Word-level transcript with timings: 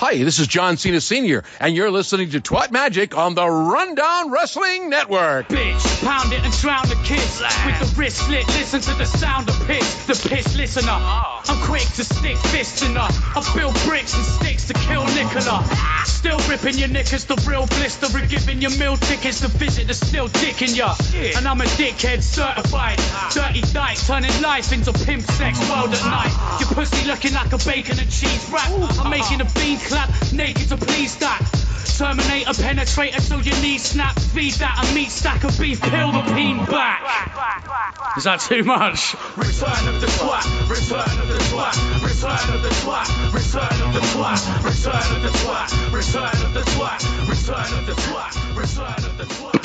Hi, 0.00 0.16
this 0.22 0.38
is 0.38 0.46
John 0.46 0.76
Cena 0.76 1.00
Sr., 1.00 1.42
and 1.58 1.74
you're 1.74 1.90
listening 1.90 2.30
to 2.30 2.40
Twat 2.40 2.70
Magic 2.70 3.18
on 3.18 3.34
the 3.34 3.50
Rundown 3.50 4.30
Wrestling 4.30 4.90
Network. 4.90 5.48
Bitch, 5.48 6.04
pound 6.06 6.32
it 6.32 6.44
and 6.44 6.54
drown 6.58 6.88
the 6.88 6.94
kids. 7.02 7.42
With 7.66 7.80
the 7.80 7.94
wrist 7.98 8.18
slit, 8.18 8.46
listen 8.46 8.80
to 8.80 8.94
the 8.94 9.04
sound 9.04 9.48
of 9.48 9.66
piss. 9.66 10.06
The 10.06 10.28
piss 10.28 10.56
listener. 10.56 10.86
Ah. 10.94 11.42
I'm 11.48 11.66
quick 11.66 11.82
to 11.82 12.04
stick 12.04 12.36
fists 12.36 12.82
in 12.82 12.94
her. 12.94 13.08
I 13.10 13.52
build 13.56 13.74
bricks 13.86 14.14
and 14.14 14.24
sticks 14.24 14.68
to 14.68 14.74
kill 14.74 15.04
Nicola. 15.04 15.66
Still 16.06 16.38
ripping 16.48 16.78
your 16.78 16.88
knickers, 16.88 17.24
the 17.24 17.34
real 17.48 17.66
blister, 17.66 18.06
and 18.16 18.30
giving 18.30 18.62
your 18.62 18.70
meal 18.78 18.96
tickets 18.96 19.40
to 19.40 19.48
visit 19.48 19.88
the 19.88 19.94
still 19.94 20.28
dick 20.28 20.62
in 20.62 20.76
ya. 20.76 20.94
And 21.34 21.48
I'm 21.48 21.60
a 21.60 21.64
dickhead 21.74 22.22
certified. 22.22 22.98
Ah. 23.00 23.30
Dirty 23.34 23.62
dyke, 23.72 23.98
turning 23.98 24.42
life 24.42 24.72
into 24.72 24.92
pimp 24.92 25.22
sex 25.22 25.58
world 25.68 25.90
at 25.90 26.04
night. 26.06 26.60
Your 26.60 26.70
pussy 26.70 27.04
looking 27.08 27.34
like 27.34 27.52
a 27.52 27.58
bacon 27.58 27.98
and 27.98 28.08
cheese 28.08 28.48
wrap. 28.54 28.70
I'm 29.02 29.10
making 29.10 29.40
a 29.40 29.48
bean 29.58 29.78
clap, 29.88 30.10
naked 30.32 30.68
to 30.68 30.76
please 30.76 31.16
that. 31.18 31.40
Terminator 31.98 32.52
penetrator 32.52 33.26
till 33.26 33.42
your 33.42 33.56
knees 33.60 33.82
snap. 33.82 34.16
Feed 34.18 34.54
that 34.54 34.86
a 34.88 34.94
meat 34.94 35.10
stack 35.10 35.42
of 35.42 35.58
beef, 35.58 35.80
peel 35.82 36.12
the 36.12 36.22
peen 36.32 36.64
back. 36.66 37.02
Is 38.16 38.24
that 38.24 38.40
too 38.40 38.62
much? 38.62 39.14
Return 39.36 39.88
of 39.88 40.00
the 40.00 40.06
twat, 40.06 40.44
return 40.70 41.18
of 41.18 41.28
the 41.28 41.38
twat, 41.50 41.74
return 42.04 42.54
of 42.54 42.62
the 42.62 42.68
twat, 42.68 43.08
return 43.34 43.82
of 43.82 43.92
the 43.94 44.00
twat, 44.00 44.38
return 44.62 45.08
of 45.16 45.22
the 45.22 45.32
twat, 45.42 45.70
return 45.92 46.38
of 46.46 46.52
the 46.54 46.60
twat, 46.60 47.02
return 47.26 47.72
of 47.78 47.86
the 47.86 47.94
twat, 47.94 48.32
return 48.56 49.04
of 49.04 49.18
the 49.18 49.24
twat. 49.24 49.58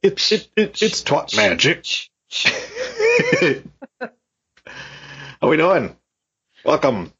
It's 0.00 0.30
it, 0.30 0.48
it, 0.56 0.80
it's 0.82 1.02
twat 1.02 1.36
magic. 1.36 1.84
How 5.40 5.48
we 5.48 5.56
doing? 5.56 5.96
Welcome, 6.64 7.12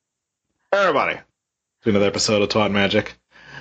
everybody, 0.73 1.19
to 1.83 1.91
another 1.91 2.07
episode 2.07 2.43
of 2.43 2.49
Twat 2.51 2.71
Magic. 2.71 3.15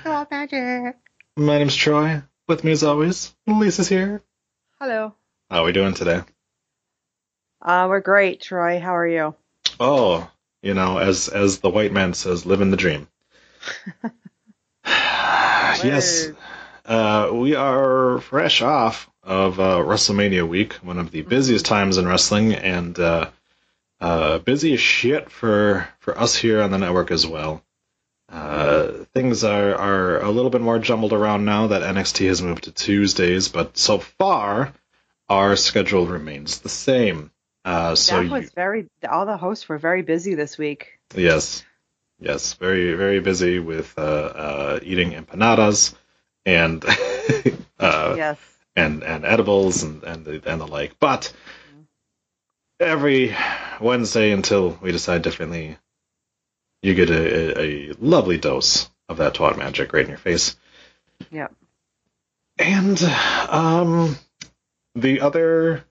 Twat 0.03 0.29
Magic. 0.29 0.95
My 1.37 1.57
name's 1.57 1.75
Troy. 1.75 2.21
With 2.47 2.63
me 2.63 2.71
as 2.73 2.83
always, 2.83 3.33
Lisa's 3.45 3.87
here. 3.87 4.21
Hello. 4.79 5.13
How 5.49 5.61
are 5.61 5.65
we 5.65 5.71
doing 5.71 5.93
today? 5.93 6.21
Uh, 7.61 7.87
we're 7.89 8.01
great, 8.01 8.41
Troy. 8.41 8.79
How 8.79 8.95
are 8.95 9.07
you? 9.07 9.35
Oh, 9.79 10.29
you 10.61 10.73
know, 10.73 10.97
as 10.97 11.29
as 11.29 11.59
the 11.59 11.69
white 11.69 11.93
man 11.93 12.13
says, 12.13 12.45
living 12.45 12.71
the 12.71 12.77
dream. 12.77 13.07
yes, 14.85 16.27
uh, 16.85 17.29
we 17.33 17.55
are 17.55 18.19
fresh 18.19 18.61
off 18.61 19.09
of 19.23 19.59
uh, 19.59 19.77
WrestleMania 19.77 20.47
week, 20.47 20.73
one 20.75 20.99
of 20.99 21.11
the 21.11 21.21
busiest 21.21 21.65
times 21.65 21.97
in 21.97 22.07
wrestling, 22.07 22.53
and 22.53 22.99
uh, 23.99 24.39
busy 24.39 24.73
as 24.73 24.79
shit 24.79 25.29
for 25.31 25.87
for 25.99 26.17
us 26.17 26.35
here 26.35 26.61
on 26.61 26.71
the 26.71 26.77
network 26.77 27.11
as 27.11 27.25
well. 27.25 27.63
Uh, 28.29 29.05
things 29.13 29.43
are 29.43 29.75
are 29.75 30.21
a 30.21 30.29
little 30.29 30.49
bit 30.49 30.61
more 30.61 30.79
jumbled 30.79 31.13
around 31.13 31.45
now 31.45 31.67
that 31.67 31.81
NXT 31.81 32.27
has 32.27 32.41
moved 32.41 32.65
to 32.65 32.71
Tuesdays, 32.71 33.47
but 33.47 33.77
so 33.77 33.99
far 33.99 34.73
our 35.29 35.55
schedule 35.55 36.05
remains 36.05 36.59
the 36.59 36.69
same. 36.69 37.31
Uh, 37.63 37.95
so 37.95 38.21
that 38.21 38.31
was 38.31 38.43
you, 38.45 38.49
very. 38.55 38.87
All 39.09 39.25
the 39.25 39.37
hosts 39.37 39.67
were 39.67 39.77
very 39.77 40.01
busy 40.01 40.35
this 40.35 40.57
week. 40.57 40.99
yes, 41.15 41.63
yes, 42.19 42.53
very 42.53 42.93
very 42.93 43.19
busy 43.19 43.59
with 43.59 43.93
uh, 43.97 44.01
uh, 44.01 44.79
eating 44.83 45.11
empanadas 45.11 45.93
and 46.45 46.83
uh, 47.79 48.13
yes. 48.17 48.39
and 48.75 49.03
and 49.03 49.25
edibles 49.25 49.83
and 49.83 50.03
and 50.03 50.25
the, 50.25 50.41
and 50.45 50.61
the 50.61 50.67
like. 50.67 50.99
But 50.99 51.33
every 52.79 53.35
Wednesday 53.79 54.31
until 54.31 54.77
we 54.81 54.91
decide 54.91 55.21
differently, 55.21 55.77
you 56.81 56.93
get 56.93 57.09
a, 57.09 57.59
a, 57.59 57.91
a 57.91 57.93
lovely 57.99 58.37
dose 58.37 58.89
of 59.09 59.17
that 59.17 59.33
twat 59.35 59.57
magic 59.57 59.93
right 59.93 60.03
in 60.03 60.09
your 60.09 60.17
face. 60.17 60.55
Yep. 61.31 61.53
And 62.59 63.01
um, 63.49 64.17
the 64.95 65.21
other 65.21 65.83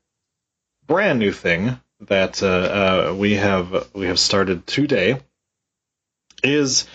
brand 0.87 1.19
new 1.19 1.33
thing 1.33 1.81
that 2.01 2.43
uh, 2.43 2.47
uh, 3.11 3.15
we 3.17 3.35
have 3.35 3.89
we 3.95 4.07
have 4.07 4.19
started 4.19 4.67
today 4.67 5.21
is 6.43 6.87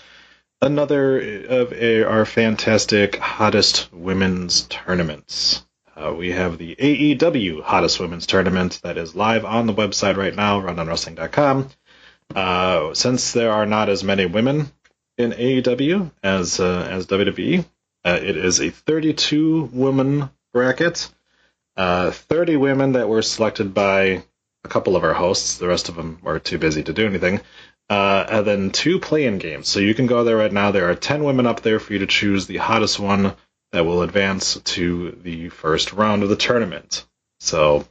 another 0.62 1.46
of 1.46 1.73
a, 1.73 2.03
our 2.03 2.25
fantastic 2.25 3.16
hottest 3.18 3.91
women's 3.91 4.63
tournaments. 4.63 5.66
Uh, 5.96 6.13
we 6.13 6.31
have 6.31 6.57
the 6.57 6.75
AEW 6.75 7.62
Hottest 7.62 8.00
Women's 8.00 8.25
Tournament 8.25 8.79
that 8.84 8.97
is 8.97 9.16
live 9.16 9.44
on 9.44 9.68
the 9.68 9.74
website 9.74 10.16
right 10.16 10.35
now, 10.35 10.62
rundownwrestling.com. 10.62 11.69
Uh, 12.34 12.94
since 12.94 13.34
there 13.34 13.52
are 13.52 13.66
not 13.66 13.90
as 13.90 14.03
many 14.03 14.25
women 14.25 14.72
in 15.18 15.31
AEW 15.31 16.12
as 16.24 16.59
uh, 16.59 16.88
as 16.90 17.07
WWE, 17.07 17.66
uh, 18.06 18.19
it 18.22 18.38
is 18.38 18.62
a 18.62 18.69
32 18.69 19.66
woman 19.74 20.29
bracket. 20.53 21.09
Uh, 21.75 22.12
30 22.12 22.58
women 22.58 22.94
that 22.94 23.09
were 23.09 23.22
selected 23.22 23.73
by 23.73 24.23
a 24.63 24.68
couple 24.68 24.96
of 24.96 25.03
our 25.03 25.13
hosts. 25.13 25.58
The 25.58 25.68
rest 25.68 25.90
of 25.90 25.96
them 25.96 26.19
were 26.22 26.40
too 26.40 26.58
busy 26.58 26.84
to 26.84 26.94
do 26.94 27.06
anything. 27.06 27.41
Uh, 27.90 28.25
and 28.29 28.47
then 28.47 28.72
two 28.72 29.00
play-in 29.00 29.38
games. 29.38 29.68
So 29.68 29.81
you 29.81 29.94
can 29.94 30.08
go 30.08 30.23
there 30.23 30.38
right 30.38 30.52
now. 30.52 30.72
There 30.72 30.90
are 30.90 30.96
10 30.96 31.23
women 31.25 31.46
up 31.46 31.62
there 31.62 31.79
for 31.79 31.91
you 31.91 32.00
to 32.00 32.08
choose 32.08 32.47
the 32.47 32.58
hottest 32.58 33.00
one 33.00 33.35
that 33.72 33.86
will 33.86 34.02
advance 34.04 34.56
to 34.59 35.12
the 35.24 35.50
first 35.50 35.94
round 35.94 36.24
of 36.24 36.30
the 36.30 36.36
tournament. 36.36 37.06
So, 37.40 37.88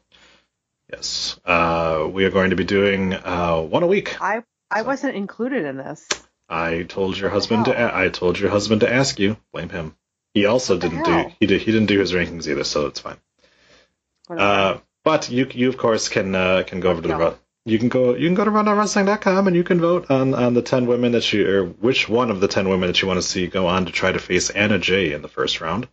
yes, 0.93 1.39
uh, 1.45 2.09
we 2.11 2.25
are 2.25 2.31
going 2.31 2.51
to 2.51 2.57
be 2.57 2.65
doing 2.65 3.15
uh, 3.15 3.61
one 3.61 3.83
a 3.83 3.87
week. 3.87 4.21
I 4.21 4.43
I 4.71 4.83
wasn't 4.83 5.17
included 5.17 5.65
in 5.65 5.77
this. 5.77 6.07
I 6.49 6.83
told 6.83 7.17
your 7.19 7.31
husband 7.31 7.67
to. 7.67 7.73
a- 7.73 8.05
I 8.05 8.09
told 8.09 8.39
your 8.39 8.51
husband 8.51 8.83
to 8.83 8.93
ask 8.93 9.19
you. 9.19 9.37
Blame 9.53 9.69
him. 9.69 9.97
He 10.35 10.47
also 10.47 10.77
the 10.77 10.89
didn't 10.89 11.05
do. 11.05 11.33
He 11.41 11.47
did. 11.47 11.63
He 11.63 11.73
didn't 11.73 11.87
do 11.89 11.99
his 11.99 12.13
rankings 12.13 12.47
either, 12.47 12.65
so 12.65 12.87
it's 12.87 13.01
fine. 13.01 13.17
Uh, 14.29 14.79
but 15.03 15.29
you, 15.31 15.49
you 15.53 15.69
of 15.69 15.77
course 15.77 16.09
can 16.09 16.35
uh, 16.35 16.63
can 16.67 16.79
go 16.81 16.91
over 16.91 17.03
to 17.03 17.09
the 17.09 17.15
Yeah. 17.15 17.29
ru- 17.31 17.39
you 17.65 17.79
can 17.79 17.89
go 17.89 18.15
you 18.15 18.27
can 18.27 18.35
go 18.35 18.45
to 18.45 18.51
rundownwrestling.com 18.51 19.47
and 19.47 19.57
you 19.57 19.65
can 19.65 19.81
vote 19.81 20.11
on, 20.11 20.35
on 20.35 20.55
the 20.55 20.63
ten 20.63 20.87
women 20.87 21.13
that 21.13 21.33
you 21.33 21.49
or 21.49 21.65
which 21.67 22.09
one 22.09 22.31
of 22.31 22.41
the 22.41 22.49
ten 22.49 22.69
women 22.69 22.89
that 22.89 23.03
you 23.03 23.09
want 23.09 23.19
to 23.19 23.27
see 23.27 23.47
go 23.47 23.67
on 23.67 23.87
to 23.87 23.93
try 23.93 24.11
to 24.11 24.19
face 24.19 24.51
Anna 24.51 24.79
Jay 24.79 25.13
in 25.13 25.23
the 25.23 25.29
first 25.29 25.61
round. 25.61 25.89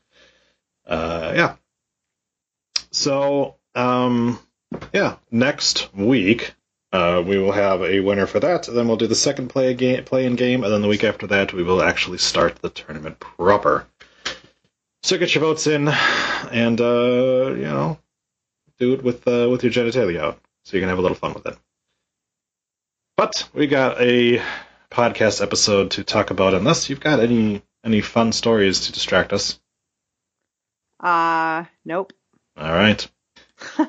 Uh, 0.86 1.34
yeah. 1.36 1.56
So 2.92 3.56
um, 3.76 4.40
yeah, 4.94 5.18
next 5.30 5.94
week 5.94 6.54
uh, 6.94 7.22
we 7.26 7.38
will 7.38 7.52
have 7.52 7.82
a 7.82 8.00
winner 8.00 8.28
for 8.28 8.40
that. 8.40 8.64
Then 8.64 8.88
we'll 8.88 8.98
do 8.98 9.08
the 9.08 9.16
second 9.16 9.50
play 9.50 9.74
game 9.74 10.04
play 10.06 10.26
in 10.26 10.36
game, 10.36 10.64
and 10.64 10.72
then 10.72 10.82
the 10.82 10.88
week 10.88 11.04
after 11.04 11.28
that 11.28 11.54
we 11.54 11.64
will 11.64 11.82
actually 11.82 12.18
start 12.18 12.56
the 12.58 12.70
tournament 12.70 13.20
proper. 13.20 13.88
So 15.04 15.18
get 15.18 15.36
your 15.36 15.44
votes 15.44 15.68
in, 15.68 15.90
and 16.52 16.80
uh, 16.80 17.54
you 17.56 17.64
know 17.64 18.00
do 18.80 18.94
it 18.94 19.04
with 19.04 19.28
uh, 19.28 19.48
with 19.50 19.64
your 19.64 19.72
genitalia 19.72 20.20
out, 20.20 20.40
so 20.68 20.76
you 20.76 20.82
can 20.82 20.90
have 20.90 20.98
a 20.98 21.02
little 21.02 21.16
fun 21.16 21.34
with 21.34 21.46
it. 21.46 21.58
But 23.16 23.48
we 23.54 23.68
got 23.68 24.02
a 24.02 24.42
podcast 24.92 25.42
episode 25.42 25.92
to 25.92 26.04
talk 26.04 26.30
about. 26.30 26.54
Unless 26.54 26.90
you've 26.90 27.00
got 27.00 27.22
any 27.22 27.64
any 27.86 28.02
fun 28.02 28.34
stories 28.34 28.82
to 28.82 28.92
distract 28.92 29.32
us. 29.32 29.62
Uh, 31.00 31.64
nope. 31.86 32.12
All 32.58 32.72
right. 32.72 33.10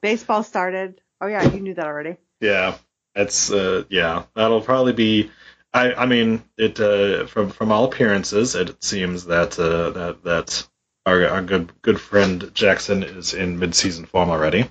Baseball 0.00 0.42
started. 0.42 1.02
Oh 1.20 1.26
yeah, 1.26 1.52
you 1.52 1.60
knew 1.60 1.74
that 1.74 1.86
already. 1.86 2.16
Yeah, 2.40 2.78
it's 3.14 3.52
uh, 3.52 3.84
yeah. 3.90 4.24
That'll 4.34 4.62
probably 4.62 4.94
be. 4.94 5.30
I 5.74 5.92
I 5.92 6.06
mean 6.06 6.42
it 6.56 6.80
uh, 6.80 7.26
from 7.26 7.50
from 7.50 7.72
all 7.72 7.84
appearances, 7.84 8.54
it 8.54 8.82
seems 8.82 9.26
that 9.26 9.58
uh, 9.58 9.90
that 9.90 10.24
that 10.24 10.68
our 11.04 11.28
our 11.28 11.42
good 11.42 11.72
good 11.82 12.00
friend 12.00 12.50
Jackson 12.54 13.02
is 13.02 13.34
in 13.34 13.58
mid 13.58 13.74
season 13.74 14.06
form 14.06 14.30
already. 14.30 14.64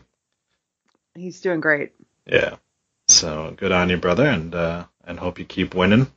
He's 1.19 1.41
doing 1.41 1.59
great. 1.59 1.91
Yeah. 2.25 2.55
So 3.09 3.53
good 3.57 3.73
on 3.73 3.89
you, 3.89 3.97
brother, 3.97 4.25
and 4.25 4.55
uh, 4.55 4.85
and 5.03 5.19
hope 5.19 5.37
you 5.37 5.45
keep 5.45 5.75
winning. 5.75 6.07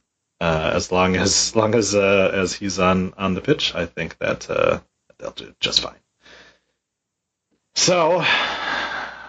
Uh, 0.41 0.71
as 0.75 0.93
long 0.93 1.17
as, 1.17 1.31
as 1.31 1.57
long 1.61 1.75
as 1.75 1.95
uh, 1.95 2.31
as 2.33 2.53
he's 2.53 2.79
on 2.79 3.13
on 3.17 3.35
the 3.35 3.41
pitch, 3.41 3.75
I 3.75 3.87
think 3.87 4.17
that 4.19 4.49
uh, 4.49 4.81
they'll 5.19 5.33
do 5.33 5.55
just 5.59 5.81
fine. 5.81 5.99
So 7.75 8.25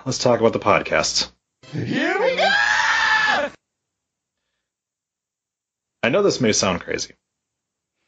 let's 0.05 0.19
talk 0.19 0.39
about 0.39 0.53
the 0.53 0.59
podcast. 0.59 1.31
Here 1.71 2.19
we 2.19 2.35
go! 2.35 2.49
I 6.03 6.09
know 6.09 6.21
this 6.21 6.41
may 6.41 6.51
sound 6.51 6.81
crazy, 6.81 7.15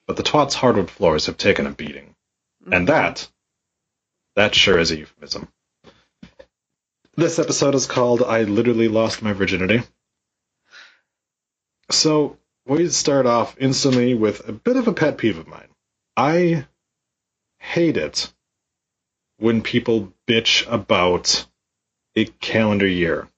but 0.05 0.17
the 0.17 0.23
twat's 0.23 0.53
hardwood 0.53 0.91
floors 0.91 1.25
have 1.27 1.37
taken 1.37 1.65
a 1.65 1.71
beating. 1.71 2.13
And 2.69 2.89
that, 2.89 3.27
that 4.35 4.53
sure 4.53 4.77
is 4.77 4.91
a 4.91 4.97
euphemism. 4.97 5.47
This 7.17 7.39
episode 7.39 7.75
is 7.75 7.85
called 7.85 8.21
I 8.23 8.43
Literally 8.43 8.89
Lost 8.89 9.21
My 9.21 9.31
Virginity. 9.31 9.81
So, 11.89 12.37
we 12.65 12.89
start 12.89 13.25
off 13.25 13.55
instantly 13.57 14.13
with 14.13 14.49
a 14.49 14.51
bit 14.51 14.75
of 14.75 14.89
a 14.89 14.93
pet 14.93 15.17
peeve 15.17 15.37
of 15.37 15.47
mine. 15.47 15.69
I 16.17 16.67
hate 17.57 17.95
it 17.95 18.33
when 19.37 19.61
people 19.61 20.13
bitch 20.27 20.69
about 20.69 21.45
a 22.17 22.25
calendar 22.25 22.87
year. 22.87 23.29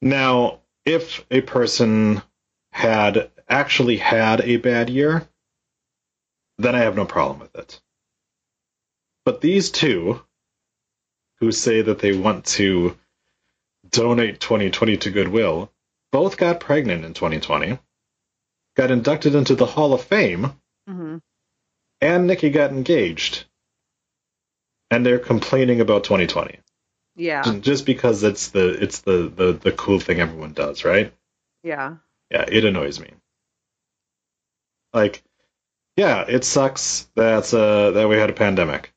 Now, 0.00 0.60
if 0.84 1.26
a 1.28 1.40
person 1.40 2.22
had 2.70 3.32
actually 3.48 3.96
had 3.96 4.42
a 4.42 4.58
bad 4.58 4.90
year, 4.90 5.26
then 6.56 6.76
I 6.76 6.82
have 6.82 6.94
no 6.94 7.04
problem 7.04 7.40
with 7.40 7.56
it. 7.56 7.80
But 9.24 9.40
these 9.40 9.72
two, 9.72 10.22
who 11.44 11.52
say 11.52 11.82
that 11.82 11.98
they 11.98 12.16
want 12.16 12.46
to 12.46 12.96
donate 13.90 14.40
2020 14.40 14.96
to 14.96 15.10
Goodwill, 15.10 15.70
both 16.10 16.36
got 16.36 16.60
pregnant 16.60 17.04
in 17.04 17.12
2020, 17.12 17.78
got 18.76 18.90
inducted 18.90 19.34
into 19.34 19.54
the 19.54 19.66
Hall 19.66 19.92
of 19.92 20.02
Fame, 20.02 20.52
hmm 20.88 21.18
and 22.00 22.26
Nikki 22.26 22.50
got 22.50 22.70
engaged. 22.70 23.46
And 24.90 25.06
they're 25.06 25.18
complaining 25.18 25.80
about 25.80 26.04
2020 26.04 26.58
Yeah. 27.16 27.42
just 27.60 27.86
because 27.86 28.22
it's 28.22 28.48
the 28.50 28.82
it's 28.82 29.00
the, 29.00 29.32
the 29.34 29.52
the 29.52 29.72
cool 29.72 29.98
thing 30.00 30.20
everyone 30.20 30.52
does, 30.52 30.84
right? 30.84 31.12
Yeah. 31.62 31.96
Yeah, 32.30 32.44
it 32.48 32.64
annoys 32.64 33.00
me. 33.00 33.10
Like, 34.92 35.22
yeah, 35.96 36.24
it 36.28 36.44
sucks 36.44 37.08
that 37.16 37.52
uh, 37.54 37.92
that 37.92 38.08
we 38.08 38.16
had 38.16 38.30
a 38.30 38.34
pandemic, 38.34 38.92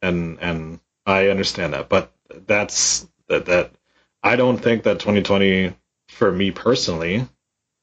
and 0.00 0.38
and 0.40 0.80
I 1.06 1.28
understand 1.28 1.74
that, 1.74 1.88
but 1.88 2.12
that's 2.46 3.06
that 3.28 3.46
that 3.46 3.72
I 4.22 4.36
don't 4.36 4.58
think 4.58 4.84
that 4.84 5.00
2020 5.00 5.74
for 6.08 6.30
me 6.30 6.50
personally 6.50 7.26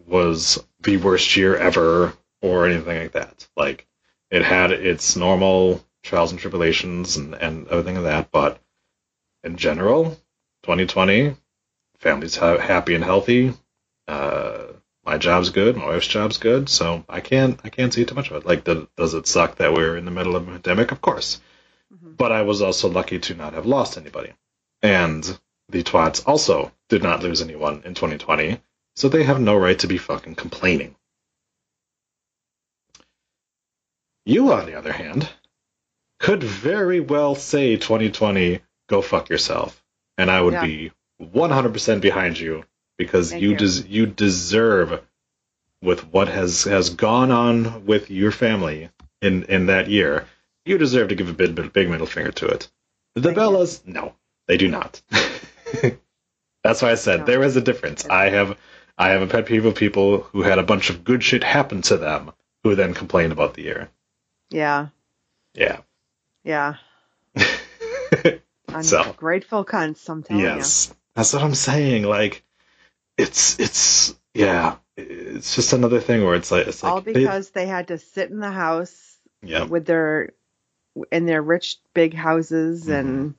was 0.06 0.64
the 0.82 0.98
worst 0.98 1.36
year 1.36 1.56
ever 1.58 2.14
or 2.42 2.68
anything 2.68 2.98
like 2.98 3.12
that. 3.14 3.48
Like, 3.56 3.88
it 4.32 4.44
had 4.44 4.72
its 4.72 5.16
normal 5.16 5.84
trials 6.04 6.32
and 6.32 6.40
tribulations 6.40 7.18
and 7.18 7.36
and 7.36 7.68
everything 7.68 7.98
of 7.98 8.04
that, 8.04 8.32
but 8.32 8.60
in 9.44 9.58
general, 9.58 10.18
2020, 10.64 11.36
family's 11.98 12.36
ha- 12.36 12.58
happy 12.58 12.96
and 12.96 13.04
healthy. 13.04 13.54
Uh, 14.08 14.68
my 15.06 15.18
job's 15.18 15.50
good, 15.50 15.76
my 15.76 15.88
wife's 15.88 16.08
job's 16.08 16.38
good, 16.38 16.70
so 16.70 17.04
I 17.10 17.20
can't 17.20 17.60
I 17.64 17.70
can't 17.70 17.94
see 17.94 18.06
too 18.06 18.16
much 18.16 18.32
of 18.32 18.38
it. 18.38 18.46
Like, 18.46 18.64
the, 18.64 18.88
does 18.96 19.14
it 19.14 19.28
suck 19.28 19.56
that 19.56 19.74
we're 19.74 19.98
in 19.98 20.06
the 20.06 20.12
middle 20.12 20.36
of 20.36 20.48
a 20.48 20.52
pandemic? 20.52 20.92
Of 20.92 21.02
course, 21.02 21.42
Mhm. 21.94 22.18
but 22.18 22.32
I 22.32 22.44
was 22.44 22.62
also 22.62 22.88
lucky 22.90 23.20
to 23.20 23.34
not 23.34 23.54
have 23.54 23.66
lost 23.66 23.98
anybody, 23.98 24.34
and 24.82 25.40
the 25.70 25.84
twats 25.84 26.24
also 26.28 26.72
did 26.88 27.02
not 27.04 27.24
lose 27.24 27.42
anyone 27.42 27.82
in 27.86 27.94
2020, 27.96 28.62
so 28.96 29.10
they 29.10 29.24
have 29.24 29.40
no 29.42 29.56
right 29.56 29.78
to 29.80 29.88
be 29.88 29.98
fucking 29.98 30.36
complaining. 30.36 30.96
You, 34.26 34.52
on 34.54 34.66
the 34.66 34.76
other 34.76 34.94
hand, 34.94 35.30
could 36.20 36.44
very 36.44 37.00
well 37.00 37.36
say 37.36 37.78
2020, 37.78 38.60
go 38.88 39.02
fuck 39.02 39.30
yourself, 39.30 39.84
and 40.18 40.30
I 40.30 40.42
would 40.42 40.54
Yeah. 40.54 40.66
be 40.66 40.92
100% 41.20 42.02
behind 42.02 42.40
you 42.40 42.66
because 42.98 43.32
Thank 43.32 43.42
you 43.42 43.52
you. 43.52 43.58
des- 43.58 43.88
you 43.88 44.06
deserve 44.06 45.02
with 45.82 46.06
what 46.08 46.28
has 46.28 46.66
has 46.66 46.90
gone 46.90 47.32
on 47.32 47.86
with 47.86 48.12
your 48.12 48.32
family 48.32 48.90
in 49.22 49.44
in 49.46 49.68
that 49.68 49.90
year. 49.90 50.28
You 50.70 50.78
deserve 50.78 51.10
to 51.10 51.16
give 51.16 51.30
a 51.30 51.34
big 51.34 51.74
big 51.74 51.90
middle 51.90 52.06
finger 52.08 52.32
to 52.32 52.46
it. 52.48 52.70
The 53.16 53.30
you. 53.30 53.36
Bellas, 53.36 53.86
no, 53.88 54.14
they 54.48 54.58
do 54.58 54.68
not. 54.70 55.02
That's 56.64 56.82
why 56.82 56.92
I 56.92 56.96
said 56.96 57.22
No. 57.22 57.26
there 57.26 57.44
is 57.44 57.56
a 57.56 57.62
difference. 57.62 58.06
I 58.08 58.30
have 58.30 58.58
I 58.98 59.10
have 59.10 59.22
a 59.22 59.28
pet 59.28 59.46
peeve 59.48 59.66
of 59.66 59.76
people 59.76 60.22
who 60.22 60.42
had 60.44 60.60
a 60.60 60.64
bunch 60.64 60.90
of 60.90 61.04
good 61.04 61.24
shit 61.24 61.44
happen 61.44 61.82
to 61.84 61.98
them 61.98 62.32
who 62.64 62.76
then 62.76 62.94
complain 62.94 63.32
about 63.32 63.54
the 63.56 63.64
year. 63.64 63.90
Yeah. 64.52 64.90
Yeah. 65.56 65.80
Yeah. 66.44 66.76
So. 68.84 69.02
Ungrateful 69.02 69.66
cunts, 69.66 70.08
I'm 70.08 70.22
telling 70.22 70.44
yes. 70.44 70.94
That's 71.16 71.34
what 71.34 71.42
I'm 71.42 71.56
saying. 71.56 72.04
Like 72.04 72.44
it's 73.18 73.60
it's 73.60 74.16
yeah. 74.36 74.76
It's 74.96 75.56
just 75.56 75.74
another 75.74 76.00
thing 76.00 76.24
where 76.24 76.36
it's 76.36 76.52
like 76.52 76.68
it's 76.68 76.84
you. 76.84 76.88
like 76.90 76.94
All 76.94 77.02
they- 77.02 77.14
because 77.14 77.50
they 77.50 77.66
had 77.66 77.88
to 77.88 77.98
sit 77.98 78.30
in 78.30 78.40
the 78.40 78.52
house 78.52 79.18
yeah. 79.42 79.64
with 79.64 79.86
their 79.88 80.34
in 81.12 81.26
their 81.26 81.42
rich 81.42 81.78
big 81.94 82.14
houses 82.14 82.84
Mm-hmm. 82.84 82.92
and 82.92 83.36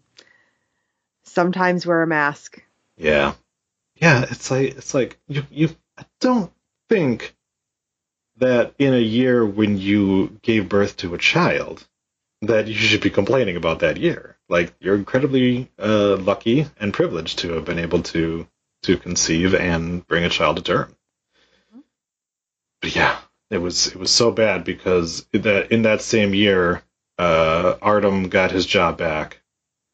sometimes 1.25 1.87
wear 1.87 2.03
a 2.03 2.07
mask. 2.07 2.63
Yeah. 2.97 3.35
Yeah, 3.97 4.25
it's 4.31 4.51
like 4.51 4.77
it's 4.77 4.95
like 4.95 5.19
you 5.29 5.45
you 5.51 5.69
I 5.99 6.05
don't 6.21 6.51
think 6.89 7.35
that 8.39 8.75
in 8.79 8.95
a 8.95 8.99
year 8.99 9.45
when 9.45 9.77
you 9.77 10.39
gave 10.43 10.69
birth 10.69 10.97
to 10.99 11.15
a 11.15 11.19
child 11.19 11.87
that 12.43 12.67
you 12.69 12.75
should 12.75 13.03
be 13.03 13.11
complaining 13.11 13.57
about 13.57 13.81
that 13.81 13.99
year. 13.99 14.39
Like 14.49 14.75
you're 14.81 14.95
incredibly 14.97 15.71
uh, 15.79 16.17
lucky 16.17 16.67
and 16.79 16.95
privileged 16.95 17.41
to 17.41 17.53
have 17.53 17.67
been 17.67 17.79
able 17.79 18.03
to 18.05 18.47
to 18.85 18.97
conceive 18.97 19.55
and 19.55 20.07
bring 20.07 20.25
a 20.25 20.31
child 20.31 20.57
to 20.57 20.63
term. 20.63 20.97
But 22.81 22.97
yeah, 22.97 23.19
it 23.51 23.59
was 23.59 23.89
it 23.89 23.97
was 23.97 24.11
so 24.11 24.31
bad 24.31 24.65
because 24.65 25.27
that 25.33 25.71
in 25.71 25.83
that 25.83 26.01
same 26.01 26.33
year, 26.33 26.83
uh, 27.21 27.77
Artem 27.83 28.29
got 28.29 28.51
his 28.51 28.65
job 28.67 28.97
back. 28.99 29.41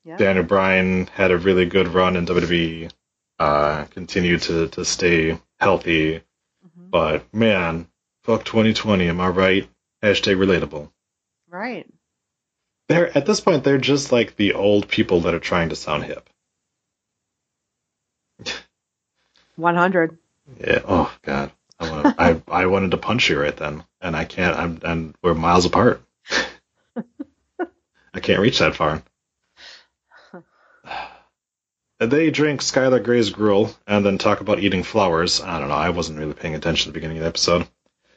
Yeah. 0.04 0.16
Daniel 0.16 0.44
Bryan 0.44 1.06
had 1.08 1.30
a 1.32 1.38
really 1.38 1.66
good 1.66 1.88
run 1.88 2.14
in 2.16 2.24
WWE. 2.26 2.90
Uh, 3.38 3.84
continued 3.90 4.42
to 4.42 4.68
to 4.68 4.84
stay 4.84 5.38
healthy, 5.58 6.20
Mhm. 6.64 6.90
but 6.90 7.34
man, 7.34 7.86
fuck 8.24 8.44
2020. 8.44 9.08
Am 9.08 9.20
I 9.20 9.28
right? 9.28 9.68
Hashtag 10.02 10.36
relatable. 10.36 10.90
Right. 11.50 11.86
They're 12.88 13.16
at 13.18 13.26
this 13.26 13.40
point 13.40 13.64
they're 13.64 13.78
just 13.78 14.12
like 14.12 14.36
the 14.36 14.54
old 14.54 14.88
people 14.88 15.22
that 15.22 15.34
are 15.34 15.40
trying 15.40 15.70
to 15.70 15.76
sound 15.76 16.04
hip. 16.04 16.30
100. 19.56 20.18
Yeah. 20.60 20.80
Oh 20.86 21.12
God. 21.22 21.50
I, 21.78 21.90
wanna, 21.90 22.14
I 22.18 22.42
I 22.48 22.66
wanted 22.66 22.92
to 22.92 22.96
punch 22.96 23.28
you 23.28 23.38
right 23.40 23.56
then, 23.56 23.84
and 24.00 24.16
I 24.16 24.24
can't. 24.24 24.56
I'm 24.56 24.78
and 24.82 25.14
we're 25.22 25.34
miles 25.34 25.66
apart. 25.66 26.02
I 28.16 28.20
can't 28.20 28.40
reach 28.40 28.58
that 28.58 28.74
far. 28.74 29.02
They 31.98 32.30
drink 32.30 32.60
Skylar 32.60 33.02
Gray's 33.02 33.30
gruel 33.30 33.74
and 33.86 34.04
then 34.04 34.18
talk 34.18 34.42
about 34.42 34.58
eating 34.58 34.82
flowers. 34.82 35.40
I 35.40 35.58
don't 35.58 35.70
know. 35.70 35.74
I 35.74 35.88
wasn't 35.88 36.18
really 36.18 36.34
paying 36.34 36.54
attention 36.54 36.90
at 36.90 36.92
the 36.92 36.98
beginning 36.98 37.16
of 37.16 37.22
the 37.22 37.28
episode. 37.28 37.66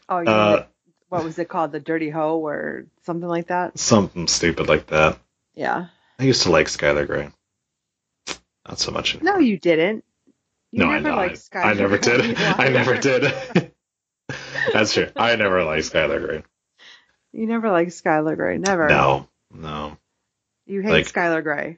Oh, 0.10 0.20
you 0.20 0.27
Uh, 0.27 0.65
what 1.08 1.24
was 1.24 1.39
it 1.39 1.48
called? 1.48 1.72
The 1.72 1.79
Dirty 1.79 2.10
Hoe 2.10 2.39
or 2.46 2.88
something 3.03 3.29
like 3.29 3.48
that? 3.48 3.79
Something 3.79 4.27
stupid 4.27 4.68
like 4.68 4.88
that. 4.88 5.18
Yeah. 5.56 5.88
I 6.20 6.24
used 6.24 6.41
to 6.41 6.51
like 6.51 6.68
Skylar 6.68 7.08
Gray. 7.08 7.29
Not 8.68 8.79
so 8.79 8.91
much 8.91 9.15
anymore. 9.15 9.36
No, 9.36 9.39
you 9.39 9.58
didn't. 9.58 10.03
You 10.72 10.79
no, 10.79 10.89
I 10.89 11.00
never 11.00 11.10
know. 11.12 11.15
liked 11.15 11.50
I, 11.53 11.58
Skylar 11.58 11.63
I 11.63 11.74
never 11.74 11.98
did. 11.98 12.38
I 12.38 12.70
never 12.70 12.98
did. 12.98 13.72
That's 14.74 14.94
true. 14.94 15.08
I 15.15 15.38
never 15.38 15.63
liked 15.63 15.86
Skylar 15.86 16.20
Gray. 16.20 16.44
You 17.32 17.48
never 17.48 17.72
liked 17.72 17.91
Skylar 17.91 18.36
Grey. 18.36 18.58
Never. 18.58 18.89
No, 18.89 19.29
no. 19.51 19.98
You 20.65 20.82
hate 20.82 20.91
Like- 20.91 21.08
Skylar 21.12 21.44
Grey. 21.44 21.77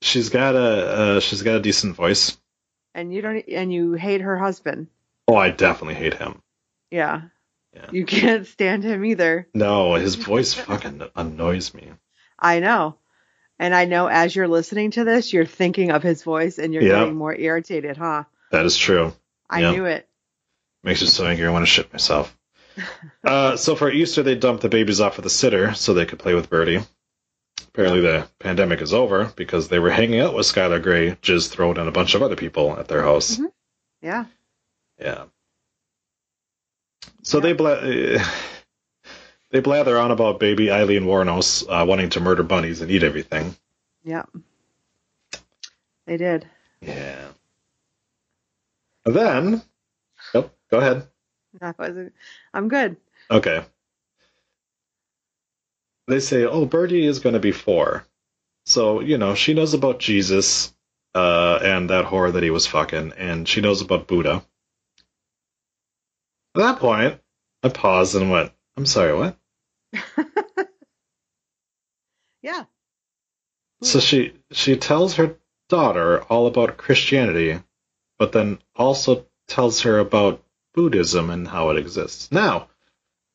She's 0.00 0.28
got 0.28 0.54
a 0.54 0.58
uh, 0.58 1.20
she's 1.20 1.42
got 1.42 1.56
a 1.56 1.60
decent 1.60 1.96
voice. 1.96 2.36
And 2.94 3.12
you 3.12 3.20
don't 3.20 3.44
and 3.48 3.72
you 3.72 3.94
hate 3.94 4.20
her 4.20 4.38
husband. 4.38 4.86
Oh, 5.26 5.34
I 5.36 5.50
definitely 5.50 5.94
hate 5.96 6.14
him. 6.14 6.40
Yeah. 6.90 7.22
Yeah. 7.74 7.86
You 7.90 8.04
can't 8.16 8.46
stand 8.46 8.84
him 8.84 9.04
either. 9.04 9.48
No, 9.54 9.94
his 9.94 10.14
voice 10.14 10.54
fucking 10.54 11.02
annoys 11.16 11.74
me. 11.74 11.88
I 12.38 12.60
know. 12.60 12.96
And 13.58 13.74
I 13.74 13.86
know 13.86 14.06
as 14.06 14.34
you're 14.36 14.46
listening 14.46 14.92
to 14.92 15.04
this, 15.04 15.32
you're 15.32 15.44
thinking 15.46 15.90
of 15.90 16.04
his 16.04 16.22
voice 16.22 16.58
and 16.58 16.72
you're 16.72 16.82
Yeah. 16.84 17.00
getting 17.00 17.16
more 17.16 17.34
irritated, 17.34 17.96
huh? 17.96 18.22
That 18.52 18.66
is 18.66 18.76
true. 18.76 19.12
I 19.50 19.62
Yeah. 19.62 19.72
knew 19.72 19.84
it. 19.86 20.08
Makes 20.84 21.00
me 21.02 21.08
so 21.08 21.26
angry. 21.26 21.44
I 21.46 21.50
want 21.50 21.64
to 21.64 21.66
shit 21.66 21.92
myself. 21.92 22.37
uh, 23.24 23.56
so 23.56 23.74
for 23.74 23.90
Easter, 23.90 24.22
they 24.22 24.34
dumped 24.34 24.62
the 24.62 24.68
babies 24.68 25.00
off 25.00 25.16
with 25.16 25.24
the 25.24 25.30
sitter 25.30 25.74
so 25.74 25.94
they 25.94 26.06
could 26.06 26.18
play 26.18 26.34
with 26.34 26.50
Birdie. 26.50 26.80
Apparently, 27.68 28.00
the 28.00 28.28
pandemic 28.38 28.80
is 28.80 28.92
over 28.94 29.26
because 29.36 29.68
they 29.68 29.78
were 29.78 29.90
hanging 29.90 30.20
out 30.20 30.34
with 30.34 30.46
Skylar 30.46 30.82
Gray, 30.82 31.16
just 31.22 31.52
throwing 31.52 31.76
in 31.76 31.86
a 31.88 31.92
bunch 31.92 32.14
of 32.14 32.22
other 32.22 32.36
people 32.36 32.78
at 32.78 32.88
their 32.88 33.02
house. 33.02 33.36
Mhm. 33.36 33.52
Yeah. 34.02 34.24
Yeah. 35.00 35.24
So 37.22 37.40
they 37.40 37.52
bla- 37.52 37.80
they 39.50 39.60
blather 39.60 39.98
on 39.98 40.10
about 40.10 40.40
baby 40.40 40.70
Aileen 40.70 41.04
Wuornos 41.04 41.64
uh, 41.68 41.84
wanting 41.84 42.10
to 42.10 42.20
murder 42.20 42.42
bunnies 42.42 42.80
and 42.80 42.90
eat 42.90 43.02
everything. 43.02 43.54
Yeah. 44.04 44.24
They 46.06 46.16
did. 46.16 46.48
Yeah. 46.80 47.28
Then 49.04 49.62
Nope. 50.34 50.54
Go 50.70 50.78
ahead. 50.78 51.06
I'm 52.58 52.68
good. 52.68 52.96
Okay. 53.30 53.64
They 56.08 56.20
say, 56.20 56.44
oh, 56.44 56.66
Birdie 56.66 57.06
is 57.06 57.20
going 57.20 57.34
to 57.34 57.40
be 57.40 57.52
four. 57.52 58.04
So, 58.66 59.00
you 59.00 59.16
know, 59.16 59.34
she 59.34 59.54
knows 59.54 59.74
about 59.74 60.00
Jesus 60.00 60.74
uh, 61.14 61.60
and 61.62 61.90
that 61.90 62.06
whore 62.06 62.32
that 62.32 62.42
he 62.42 62.50
was 62.50 62.66
fucking, 62.66 63.12
and 63.16 63.48
she 63.48 63.60
knows 63.60 63.80
about 63.80 64.08
Buddha. 64.08 64.44
At 66.56 66.60
that 66.60 66.78
point, 66.78 67.20
I 67.62 67.68
paused 67.68 68.16
and 68.16 68.30
went, 68.30 68.52
I'm 68.76 68.86
sorry, 68.86 69.14
what? 69.14 69.36
Yeah. 72.42 72.64
So 73.82 74.00
she 74.00 74.34
she 74.52 74.76
tells 74.76 75.14
her 75.16 75.36
daughter 75.68 76.22
all 76.22 76.46
about 76.46 76.76
Christianity, 76.76 77.60
but 78.18 78.32
then 78.32 78.58
also 78.76 79.26
tells 79.46 79.82
her 79.82 79.98
about 79.98 80.42
Buddhism 80.74 81.30
and 81.30 81.46
how 81.46 81.70
it 81.70 81.78
exists. 81.78 82.30
Now, 82.30 82.68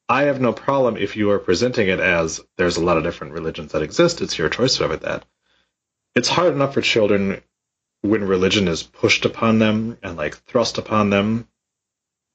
I 0.10 0.24
have 0.24 0.42
no 0.42 0.54
problem 0.54 0.98
if 0.98 1.16
you 1.16 1.32
are 1.32 1.40
presenting 1.40 1.88
it 1.88 2.00
as 2.00 2.42
there's 2.58 2.78
a 2.78 2.84
lot 2.84 2.98
of 2.98 3.04
different 3.04 3.34
religions 3.34 3.72
that 3.72 3.82
exist. 3.82 4.22
It's 4.22 4.38
your 4.38 4.50
choice 4.50 4.78
to 4.78 4.84
have 4.84 4.92
it 4.92 5.02
that. 5.02 5.26
It's 6.16 6.30
hard 6.30 6.54
enough 6.54 6.74
for 6.74 6.82
children 6.82 7.42
when 8.02 8.24
religion 8.24 8.68
is 8.68 8.84
pushed 8.84 9.26
upon 9.26 9.60
them 9.60 9.98
and 10.04 10.18
like 10.18 10.36
thrust 10.46 10.78
upon 10.78 11.10
them. 11.10 11.48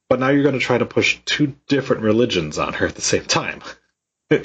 But 0.09 0.21
now 0.21 0.31
you're 0.31 0.43
going 0.43 0.59
to 0.59 0.65
try 0.65 0.79
to 0.79 0.87
push 0.87 1.19
two 1.27 1.55
different 1.69 2.03
religions 2.03 2.59
on 2.59 2.73
her 2.73 2.87
at 2.87 2.95
the 2.95 3.03
same 3.03 3.25
time. 3.25 3.63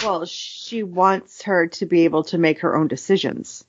Well, 0.01 0.25
she 0.25 0.81
wants 0.81 1.41
her 1.41 1.67
to 1.67 1.85
be 1.85 2.05
able 2.05 2.23
to 2.25 2.37
make 2.37 2.59
her 2.59 2.73
own 2.73 2.87
decisions. 2.87 3.65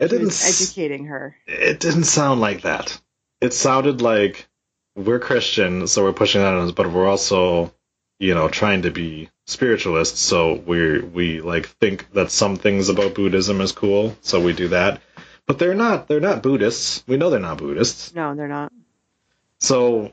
It 0.00 0.08
didn't 0.08 0.42
educating 0.44 1.04
her. 1.04 1.36
It 1.46 1.78
didn't 1.78 2.04
sound 2.04 2.40
like 2.40 2.62
that. 2.62 3.00
It 3.40 3.54
sounded 3.54 4.02
like 4.02 4.48
we're 4.96 5.18
Christian, 5.18 5.86
so 5.86 6.04
we're 6.04 6.12
pushing 6.12 6.40
that 6.40 6.54
on 6.54 6.66
us, 6.66 6.72
but 6.72 6.90
we're 6.90 7.08
also, 7.08 7.72
you 8.18 8.34
know, 8.34 8.48
trying 8.48 8.82
to 8.82 8.90
be 8.90 9.28
spiritualists, 9.46 10.20
so 10.20 10.54
we 10.54 11.00
we 11.00 11.40
like 11.40 11.66
think 11.66 12.10
that 12.12 12.30
some 12.30 12.56
things 12.56 12.88
about 12.88 13.14
Buddhism 13.14 13.60
is 13.60 13.72
cool, 13.72 14.16
so 14.22 14.40
we 14.40 14.52
do 14.52 14.68
that. 14.68 15.00
But 15.46 15.58
they're 15.58 15.74
not. 15.74 16.08
They're 16.08 16.20
not 16.20 16.42
Buddhists. 16.42 17.04
We 17.06 17.16
know 17.16 17.30
they're 17.30 17.40
not 17.40 17.58
Buddhists. 17.58 18.14
No, 18.14 18.34
they're 18.34 18.48
not. 18.48 18.72
So, 19.60 20.12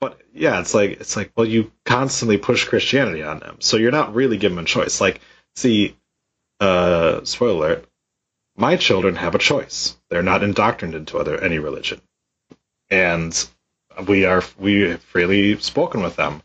but 0.00 0.20
yeah, 0.34 0.60
it's 0.60 0.74
like 0.74 0.92
it's 1.00 1.16
like 1.16 1.32
well, 1.36 1.46
you 1.46 1.72
constantly 1.84 2.36
push 2.36 2.66
Christianity 2.66 3.22
on 3.22 3.38
them, 3.38 3.56
so 3.60 3.76
you're 3.76 3.90
not 3.92 4.14
really 4.14 4.36
giving 4.36 4.56
them 4.56 4.64
a 4.64 4.68
choice. 4.68 5.00
Like, 5.00 5.20
see, 5.54 5.96
uh, 6.60 7.24
spoiler 7.24 7.52
alert: 7.52 7.88
my 8.56 8.76
children 8.76 9.16
have 9.16 9.34
a 9.34 9.38
choice. 9.38 9.96
They're 10.10 10.22
not 10.22 10.42
indoctrinated 10.42 11.00
into 11.00 11.18
other 11.18 11.40
any 11.40 11.58
religion, 11.58 12.00
and 12.94 13.48
we 14.06 14.24
are 14.24 14.42
we 14.58 14.82
have 14.82 15.02
freely 15.02 15.58
spoken 15.58 16.02
with 16.02 16.16
them 16.16 16.42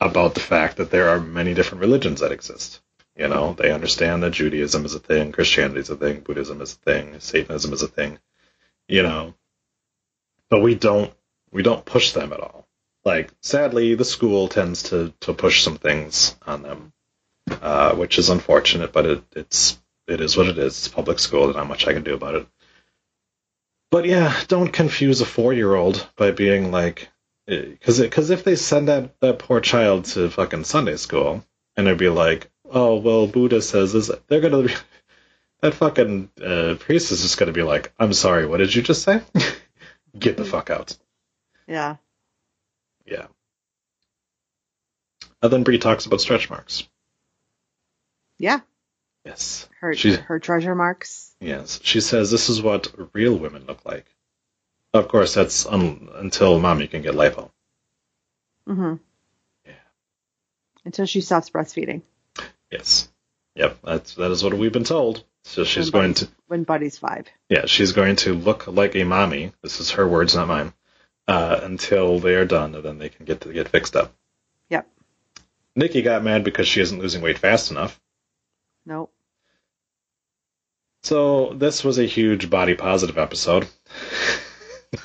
about 0.00 0.34
the 0.34 0.40
fact 0.40 0.76
that 0.76 0.90
there 0.90 1.08
are 1.08 1.20
many 1.20 1.54
different 1.54 1.80
religions 1.80 2.20
that 2.20 2.32
exist. 2.32 2.80
You 3.16 3.28
know, 3.28 3.52
they 3.52 3.72
understand 3.72 4.22
that 4.22 4.32
Judaism 4.32 4.84
is 4.84 4.94
a 4.94 5.00
thing, 5.00 5.32
Christianity 5.32 5.80
is 5.80 5.90
a 5.90 5.96
thing, 5.96 6.20
Buddhism 6.20 6.60
is 6.60 6.72
a 6.72 6.76
thing, 6.76 7.20
Satanism 7.20 7.72
is 7.72 7.82
a 7.82 7.88
thing. 7.88 8.18
You 8.88 9.02
know, 9.02 9.34
but 10.48 10.62
we 10.62 10.74
don't 10.74 11.12
we 11.50 11.62
don't 11.62 11.84
push 11.84 12.12
them 12.12 12.32
at 12.32 12.40
all. 12.40 12.66
Like 13.04 13.32
sadly, 13.40 13.94
the 13.96 14.04
school 14.04 14.48
tends 14.48 14.84
to 14.84 15.12
to 15.20 15.34
push 15.34 15.62
some 15.62 15.78
things 15.78 16.36
on 16.46 16.62
them, 16.62 16.92
uh, 17.60 17.94
which 17.94 18.18
is 18.18 18.30
unfortunate. 18.30 18.92
But 18.92 19.06
it 19.06 19.24
it's 19.34 19.78
it 20.06 20.20
is 20.20 20.36
what 20.36 20.46
it 20.46 20.58
is. 20.58 20.78
It's 20.78 20.88
public 20.88 21.18
school. 21.18 21.44
There's 21.44 21.56
not 21.56 21.68
much 21.68 21.88
I 21.88 21.92
can 21.92 22.04
do 22.04 22.14
about 22.14 22.36
it. 22.36 22.46
But 23.92 24.06
yeah, 24.06 24.34
don't 24.48 24.72
confuse 24.72 25.20
a 25.20 25.26
four 25.26 25.52
year 25.52 25.74
old 25.74 26.08
by 26.16 26.30
being 26.30 26.70
like, 26.70 27.10
because 27.46 28.00
because 28.00 28.30
if 28.30 28.42
they 28.42 28.56
send 28.56 28.88
that 28.88 29.20
that 29.20 29.38
poor 29.38 29.60
child 29.60 30.06
to 30.06 30.30
fucking 30.30 30.64
Sunday 30.64 30.96
school 30.96 31.44
and 31.76 31.86
they'd 31.86 31.98
be 31.98 32.08
like, 32.08 32.50
oh 32.64 32.96
well, 32.96 33.26
Buddha 33.26 33.60
says 33.60 33.92
this, 33.92 34.10
they're 34.28 34.40
gonna. 34.40 34.62
Be, 34.62 34.74
that 35.60 35.74
fucking 35.74 36.30
uh, 36.42 36.76
priest 36.80 37.12
is 37.12 37.20
just 37.20 37.36
gonna 37.36 37.52
be 37.52 37.62
like, 37.62 37.92
I'm 37.98 38.14
sorry, 38.14 38.46
what 38.46 38.56
did 38.56 38.74
you 38.74 38.80
just 38.80 39.02
say? 39.02 39.20
Get 40.18 40.38
the 40.38 40.46
fuck 40.46 40.70
out. 40.70 40.96
Yeah. 41.66 41.96
Yeah. 43.04 43.26
And 45.42 45.52
then 45.52 45.64
Brie 45.64 45.76
talks 45.76 46.06
about 46.06 46.22
stretch 46.22 46.48
marks. 46.48 46.88
Yeah. 48.38 48.60
Yes. 49.24 49.68
Her 49.80 49.94
She's- 49.94 50.18
her 50.18 50.38
treasure 50.40 50.74
marks. 50.74 51.34
Yes. 51.40 51.80
She 51.82 52.00
says 52.00 52.30
this 52.30 52.48
is 52.48 52.60
what 52.62 52.92
real 53.12 53.36
women 53.36 53.64
look 53.66 53.84
like. 53.84 54.06
Of 54.92 55.08
course, 55.08 55.34
that's 55.34 55.64
un- 55.66 56.08
until 56.14 56.58
mommy 56.60 56.86
can 56.86 57.02
get 57.02 57.14
lipo. 57.14 57.50
Mm-hmm. 58.68 58.94
Yeah. 59.66 59.72
Until 60.84 61.06
she 61.06 61.20
stops 61.20 61.50
breastfeeding. 61.50 62.02
Yes. 62.70 63.08
Yep. 63.54 63.78
That's 63.84 64.14
that 64.16 64.30
is 64.30 64.42
what 64.44 64.54
we've 64.54 64.72
been 64.72 64.84
told. 64.84 65.24
So 65.44 65.64
she's 65.64 65.90
When 65.92 66.02
going 66.02 66.14
to 66.14 66.28
when 66.46 66.64
Buddy's 66.64 66.98
five. 66.98 67.26
yeah 67.48 67.66
she's 67.66 67.92
going 67.92 68.16
to 68.16 68.34
look 68.34 68.66
like 68.68 68.94
a 68.94 69.04
mommy. 69.04 69.52
This 69.62 69.80
is 69.80 69.90
her 69.92 70.06
words, 70.06 70.34
not 70.36 70.48
mine. 70.48 70.72
Uh, 71.26 71.60
until 71.62 72.18
they 72.18 72.34
are 72.34 72.44
done, 72.44 72.74
and 72.74 72.84
then 72.84 72.98
they 72.98 73.08
can 73.08 73.24
get 73.24 73.40
to 73.42 73.52
get 73.52 73.68
fixed 73.68 73.94
up. 73.96 74.12
Yep. 74.70 74.88
Nikki 75.76 76.02
got 76.02 76.24
mad 76.24 76.42
because 76.44 76.66
she 76.66 76.80
isn't 76.80 76.98
losing 76.98 77.22
weight 77.22 77.38
fast 77.38 77.70
enough. 77.70 78.00
Nope. 78.86 79.12
So 81.02 81.52
this 81.54 81.82
was 81.82 81.98
a 81.98 82.04
huge 82.04 82.48
body 82.50 82.74
positive 82.74 83.18
episode. 83.18 83.66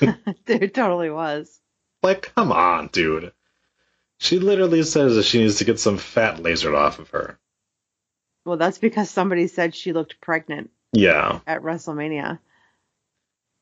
it 0.46 0.74
totally 0.74 1.10
was. 1.10 1.60
Like, 2.02 2.32
come 2.34 2.52
on, 2.52 2.88
dude. 2.88 3.32
She 4.20 4.38
literally 4.38 4.82
says 4.82 5.16
that 5.16 5.24
she 5.24 5.38
needs 5.40 5.56
to 5.56 5.64
get 5.64 5.80
some 5.80 5.98
fat 5.98 6.36
lasered 6.38 6.76
off 6.76 6.98
of 6.98 7.10
her. 7.10 7.38
Well, 8.44 8.56
that's 8.56 8.78
because 8.78 9.10
somebody 9.10 9.46
said 9.46 9.74
she 9.74 9.92
looked 9.92 10.20
pregnant 10.20 10.70
Yeah. 10.92 11.40
at 11.46 11.62
WrestleMania. 11.62 12.38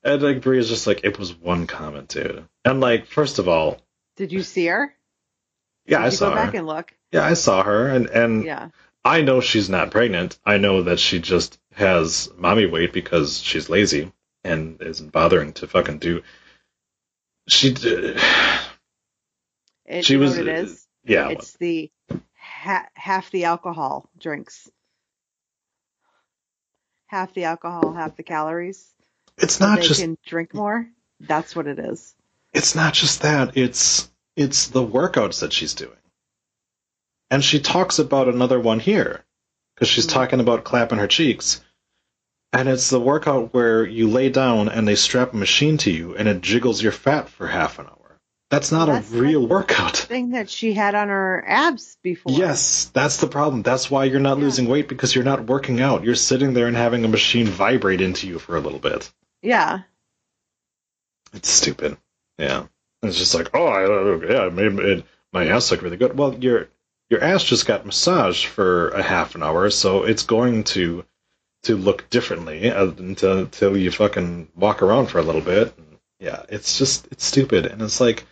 And 0.03 0.23
like 0.23 0.43
Brie 0.43 0.59
is 0.59 0.69
just 0.69 0.87
like, 0.87 1.01
it 1.05 1.19
was 1.19 1.35
one 1.35 1.67
comment, 1.67 2.09
dude. 2.09 2.45
And 2.65 2.81
like, 2.81 3.07
first 3.07 3.39
of 3.39 3.49
all, 3.49 3.79
Did 4.17 4.33
you 4.33 4.43
see 4.43 4.67
her? 4.67 4.95
yeah, 5.87 5.99
Did 5.99 6.07
I 6.07 6.09
saw 6.11 6.29
go 6.31 6.37
her. 6.37 6.45
back 6.47 6.55
and 6.55 6.67
look? 6.67 6.93
Yeah, 7.13 7.25
I 7.25 7.35
saw 7.35 7.63
her, 7.63 7.89
and 7.89 8.07
and 8.07 8.45
Yeah. 8.45 8.69
I 9.07 9.23
know 9.23 9.41
she's 9.41 9.69
not 9.71 9.91
pregnant. 9.91 10.39
I 10.45 10.59
know 10.59 10.83
that 10.83 10.99
she 10.99 11.21
just 11.21 11.59
has 11.75 12.29
mommy 12.37 12.67
weight 12.67 12.93
because 12.93 13.39
she's 13.41 13.69
lazy 13.69 14.13
and 14.43 14.81
isn't 14.83 15.13
bothering 15.13 15.53
to 15.55 15.67
fucking 15.69 15.99
do. 15.99 16.23
She, 17.49 17.73
d- 17.73 18.17
It, 19.85 20.05
She 20.05 20.15
you 20.15 20.19
know 20.19 20.25
was- 20.27 20.37
what 20.39 20.49
it 20.49 20.59
is? 20.59 20.73
Uh, 21.09 21.13
yeah. 21.13 21.29
It's 21.31 21.53
the 21.59 21.91
ha- 22.37 22.89
half 22.95 23.31
the 23.31 23.45
alcohol 23.45 24.11
drinks. 24.19 24.69
Half 27.07 27.35
the 27.35 27.45
alcohol, 27.45 27.93
half 27.93 28.17
the 28.17 28.25
calories. 28.25 28.85
It's 29.39 29.55
So 29.55 29.67
not 29.67 29.81
just 29.83 30.01
can 30.01 30.19
drink 30.27 30.53
more. 30.55 30.89
That's 31.21 31.55
what 31.55 31.67
it 31.69 31.79
is. 31.79 32.15
it's 32.53 32.75
not 32.75 32.93
just 32.95 33.23
that 33.23 33.57
it's 33.57 34.11
it's 34.35 34.69
the 34.69 34.85
workouts 34.85 35.41
that 35.41 35.53
she's 35.53 35.75
doing 35.75 35.97
and 37.31 37.45
she 37.45 37.61
talks 37.61 37.99
about 37.99 38.29
another 38.29 38.59
one 38.61 38.81
here 38.81 39.25
because 39.75 39.89
she's 39.89 40.07
Mhm. 40.07 40.13
talking 40.13 40.41
about 40.41 40.65
clapping 40.65 40.99
her 40.99 41.07
cheeks 41.07 41.61
and 42.53 42.69
it's 42.69 42.89
the 42.91 43.01
workout 43.01 43.53
where 43.53 43.85
you 43.85 44.09
lay 44.09 44.29
down 44.31 44.69
and 44.69 44.87
they 44.87 44.95
strap 44.95 45.33
a 45.33 45.37
machine 45.37 45.77
to 45.79 45.91
you 45.91 46.15
and 46.17 46.29
it 46.29 46.41
jiggles 46.41 46.83
your 46.83 46.93
fat 46.93 47.29
for 47.29 47.47
half 47.47 47.79
an 47.79 47.87
hour 47.87 47.93
that's 48.49 48.71
not 48.71 48.87
That's 48.87 49.13
a 49.13 49.17
real 49.17 49.45
workout 49.47 49.97
Thing 50.15 50.31
that 50.31 50.49
she 50.49 50.73
had 50.73 50.95
on 50.95 51.09
her 51.09 51.45
abs 51.47 51.99
before. 52.03 52.33
yes 52.33 52.91
that's 52.95 53.17
the 53.19 53.27
problem 53.27 53.63
that's 53.63 53.91
why 53.91 54.05
you're 54.05 54.21
not 54.21 54.39
Yeah. 54.39 54.45
losing 54.45 54.69
weight 54.69 54.89
because 54.89 55.15
you're 55.15 55.25
not 55.25 55.47
working 55.47 55.81
out 55.81 56.05
you're 56.05 56.15
sitting 56.15 56.55
there 56.55 56.69
and 56.69 56.77
having 56.77 57.05
a 57.05 57.09
machine 57.09 57.47
vibrate 57.47 58.01
into 58.01 58.27
you 58.29 58.39
for 58.39 58.57
a 58.57 58.61
little 58.61 58.79
bit 58.79 59.11
Yeah. 59.43 59.81
It's 61.35 61.51
stupid. 61.51 61.99
Yeah. 62.39 62.67
It's 63.03 63.19
just 63.19 63.35
like, 63.35 63.51
oh, 63.55 63.67
I, 63.67 63.83
yeah, 64.33 64.47
it 64.47 64.55
made 64.55 64.73
it, 64.79 65.05
my 65.33 65.47
ass 65.49 65.71
look 65.71 65.83
really 65.83 65.97
good. 65.99 66.17
Well, 66.17 66.35
your 66.39 66.69
your 67.11 67.23
ass 67.23 67.45
just 67.45 67.67
got 67.67 67.87
massaged 67.87 68.47
for 68.47 68.89
a 68.91 69.03
half 69.03 69.35
an 69.35 69.43
hour, 69.43 69.71
so 69.71 70.05
it's 70.05 70.25
going 70.25 70.65
to 70.65 71.05
to 71.63 71.77
look 71.77 72.09
differently 72.11 72.71
uh, 72.71 72.87
until 72.87 73.39
until 73.39 73.77
you 73.77 73.91
fucking 73.91 74.49
walk 74.55 74.83
around 74.83 75.07
for 75.07 75.19
a 75.19 75.23
little 75.23 75.41
bit. 75.41 75.77
Yeah, 76.19 76.45
it's 76.49 76.79
just 76.79 77.09
it's 77.11 77.25
stupid, 77.25 77.67
and 77.67 77.83
it's 77.83 78.01
like 78.01 78.25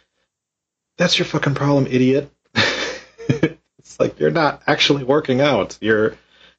that's 0.97 1.19
your 1.19 1.27
fucking 1.27 1.55
problem, 1.55 1.87
idiot. 1.87 2.31
it's 2.55 3.99
like 3.99 4.19
you're 4.19 4.31
not 4.31 4.63
actually 4.67 5.05
working 5.05 5.41
out. 5.41 5.79
You're 5.81 6.17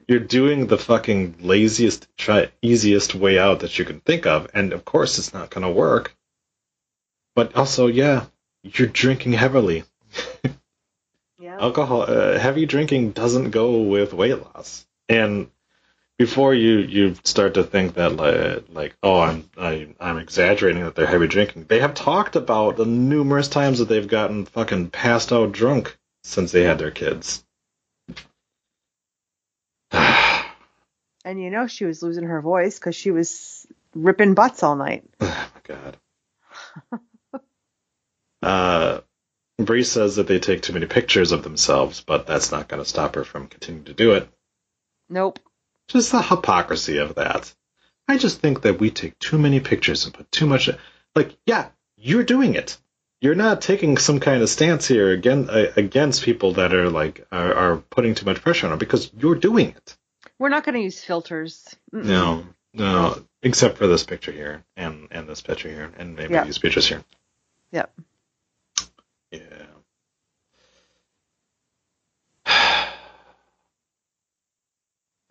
you're 0.08 0.20
doing 0.20 0.68
the 0.68 0.78
fucking 0.78 1.38
laziest, 1.42 2.08
try, 2.18 2.52
easiest 2.62 3.16
way 3.16 3.40
out 3.40 3.62
that 3.62 3.80
you 3.80 3.86
can 3.86 4.00
think 4.02 4.26
of, 4.26 4.48
and 4.54 4.72
of 4.74 4.86
course 4.86 5.18
it's 5.18 5.34
not 5.34 5.50
going 5.50 5.64
to 5.64 5.72
work. 5.72 6.16
But 7.36 7.56
also, 7.56 7.88
yeah, 7.88 8.26
you're 8.64 8.88
drinking 8.88 9.34
heavily. 9.34 9.84
Alcohol, 11.60 12.04
uh, 12.04 12.38
heavy 12.40 12.66
drinking 12.66 13.12
doesn't 13.12 13.52
go 13.52 13.82
with 13.82 14.14
weight 14.14 14.42
loss, 14.42 14.86
and 15.10 15.50
before 16.18 16.54
you 16.54 16.78
you 16.78 17.16
start 17.24 17.56
to 17.56 17.64
think 17.64 17.96
that 17.96 18.16
like, 18.16 18.64
like 18.72 18.96
oh 19.04 19.20
I'm 19.20 19.50
I, 19.58 19.90
I'm 20.00 20.18
exaggerating 20.18 20.84
that 20.84 20.96
they're 20.96 21.06
heavy 21.06 21.28
drinking. 21.28 21.66
They 21.68 21.80
have 21.80 21.94
talked 21.94 22.36
about 22.36 22.78
the 22.78 22.86
numerous 22.86 23.48
times 23.48 23.80
that 23.80 23.90
they've 23.90 24.08
gotten 24.08 24.46
fucking 24.46 24.92
passed 24.92 25.32
out 25.32 25.52
drunk 25.52 25.98
since 26.24 26.52
they 26.52 26.64
had 26.64 26.80
their 26.80 26.92
kids. 26.92 27.44
And 31.28 31.42
you 31.42 31.50
know 31.50 31.66
she 31.66 31.86
was 31.86 32.04
losing 32.04 32.26
her 32.26 32.40
voice 32.40 32.78
because 32.78 32.96
she 32.96 33.10
was 33.10 33.66
ripping 33.96 34.36
butts 34.36 34.62
all 34.62 34.76
night. 34.76 35.04
Oh 35.22 35.48
my 35.56 35.76
god. 35.76 37.42
uh, 38.44 39.00
Brie 39.58 39.84
says 39.84 40.18
that 40.18 40.28
they 40.28 40.40
take 40.40 40.62
too 40.62 40.74
many 40.74 40.86
pictures 40.86 41.32
of 41.32 41.44
themselves, 41.44 42.02
but 42.02 42.28
that's 42.28 42.52
not 42.52 42.68
going 42.68 42.84
to 42.84 42.90
stop 42.90 43.16
her 43.16 43.24
from 43.24 43.48
continuing 43.48 43.86
to 43.86 43.94
do 43.94 44.14
it. 44.14 44.28
Nope. 45.10 45.40
Just 45.88 46.12
the 46.12 46.22
hypocrisy 46.22 46.98
of 46.98 47.16
that. 47.16 47.54
I 48.08 48.18
just 48.18 48.40
think 48.42 48.62
that 48.64 48.80
we 48.80 48.92
take 48.92 49.18
too 49.20 49.38
many 49.38 49.60
pictures 49.60 50.06
and 50.06 50.14
put 50.14 50.32
too 50.32 50.46
much. 50.46 50.70
Like, 51.16 51.38
yeah, 51.46 51.70
you're 51.98 52.24
doing 52.24 52.56
it. 52.56 52.78
You're 53.22 53.36
not 53.36 53.62
taking 53.62 53.98
some 53.98 54.20
kind 54.20 54.44
of 54.44 54.50
stance 54.50 54.88
here 54.88 55.12
again 55.12 55.50
uh, 55.50 55.72
against 55.78 56.24
people 56.24 56.54
that 56.54 56.74
are 56.74 56.90
like 56.90 57.26
are, 57.32 57.54
are 57.54 57.78
putting 57.78 58.14
too 58.14 58.26
much 58.26 58.42
pressure 58.42 58.68
on 58.68 58.72
them 58.72 58.80
because 58.80 59.10
you're 59.18 59.36
doing 59.36 59.70
it. 59.70 59.98
We're 60.38 60.50
not 60.50 60.66
going 60.66 60.76
to 60.76 60.82
use 60.82 61.02
filters. 61.04 61.76
Mm-mm. 61.94 62.04
No, 62.06 62.46
no, 62.74 63.24
except 63.42 63.78
for 63.78 63.88
this 63.88 64.04
picture 64.04 64.34
here 64.34 64.64
and 64.76 65.08
and 65.12 65.28
this 65.30 65.42
picture 65.42 65.70
here 65.70 65.92
and 65.98 66.16
maybe 66.16 66.34
Yeah. 66.34 66.44
these 66.44 66.58
pictures 66.58 66.88
here. 66.88 67.04
Yep. 67.72 67.92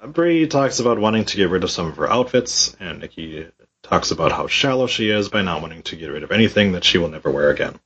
Brie 0.07 0.47
talks 0.47 0.81
about 0.81 0.99
wanting 0.99 1.25
to 1.25 1.37
get 1.37 1.51
rid 1.51 1.65
of 1.65 1.71
some 1.71 1.87
of 1.87 1.97
her 1.97 2.11
outfits, 2.11 2.77
and 2.81 3.01
Nikki 3.01 3.47
talks 3.83 4.11
about 4.11 4.33
how 4.33 4.47
shallow 4.47 4.87
she 4.87 5.11
is 5.11 5.29
by 5.29 5.43
not 5.43 5.63
wanting 5.63 5.83
to 5.85 5.97
get 5.97 6.09
rid 6.09 6.23
of 6.23 6.33
anything 6.33 6.73
that 6.73 6.85
she 6.85 6.99
will 6.99 7.09
never 7.09 7.31
wear 7.31 7.51
again. 7.51 7.79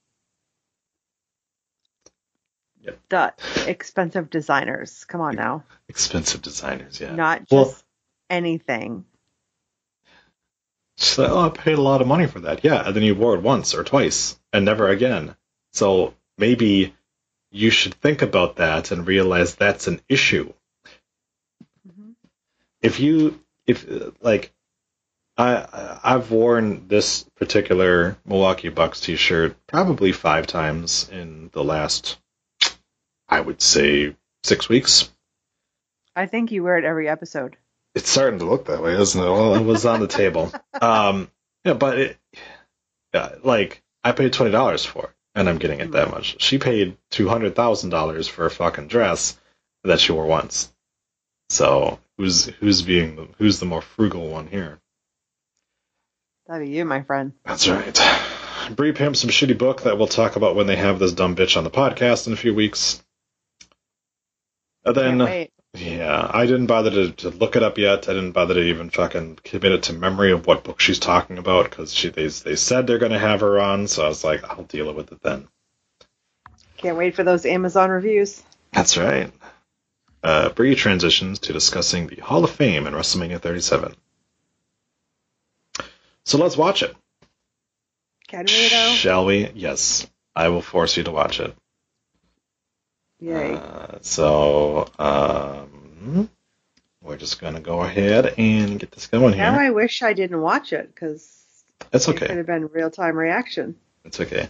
The 3.11 3.33
expensive 3.67 4.31
designers. 4.31 5.05
Come 5.05 5.21
on 5.21 5.37
now. 5.37 5.65
Expensive 5.89 6.43
designers, 6.43 7.01
yeah. 7.01 7.15
Not 7.15 7.41
just 7.41 7.53
Well- 7.53 7.77
anything. 8.31 9.05
She's 10.97 11.19
like, 11.19 11.31
oh, 11.31 11.47
I 11.47 11.49
paid 11.51 11.79
a 11.79 11.83
lot 11.83 12.01
of 12.01 12.07
money 12.09 12.27
for 12.27 12.41
that. 12.41 12.65
Yeah, 12.65 12.85
and 12.87 12.95
then 12.95 13.03
you 13.03 13.15
wore 13.15 13.35
it 13.35 13.43
once 13.43 13.75
or 13.75 13.85
twice 13.85 14.39
and 14.53 14.65
never 14.65 14.89
again. 14.89 15.37
So 15.73 16.15
maybe 16.39 16.95
you 17.51 17.71
should 17.71 17.95
think 17.95 18.21
about 18.23 18.57
that 18.57 18.91
and 18.91 19.07
realize 19.07 19.55
that's 19.55 19.87
an 19.87 20.01
issue. 20.09 20.53
If 22.83 23.01
you, 23.01 23.41
if 23.67 23.87
like, 24.21 24.53
I 25.37 25.99
I've 26.03 26.31
worn 26.31 26.89
this 26.89 27.25
particular 27.37 28.17
Milwaukee 28.25 28.71
Bucks 28.71 29.01
T-shirt 29.01 29.57
probably 29.67 30.13
five 30.13 30.47
times 30.47 31.09
in 31.11 31.51
the 31.53 31.63
last, 31.63 32.19
I 33.29 33.41
would 33.41 33.63
say, 33.63 34.17
six 34.43 34.69
weeks. 34.69 35.11
I 36.17 36.27
think 36.27 36.51
you 36.51 36.65
wear 36.65 36.77
it 36.79 36.85
every 36.85 37.09
episode. 37.09 37.57
It's 37.95 38.11
starting 38.11 38.41
to 38.41 38.45
look 38.45 38.67
that 38.67 38.83
way, 38.83 38.95
isn't 38.95 39.21
it? 39.21 39.31
Well, 39.31 39.55
it 39.55 39.65
was 39.65 39.87
on 39.87 40.01
the 40.01 40.09
table. 40.09 40.53
Um, 40.81 41.29
yeah, 41.65 41.73
but 41.75 41.99
it, 41.99 42.17
yeah, 43.13 43.35
like 43.43 43.83
I 44.05 44.13
paid 44.13 44.33
twenty 44.33 44.53
dollars 44.53 44.85
for 44.85 45.07
it, 45.07 45.11
and 45.35 45.49
I'm 45.49 45.59
getting 45.59 45.81
it 45.81 45.91
that 45.91 46.13
much. 46.13 46.41
She 46.41 46.59
paid 46.59 46.97
two 47.11 47.29
hundred 47.29 47.57
thousand 47.57 47.91
dollars 47.91 48.29
for 48.29 48.47
a 48.47 48.51
fucking 48.51 48.87
dress 48.87 49.37
that 49.83 49.99
she 49.99 50.13
wore 50.13 50.27
once. 50.27 50.73
So 51.51 51.99
who's 52.19 52.47
who's 52.47 52.83
being 52.83 53.17
the, 53.17 53.29
who's 53.39 53.61
the 53.61 53.67
more 53.67 53.81
frugal 53.81 54.29
one 54.29 54.49
here? 54.49 54.79
That'd 56.47 56.67
be 56.67 56.75
you, 56.75 56.85
my 56.85 57.03
friend. 57.03 57.33
That's 57.45 57.69
right. 57.69 57.99
Brie 58.75 58.93
pimps 58.93 59.21
some 59.21 59.31
shitty 59.31 59.57
book 59.57 59.83
that 59.83 59.97
we'll 59.97 60.09
talk 60.09 60.37
about 60.37 60.57
when 60.57 60.67
they 60.67 60.77
have 60.77 60.99
this 60.99 61.13
dumb 61.13 61.37
bitch 61.37 61.57
on 61.57 61.65
the 61.65 61.71
podcast 61.71 62.27
in 62.27 62.33
a 62.33 62.37
few 62.37 62.55
weeks. 62.55 63.03
And 64.85 64.95
then 64.95 65.21
Yeah, 65.75 66.31
I 66.33 66.47
didn't 66.47 66.67
bother 66.67 66.91
to, 66.91 67.13
to 67.13 67.31
look 67.31 67.57
it 67.57 67.63
up 67.63 67.79
yet. 67.79 68.09
I 68.09 68.13
didn't 68.15 68.33
bother 68.33 68.55
to 68.55 68.61
even 68.63 68.91
fucking 68.91 69.41
commit 69.45 69.73
it 69.73 69.83
to 69.85 69.93
memory 69.93 70.33
of 70.33 70.47
what 70.47 70.65
book 70.65 70.81
she's 70.81 70.99
talking 70.99 71.39
about 71.39 71.69
because 71.69 71.93
she 71.93 72.09
they, 72.09 72.27
they 72.27 72.57
said 72.57 72.87
they're 72.87 72.99
going 72.99 73.13
to 73.13 73.19
have 73.19 73.41
her 73.41 73.61
on, 73.61 73.87
so 73.87 74.05
I 74.05 74.09
was 74.09 74.25
like, 74.25 74.45
I'll 74.45 74.65
deal 74.65 74.93
with 74.93 75.13
it 75.13 75.23
then. 75.23 75.47
Can't 76.79 76.97
wait 76.97 77.15
for 77.15 77.25
those 77.25 77.45
Amazon 77.45 77.91
reviews. 77.91 78.43
That's 78.73 78.97
right. 78.97 79.33
Uh, 80.23 80.49
Brie 80.51 80.75
transitions 80.75 81.39
to 81.41 81.53
discussing 81.53 82.07
the 82.09 82.17
Hall 82.17 82.43
of 82.45 82.51
Fame 82.51 82.87
in 82.87 82.93
WrestleMania 82.95 83.41
37. 83.41 83.95
So 86.25 86.39
let's 86.39 86.57
watch 86.57 86.83
it. 86.83 86.95
Can 88.27 88.45
we 88.47 88.69
though? 88.69 88.93
Shall 88.93 89.25
we? 89.25 89.49
Yes, 89.55 90.07
I 90.37 90.49
will 90.49 90.61
force 90.61 90.97
you 90.97 91.05
to 91.05 91.11
watch 91.11 91.41
it. 91.41 91.55
Yay. 93.21 93.55
Uh, 93.55 93.99
so 94.03 94.87
um, 94.99 96.29
we're 97.03 97.17
just 97.17 97.41
going 97.41 97.55
to 97.55 97.61
go 97.61 97.81
ahead 97.83 98.35
and 98.37 98.79
get 98.79 98.91
this 98.93 99.07
going 99.07 99.33
here. 99.35 99.51
now 99.51 99.59
I 99.59 99.71
wish 99.71 100.03
I 100.03 100.13
didn't 100.13 100.41
watch 100.41 100.73
it 100.73 100.95
because 100.95 101.43
It's 101.93 102.09
okay. 102.09 102.27
it 102.27 102.29
could 102.29 102.37
have 102.37 102.47
been 102.47 102.67
real 102.67 102.91
time 102.91 103.17
reaction. 103.17 103.77
It's 104.05 104.21
okay. 104.21 104.49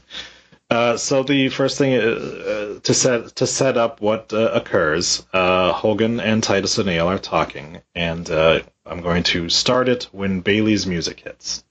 Uh, 0.71 0.99
so 0.99 1.23
the 1.23 1.49
first 1.49 1.79
thing 1.79 1.95
uh, 1.95 2.79
to 2.81 2.93
set 2.93 3.37
to 3.37 3.47
set 3.47 3.79
up 3.79 4.03
what 4.03 4.35
uh, 4.35 4.51
occurs, 4.53 5.27
uh, 5.33 5.73
Hogan 5.73 6.21
and 6.21 6.43
Titus 6.43 6.79
O'Neil 6.79 7.09
are 7.09 7.19
talking, 7.19 7.81
and 7.95 8.29
uh, 8.31 8.61
I'm 8.85 9.01
going 9.01 9.23
to 9.25 9.49
start 9.49 9.89
it 9.89 10.09
when 10.13 10.41
Bayley's 10.43 10.87
music 10.87 11.21
hits. 11.21 11.65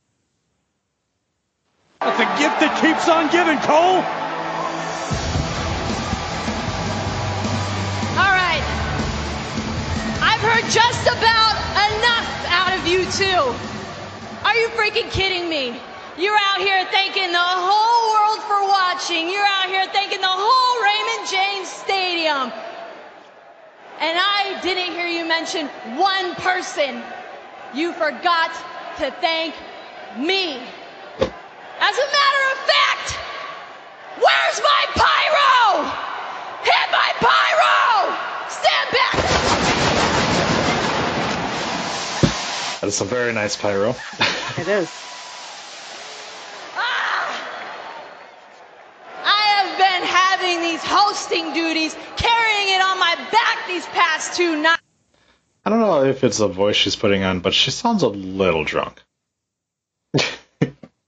It's 2.02 2.20
a 2.20 2.40
gift 2.40 2.60
that 2.60 2.80
keeps 2.82 3.08
on 3.08 3.30
giving, 3.30 3.60
Cole. 3.60 4.02
All 8.18 8.34
right. 8.34 8.66
I've 10.22 10.42
heard 10.42 10.66
just 10.72 11.06
about 11.06 11.54
enough 11.94 12.30
out 12.50 12.74
of 12.80 12.88
you 12.88 13.06
two. 13.12 13.54
Are 14.44 14.56
you 14.56 14.70
freaking 14.70 15.12
kidding 15.12 15.48
me? 15.50 15.80
You're 16.18 16.38
out 16.50 16.60
here 16.60 16.84
thanking 16.92 17.32
the 17.32 17.38
whole 17.38 18.12
world 18.14 18.42
for 18.50 18.68
watching. 18.68 19.30
You're 19.30 19.46
out 19.46 19.70
here 19.70 19.86
thanking 19.94 20.20
the 20.20 20.28
whole 20.28 20.82
Raymond 20.84 21.30
James 21.30 21.68
Stadium. 21.70 22.52
And 24.00 24.18
I 24.20 24.60
didn't 24.64 24.94
hear 24.94 25.08
you 25.08 25.26
mention 25.28 25.68
one 25.96 26.34
person. 26.36 27.04
You 27.74 27.94
forgot 27.94 28.52
to 28.98 29.12
thank 29.22 29.54
me. 30.18 30.58
As 31.80 31.96
a 31.98 32.08
matter 32.18 32.44
of 32.52 32.58
fact, 32.66 33.18
where's 34.18 34.60
my 34.62 34.86
pyro? 34.96 35.86
Hit 36.64 36.92
my 36.92 37.12
pyro! 37.22 38.18
Stand 38.50 38.90
back! 38.92 39.14
That's 42.82 43.02
a 43.02 43.06
very 43.06 43.34
nice 43.34 43.56
pyro. 43.56 43.96
It 44.58 44.68
is. 44.68 44.90
Ah! 46.76 47.30
I 49.24 49.44
have 49.58 49.78
been 49.78 50.04
having 50.08 50.62
these 50.62 50.82
hosting 50.84 51.54
duties, 51.54 51.96
carrying 52.16 52.70
it 52.74 52.82
on 52.82 52.98
my 52.98 53.16
back 53.94 53.94
these 53.94 54.02
past 54.02 54.38
two 54.38 54.62
nights. 54.62 54.82
I 55.66 55.70
don't 55.70 55.80
know 55.80 56.04
if 56.06 56.24
it's 56.24 56.38
the 56.38 56.48
voice 56.48 56.76
she's 56.76 56.96
putting 56.96 57.24
on, 57.24 57.42
but 57.42 57.54
she 57.54 57.72
sounds 57.72 58.04
a 58.04 58.08
little 58.08 58.64
drunk. 58.64 59.02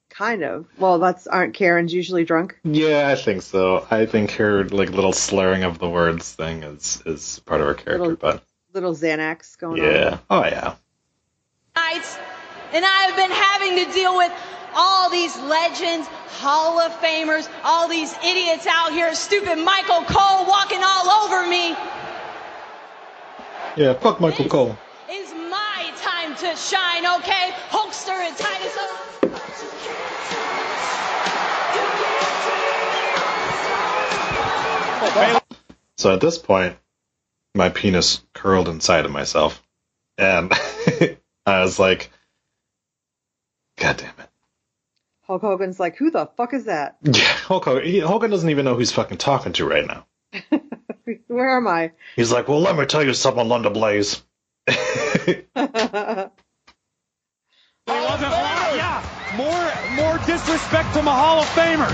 Kind 0.09 0.43
of. 0.43 0.65
Well, 0.77 0.99
that's 0.99 1.27
aren't 1.27 1.53
Karens 1.53 1.93
usually 1.93 2.25
drunk? 2.25 2.59
Yeah, 2.65 3.07
I 3.07 3.15
think 3.15 3.41
so. 3.41 3.87
I 3.89 4.05
think 4.05 4.31
her 4.31 4.65
like 4.65 4.89
little 4.89 5.13
slurring 5.13 5.63
of 5.63 5.79
the 5.79 5.87
words 5.89 6.29
thing 6.33 6.63
is 6.63 7.01
is 7.05 7.39
part 7.45 7.61
of 7.61 7.67
her 7.67 7.73
character, 7.73 7.99
Little- 8.01 8.17
but 8.17 8.43
Little 8.73 8.93
Xanax 8.93 9.57
going 9.57 9.79
on. 9.81 9.87
yeah. 9.91 10.17
Oh 10.29 10.43
yeah. 10.43 10.75
nights, 11.77 12.17
and 12.73 12.83
I 12.83 13.03
have 13.07 13.15
been 13.15 13.31
having 13.31 13.85
to 13.85 13.93
deal 13.93 14.17
with 14.17 14.31
all 14.75 15.09
these 15.09 15.35
legends, 15.39 16.05
Hall 16.41 16.79
of 16.81 16.91
Famers, 16.99 17.49
all 17.63 17.87
these 17.87 18.13
idiots 18.23 18.67
out 18.67 18.91
here, 18.91 19.15
stupid 19.15 19.57
Michael 19.57 20.03
Cole 20.03 20.45
walking 20.45 20.81
all 20.83 21.09
over 21.23 21.47
me. 21.49 21.73
Yeah, 23.79 23.93
fuck 23.93 24.19
Michael 24.19 24.49
Cole. 24.49 24.77
It's 25.07 25.31
my 25.31 25.89
time 25.95 26.35
to 26.35 26.53
shine, 26.57 27.05
okay? 27.21 27.51
Hulkster 27.69 28.09
and 28.09 28.35
Titus. 28.35 28.75
O- 28.77 28.99
So 35.95 36.13
at 36.13 36.19
this 36.19 36.37
point, 36.37 36.75
my 37.55 37.69
penis 37.69 38.21
curled 38.33 38.67
inside 38.67 39.05
of 39.05 39.11
myself, 39.11 39.61
and 40.17 40.51
I 41.45 41.61
was 41.61 41.79
like, 41.79 42.09
"God 43.77 43.95
damn 43.95 44.09
it!" 44.19 44.29
Hulk 45.23 45.41
Hogan's 45.41 45.79
like, 45.79 45.95
who 45.95 46.11
the 46.11 46.25
fuck 46.35 46.53
is 46.53 46.65
that? 46.65 46.97
Yeah, 47.03 47.21
Hulk 47.21 47.63
Hogan, 47.63 47.85
he, 47.85 47.99
Hogan 47.99 48.29
doesn't 48.29 48.49
even 48.49 48.65
know 48.65 48.73
who 48.73 48.79
he's 48.79 48.91
fucking 48.91 49.19
talking 49.19 49.53
to 49.53 49.65
right 49.65 49.87
now. 49.87 50.05
Where 51.27 51.57
am 51.57 51.67
I? 51.67 51.91
He's 52.15 52.31
like, 52.31 52.47
"Well, 52.47 52.61
let 52.61 52.77
me 52.77 52.85
tell 52.85 53.03
you 53.03 53.13
something, 53.13 53.47
Linda 53.47 53.69
Blaze." 53.69 54.21
Yeah, 57.89 59.03
more 59.35 59.95
more 59.95 60.17
disrespect 60.19 60.89
from 60.89 61.07
a 61.07 61.11
Hall 61.11 61.39
of 61.39 61.47
Famer. 61.47 61.89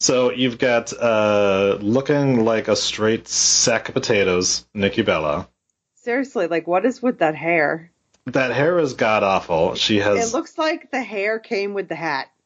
So 0.00 0.30
you've 0.30 0.58
got 0.58 0.92
uh, 0.92 1.78
looking 1.80 2.44
like 2.44 2.68
a 2.68 2.76
straight 2.76 3.26
sack 3.26 3.88
of 3.88 3.94
potatoes, 3.94 4.64
Nikki 4.74 5.02
Bella. 5.02 5.48
Seriously, 5.96 6.46
like 6.46 6.68
what 6.68 6.86
is 6.86 7.02
with 7.02 7.18
that 7.18 7.34
hair? 7.34 7.90
That 8.26 8.52
hair 8.52 8.78
is 8.78 8.94
god 8.94 9.24
awful. 9.24 9.74
She 9.74 9.98
has 9.98 10.30
It 10.32 10.36
looks 10.36 10.56
like 10.56 10.90
the 10.92 11.02
hair 11.02 11.38
came 11.40 11.74
with 11.74 11.88
the 11.88 11.96
hat. 11.96 12.28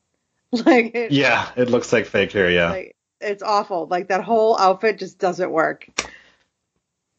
Like 0.52 0.94
it, 0.94 1.12
yeah, 1.12 1.50
it 1.56 1.70
looks 1.70 1.94
like 1.94 2.04
fake 2.04 2.32
hair. 2.32 2.50
Yeah. 2.50 2.70
like 2.70 2.96
it's 3.22 3.42
awful. 3.42 3.86
Like 3.86 4.08
that 4.08 4.22
whole 4.24 4.58
outfit 4.58 4.98
just 4.98 5.18
doesn't 5.18 5.50
work. 5.50 5.88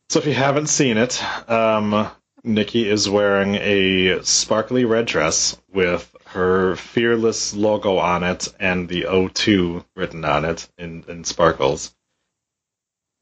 So 0.10 0.20
if 0.20 0.26
you 0.26 0.34
haven't 0.34 0.68
seen 0.68 0.98
it, 0.98 1.24
um, 1.50 2.10
Nikki 2.44 2.88
is 2.90 3.10
wearing 3.10 3.56
a 3.56 4.24
sparkly 4.24 4.86
red 4.86 5.06
dress 5.06 5.58
with 5.72 6.14
her 6.28 6.76
fearless 6.76 7.56
logo 7.56 7.98
on 7.98 8.24
it 8.24 8.54
and 8.60 8.90
the 8.90 9.04
O2 9.04 9.86
written 9.96 10.26
on 10.26 10.46
it 10.46 10.68
in, 10.78 11.06
in 11.08 11.24
sparkles. 11.24 11.96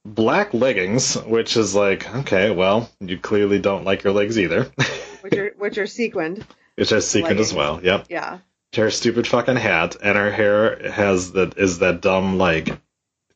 Black 0.04 0.54
leggings, 0.54 1.16
which 1.16 1.56
is 1.56 1.76
like, 1.76 2.14
okay, 2.16 2.50
well, 2.50 2.90
you 3.00 3.20
clearly 3.20 3.60
don't 3.60 3.86
like 3.86 4.04
your 4.04 4.14
legs 4.14 4.40
either. 4.40 4.72
Which 5.22 5.38
are 5.38 5.54
which 5.60 5.78
are 5.78 5.86
sequined. 5.86 6.44
which 6.76 6.92
is 6.92 7.08
secret 7.08 7.38
as 7.38 7.54
well. 7.54 7.80
Yep. 7.84 8.08
Yeah. 8.10 8.40
Her 8.76 8.90
stupid 8.90 9.28
fucking 9.28 9.58
hat, 9.58 9.98
and 10.02 10.18
her 10.18 10.32
hair 10.32 10.92
has 10.92 11.34
that 11.34 11.58
is 11.58 11.80
that 11.80 12.02
dumb 12.02 12.38
like 12.38 12.70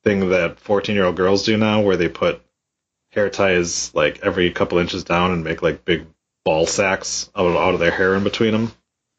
thing 0.03 0.29
that 0.29 0.59
fourteen 0.59 0.95
year 0.95 1.05
old 1.05 1.17
girls 1.17 1.43
do 1.43 1.57
now, 1.57 1.81
where 1.81 1.97
they 1.97 2.07
put 2.07 2.41
hair 3.11 3.29
ties 3.29 3.93
like 3.93 4.19
every 4.23 4.51
couple 4.51 4.77
inches 4.77 5.03
down 5.03 5.31
and 5.31 5.43
make 5.43 5.61
like 5.61 5.83
big 5.83 6.05
ball 6.45 6.67
sacks 6.67 7.29
out 7.35 7.47
of, 7.47 7.55
out 7.55 7.73
of 7.73 7.79
their 7.79 7.91
hair 7.91 8.15
in 8.15 8.23
between 8.23 8.51
them. 8.51 8.71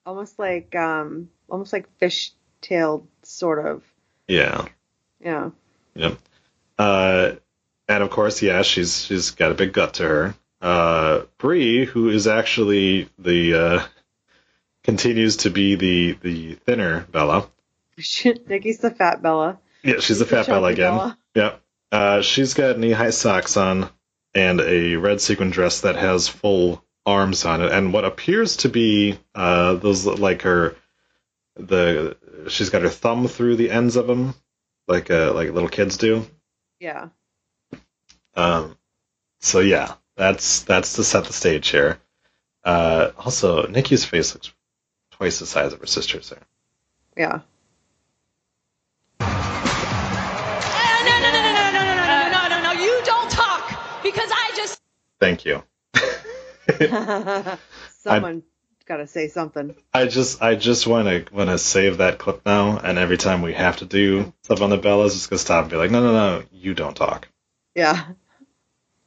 Almost 0.07 0.38
like 0.38 0.74
um 0.74 1.29
almost 1.50 1.72
like 1.72 1.88
fish 1.98 2.33
tailed 2.61 3.07
sort 3.22 3.64
of. 3.64 3.83
Yeah. 4.29 4.66
Yeah. 5.20 5.50
Yep. 5.94 6.18
Uh, 6.79 7.33
and 7.88 8.02
of 8.02 8.11
course, 8.11 8.42
yeah, 8.42 8.62
she's 8.62 9.05
she's 9.05 9.31
got 9.33 9.52
a 9.52 9.55
big 9.55 9.72
gut 9.72 9.94
to 9.94 10.05
her. 10.05 10.35
Uh, 10.61 11.22
Brie, 11.38 11.85
who 11.85 12.09
is 12.09 12.26
actually 12.26 13.09
the 13.18 13.55
uh, 13.55 13.87
continues 14.87 15.38
to 15.38 15.51
be 15.51 15.75
the 15.75 16.12
the 16.22 16.55
thinner 16.55 17.01
Bella. 17.11 17.51
Nikki's 18.46 18.79
the 18.79 18.90
fat 18.90 19.20
Bella. 19.20 19.59
Yeah, 19.83 19.99
she's 19.99 20.20
the 20.20 20.25
fat 20.25 20.46
Bella 20.46 20.68
again. 20.68 20.92
Bella. 20.92 21.18
Yep. 21.35 21.61
Uh, 21.92 22.22
she's 22.22 22.55
got 22.55 22.79
knee 22.79 22.92
high 22.92 23.11
socks 23.11 23.57
on 23.57 23.90
and 24.35 24.61
a 24.61 24.96
red 24.96 25.20
sequin 25.20 25.51
dress 25.51 25.81
that 25.81 25.96
has 25.96 26.29
full 26.29 26.85
arms 27.05 27.44
on 27.44 27.62
it, 27.62 27.72
and 27.72 27.92
what 27.92 28.05
appears 28.05 28.59
to 28.59 28.68
be 28.68 29.18
uh, 29.35 29.75
those 29.75 30.07
like 30.07 30.42
her 30.42 30.77
the 31.57 32.16
she's 32.49 32.70
got 32.70 32.83
her 32.83 32.88
thumb 32.88 33.29
through 33.29 33.57
the 33.57 33.70
ends 33.70 33.96
of 33.96 34.07
them, 34.07 34.35
like 34.87 35.11
uh, 35.11 35.33
like 35.33 35.51
little 35.51 35.68
kids 35.68 35.96
do. 35.96 36.27
Yeah. 36.79 37.09
Um, 38.35 38.77
so 39.40 39.61
yeah, 39.61 39.94
that's 40.16 40.62
that's 40.62 40.94
to 40.94 41.05
set 41.05 41.25
the 41.25 41.33
stage 41.33 41.68
here. 41.68 41.99
Uh, 42.62 43.11
also, 43.18 43.66
Nikki's 43.66 44.05
face 44.05 44.35
looks 44.35 44.53
twice 45.16 45.38
the 45.38 45.46
size 45.46 45.72
of 45.72 45.81
her 45.81 45.87
sister's 45.87 46.31
there. 46.31 46.42
Yeah. 47.16 47.40
Uh, 49.20 51.02
no, 51.05 51.20
no, 51.20 51.31
no, 51.33 51.42
no, 51.42 51.52
no, 51.52 51.70
no, 51.72 51.83
no, 51.85 51.94
no, 51.94 52.07
no, 52.07 52.29
no, 52.31 52.48
no, 52.48 52.62
no. 52.62 52.72
You 52.81 53.00
don't 53.05 53.31
talk 53.31 54.02
because 54.02 54.31
I 54.31 54.52
just. 54.57 54.81
Thank 55.18 55.44
you. 55.44 55.62
Someone 58.02 58.42
got 58.87 58.98
to 58.98 59.07
say 59.07 59.29
something. 59.29 59.74
I 59.92 60.07
just 60.07 60.42
I 60.42 60.55
just 60.55 60.87
want 60.87 61.09
to 61.09 61.35
want 61.35 61.50
to 61.50 61.59
save 61.59 61.98
that 61.98 62.18
clip 62.18 62.42
now, 62.46 62.79
and 62.79 62.98
every 62.98 63.16
time 63.16 63.42
we 63.42 63.55
have 63.55 63.79
to 63.79 63.85
do 63.85 64.33
stuff 64.42 64.61
on 64.62 64.70
the 64.70 64.79
Bellas, 64.79 65.12
just 65.12 65.31
gonna 65.31 65.38
stop 65.38 65.62
and 65.62 65.70
be 65.70 65.76
like, 65.76 65.90
no, 65.90 66.02
no, 66.02 66.12
no, 66.12 66.42
you 66.52 66.74
don't 66.74 66.96
talk. 66.96 67.29
Yeah. 67.74 68.07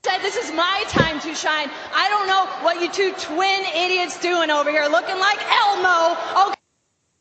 Said 0.06 0.19
this 0.19 0.38
is 0.38 0.52
my 0.54 0.84
time 0.88 1.09
to 1.30 1.36
shine. 1.36 1.70
I 1.94 2.10
don't 2.10 2.28
know 2.28 2.46
what 2.63 2.82
you 2.82 2.92
two 2.92 3.13
twin 3.13 3.63
idiots 3.76 4.20
doing 4.20 4.50
over 4.50 4.70
here, 4.72 4.86
looking 4.88 5.20
like 5.20 5.39
Elmo. 5.52 6.52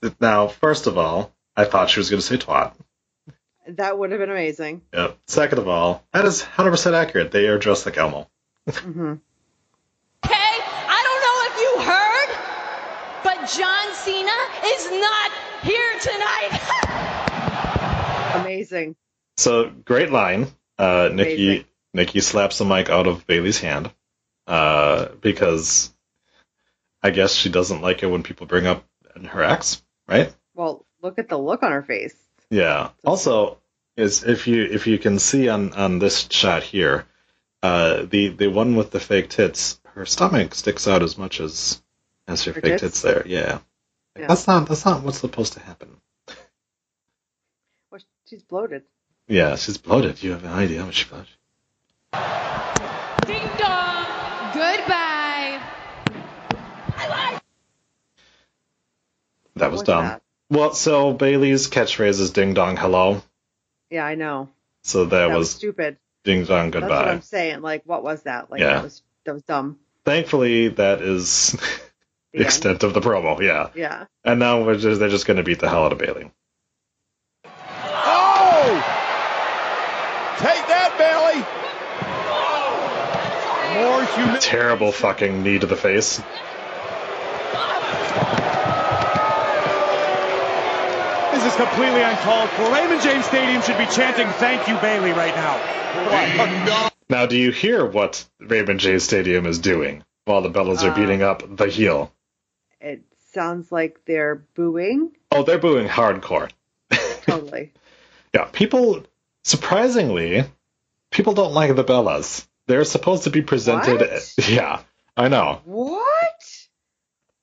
Okay. 0.02 0.14
Now, 0.20 0.48
first 0.48 0.86
of 0.86 0.96
all, 0.96 1.32
I 1.56 1.64
thought 1.64 1.90
she 1.90 2.00
was 2.00 2.08
gonna 2.10 2.22
say 2.22 2.36
twat. 2.36 2.74
That 3.68 3.98
would 3.98 4.10
have 4.12 4.20
been 4.20 4.30
amazing. 4.30 4.80
Yep. 4.94 5.18
Second 5.26 5.58
of 5.58 5.68
all, 5.68 6.02
that 6.12 6.24
is 6.24 6.42
100% 6.42 6.94
accurate. 6.94 7.30
They 7.30 7.48
are 7.48 7.58
dressed 7.58 7.84
like 7.84 7.98
Elmo. 7.98 8.28
hmm 8.66 9.14
Okay, 10.24 10.34
I 10.34 11.00
don't 11.04 11.22
know 11.26 11.36
if 11.50 11.60
you 11.60 11.70
heard, 11.84 12.30
but 13.24 13.36
John 13.56 13.94
Cena 13.94 14.38
is 14.64 14.90
not 14.90 15.32
here 15.62 15.98
tonight. 16.00 16.52
Amazing. 18.40 18.96
So 19.36 19.70
great 19.70 20.10
line. 20.10 20.46
Uh, 20.78 21.10
Nikki 21.12 21.46
Amazing. 21.48 21.64
Nikki 21.94 22.20
slaps 22.20 22.58
the 22.58 22.64
mic 22.64 22.88
out 22.90 23.06
of 23.06 23.26
Bayley's 23.26 23.60
hand 23.60 23.90
uh, 24.48 25.08
because 25.20 25.92
I 27.02 27.10
guess 27.10 27.32
she 27.34 27.48
doesn't 27.50 27.80
like 27.82 28.02
it 28.02 28.06
when 28.06 28.22
people 28.24 28.46
bring 28.46 28.66
up 28.66 28.84
her 29.26 29.42
ex, 29.44 29.82
right? 30.08 30.34
Well, 30.54 30.84
look 31.02 31.18
at 31.20 31.28
the 31.28 31.38
look 31.38 31.62
on 31.62 31.70
her 31.70 31.82
face. 31.82 32.16
Yeah. 32.50 32.90
Also, 33.04 33.58
is 33.96 34.24
if 34.24 34.46
you 34.48 34.64
if 34.64 34.86
you 34.86 34.98
can 34.98 35.18
see 35.18 35.48
on 35.48 35.72
on 35.74 35.98
this 36.00 36.26
shot 36.30 36.62
here, 36.62 37.04
uh, 37.62 38.04
the 38.08 38.28
the 38.28 38.48
one 38.48 38.74
with 38.74 38.90
the 38.90 39.00
fake 39.00 39.28
tits, 39.28 39.80
her 39.94 40.06
stomach 40.06 40.54
sticks 40.54 40.88
out 40.88 41.02
as 41.02 41.18
much 41.18 41.40
as 41.40 41.82
as 42.26 42.44
her, 42.44 42.52
Her 42.52 42.60
fake 42.60 42.78
tits? 42.78 42.82
tits 42.82 43.02
there. 43.02 43.22
Yeah. 43.26 43.58
Yeah. 44.18 44.26
That's 44.28 44.46
not 44.46 44.66
that's 44.68 44.84
not 44.84 45.02
what's 45.02 45.18
supposed 45.18 45.52
to 45.54 45.60
happen. 45.60 45.96
Well, 47.90 48.00
she's 48.28 48.42
bloated. 48.42 48.82
Yeah, 49.28 49.56
she's 49.56 49.76
bloated. 49.78 50.22
You 50.22 50.32
have 50.32 50.44
an 50.44 50.52
idea 50.52 50.80
how 50.80 50.86
much 50.86 50.94
she 50.94 51.04
bloated. 51.08 51.28
Ding 54.58 54.76
dong. 54.76 54.78
Goodbye. 54.78 55.60
That 59.56 59.70
was 59.72 59.78
What's 59.78 59.86
dumb. 59.88 60.04
that? 60.04 60.22
Well, 60.50 60.72
so 60.74 61.12
Bayley's 61.12 61.68
catchphrase 61.68 62.20
is 62.20 62.30
"Ding 62.30 62.54
dong, 62.54 62.76
hello." 62.76 63.22
Yeah, 63.90 64.04
I 64.04 64.14
know. 64.14 64.48
So 64.84 65.04
that, 65.04 65.10
That 65.10 65.30
was 65.30 65.38
was 65.38 65.50
stupid. 65.50 65.96
"Ding 66.24 66.44
dong, 66.44 66.70
That's 66.70 66.82
what 66.82 66.88
goodbye." 66.90 67.10
I'm 67.12 67.22
saying. 67.22 67.60
Like, 67.62 67.82
what 67.84 68.02
was 68.02 68.22
that? 68.22 68.50
Like, 68.50 68.60
Yeah. 68.60 68.74
that 68.74 68.84
was 68.84 69.02
that 69.24 69.34
was 69.34 69.42
dumb. 69.42 69.78
Thankfully, 70.04 70.68
that 70.68 71.02
is 71.02 71.52
The 71.52 71.58
the 72.32 72.38
end. 72.38 72.44
extent 72.46 72.82
of 72.84 72.94
the 72.94 73.00
promo. 73.00 73.40
Yeah, 73.40 73.70
Yeah. 73.74 74.06
and 74.24 74.38
now 74.40 74.62
we're 74.62 74.76
just, 74.78 75.00
they're 75.00 75.08
just 75.10 75.26
going 75.26 75.36
to 75.38 75.42
beat 75.42 75.58
the 75.60 75.68
hell 75.68 75.84
out 75.84 75.92
of 75.92 75.98
Bayley. 75.98 76.30
Oh! 77.44 78.70
Take 80.38 80.66
that, 80.68 80.94
Bayley! 80.96 81.44
More 83.78 84.04
humility. 84.04 84.40
Terrible 84.46 84.92
fucking 84.92 85.42
knee 85.42 85.58
to 85.58 85.66
the 85.66 85.76
face. 85.76 86.20
This 91.32 91.44
is 91.46 91.54
completely 91.56 92.02
uncalled 92.02 92.48
for. 92.50 92.62
Raymond 92.72 93.00
James 93.02 93.24
Stadium 93.26 93.62
should 93.62 93.78
be 93.78 93.86
chanting 93.86 94.26
"Thank 94.40 94.66
you, 94.66 94.76
Bayley" 94.78 95.12
right 95.12 95.34
now. 95.36 96.90
Now, 97.08 97.26
do 97.26 97.36
you 97.36 97.52
hear 97.52 97.86
what 97.86 98.24
Raymond 98.40 98.80
James 98.80 99.04
Stadium 99.04 99.46
is 99.46 99.58
doing 99.60 100.02
while 100.24 100.40
the 100.42 100.50
Bellas 100.50 100.82
are 100.82 100.90
Uh. 100.90 100.94
beating 100.96 101.22
up 101.22 101.42
the 101.56 101.66
heel? 101.68 102.12
It 102.80 103.02
sounds 103.32 103.70
like 103.70 104.00
they're 104.04 104.36
booing. 104.54 105.12
Oh, 105.30 105.42
they're 105.44 105.58
booing 105.58 105.88
hardcore. 105.88 106.50
Totally. 107.22 107.72
Yeah, 108.34 108.44
people 108.52 109.04
surprisingly, 109.42 110.44
people 111.10 111.32
don't 111.32 111.54
like 111.54 111.74
the 111.74 111.82
Bellas. 111.84 112.46
They're 112.68 112.84
supposed 112.84 113.24
to 113.24 113.30
be 113.30 113.42
presented. 113.42 114.00
What? 114.00 114.34
Yeah, 114.48 114.80
I 115.16 115.28
know. 115.28 115.60
what? 115.64 116.04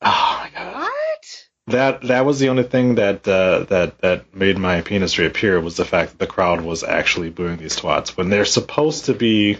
Oh 0.02 0.40
my 0.44 0.50
god. 0.54 0.76
What? 0.76 1.46
That 1.68 2.02
that 2.04 2.26
was 2.26 2.40
the 2.40 2.50
only 2.50 2.64
thing 2.64 2.96
that 2.96 3.28
uh, 3.28 3.64
that 3.66 3.98
that 4.00 4.36
made 4.36 4.58
my 4.58 4.82
penis 4.82 5.18
reappear 5.18 5.60
was 5.60 5.76
the 5.76 5.84
fact 5.86 6.12
that 6.12 6.20
the 6.20 6.28
crowd 6.28 6.62
was 6.62 6.84
actually 6.84 7.32
booing 7.32 7.58
these 7.58 7.76
twats 7.76 8.16
when 8.16 8.30
they're 8.30 8.46
supposed 8.46 9.06
to 9.06 9.14
be 9.14 9.58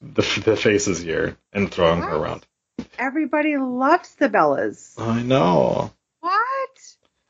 the, 0.00 0.22
the 0.44 0.56
faces 0.56 1.00
here 1.00 1.36
and 1.52 1.70
throwing 1.70 2.00
her 2.00 2.14
around. 2.16 2.46
Everybody 2.96 3.56
loves 3.56 4.14
the 4.14 4.28
Bellas. 4.28 4.94
I 4.98 5.22
know. 5.22 5.90
What? 6.20 6.70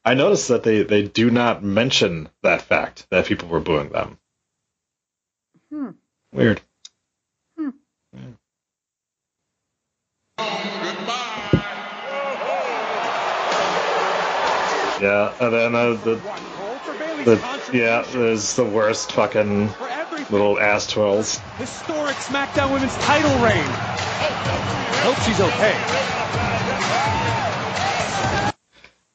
I 0.04 0.12
noticed 0.14 0.48
that 0.48 0.62
they, 0.62 0.82
they 0.82 1.02
do 1.02 1.30
not 1.30 1.62
mention 1.64 2.28
that 2.42 2.62
fact 2.62 3.06
that 3.10 3.26
people 3.26 3.48
were 3.48 3.60
booing 3.60 3.88
them. 3.90 4.18
Hmm. 5.70 5.90
Weird. 6.32 6.60
Hmm. 7.58 7.70
Yeah. 8.14 8.20
Yeah, 15.00 15.32
and 15.40 15.52
then 15.52 15.74
uh, 15.74 15.92
the 15.94 16.16
The, 17.24 17.70
yeah, 17.72 18.04
there's 18.12 18.54
the 18.56 18.64
worst 18.64 19.12
fucking 19.12 19.70
little 20.30 20.58
ass 20.58 20.86
twirls. 20.88 21.38
Historic 21.56 22.16
SmackDown 22.16 22.72
Women's 22.72 22.96
title 22.98 23.30
reign. 23.44 23.64
Hope 25.02 25.18
she's 25.24 25.40
okay. 25.40 25.76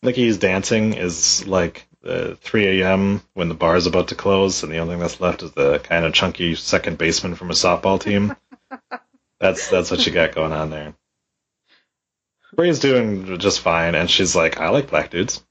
Nikki's 0.02 0.38
dancing 0.38 0.94
is 0.94 1.46
like 1.48 1.88
uh, 2.06 2.36
3 2.36 2.82
a.m. 2.82 3.22
when 3.34 3.50
the 3.50 3.56
bar 3.56 3.76
is 3.76 3.86
about 3.86 4.10
to 4.10 4.16
close, 4.16 4.64
and 4.64 4.72
the 4.72 4.78
only 4.78 4.94
thing 4.94 5.02
that's 5.02 5.20
left 5.20 5.44
is 5.44 5.52
the 5.52 5.80
kind 5.80 6.06
of 6.06 6.14
chunky 6.14 6.56
second 6.56 6.98
baseman 6.98 7.36
from 7.36 7.50
a 7.50 7.54
softball 7.54 8.00
team. 8.00 8.36
that's 9.40 9.70
that's 9.70 9.92
what 9.92 10.06
you 10.06 10.12
got 10.12 10.34
going 10.34 10.54
on 10.54 10.70
there. 10.70 10.94
Bray's 12.56 12.80
doing 12.80 13.40
just 13.40 13.62
fine, 13.62 13.96
and 13.96 14.10
she's 14.10 14.36
like, 14.36 14.60
"I 14.60 14.70
like 14.70 14.90
black 14.90 15.10
dudes." 15.10 15.44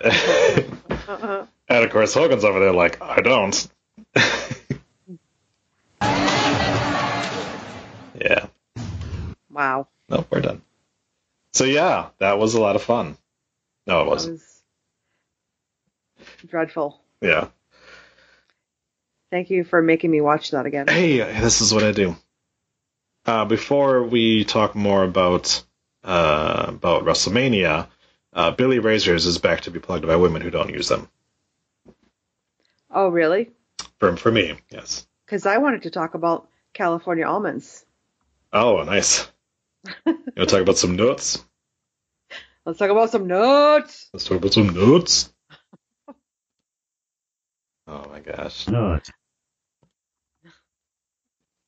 and 0.00 0.78
of 1.68 1.90
course, 1.90 2.14
Hogan's 2.14 2.44
over 2.44 2.60
there 2.60 2.72
like, 2.72 3.02
"I 3.02 3.20
don't." 3.20 3.68
yeah. 8.20 8.46
Wow. 9.50 9.88
Nope, 10.08 10.26
we're 10.30 10.40
done. 10.40 10.62
So 11.52 11.64
yeah, 11.64 12.08
that 12.18 12.38
was 12.38 12.54
a 12.54 12.60
lot 12.60 12.76
of 12.76 12.82
fun. 12.82 13.16
No, 13.86 14.02
it 14.02 14.06
wasn't. 14.08 14.34
was 14.34 14.62
dreadful. 16.46 17.00
Yeah. 17.20 17.48
Thank 19.30 19.50
you 19.50 19.64
for 19.64 19.82
making 19.82 20.10
me 20.10 20.20
watch 20.20 20.50
that 20.50 20.66
again. 20.66 20.88
Hey, 20.88 21.18
this 21.18 21.60
is 21.62 21.72
what 21.72 21.82
I 21.82 21.92
do. 21.92 22.16
Uh, 23.24 23.44
before 23.44 24.02
we 24.02 24.44
talk 24.44 24.74
more 24.74 25.02
about 25.04 25.62
uh, 26.04 26.66
about 26.68 27.04
WrestleMania, 27.04 27.88
uh, 28.32 28.50
Billie 28.52 28.78
Razors 28.78 29.26
is 29.26 29.38
back 29.38 29.62
to 29.62 29.70
be 29.70 29.80
plugged 29.80 30.06
by 30.06 30.16
women 30.16 30.42
who 30.42 30.50
don't 30.50 30.70
use 30.70 30.88
them. 30.88 31.08
Oh, 32.90 33.08
really? 33.08 33.50
For 33.98 34.16
for 34.16 34.30
me, 34.30 34.58
yes. 34.70 35.06
Because 35.24 35.46
I 35.46 35.58
wanted 35.58 35.82
to 35.82 35.90
talk 35.90 36.14
about 36.14 36.48
California 36.74 37.26
almonds. 37.26 37.84
Oh, 38.52 38.82
nice. 38.82 39.30
you 40.06 40.14
want 40.26 40.36
to 40.36 40.46
talk 40.46 40.60
about 40.60 40.78
some 40.78 40.96
nuts? 40.96 41.42
Let's 42.64 42.78
talk 42.78 42.90
about 42.90 43.10
some 43.10 43.26
nuts. 43.26 44.08
Let's 44.12 44.24
talk 44.24 44.38
about 44.38 44.52
some 44.52 44.68
nuts. 44.68 45.32
Oh 47.86 48.08
my 48.10 48.20
gosh. 48.20 48.68
Nuts. 48.68 49.10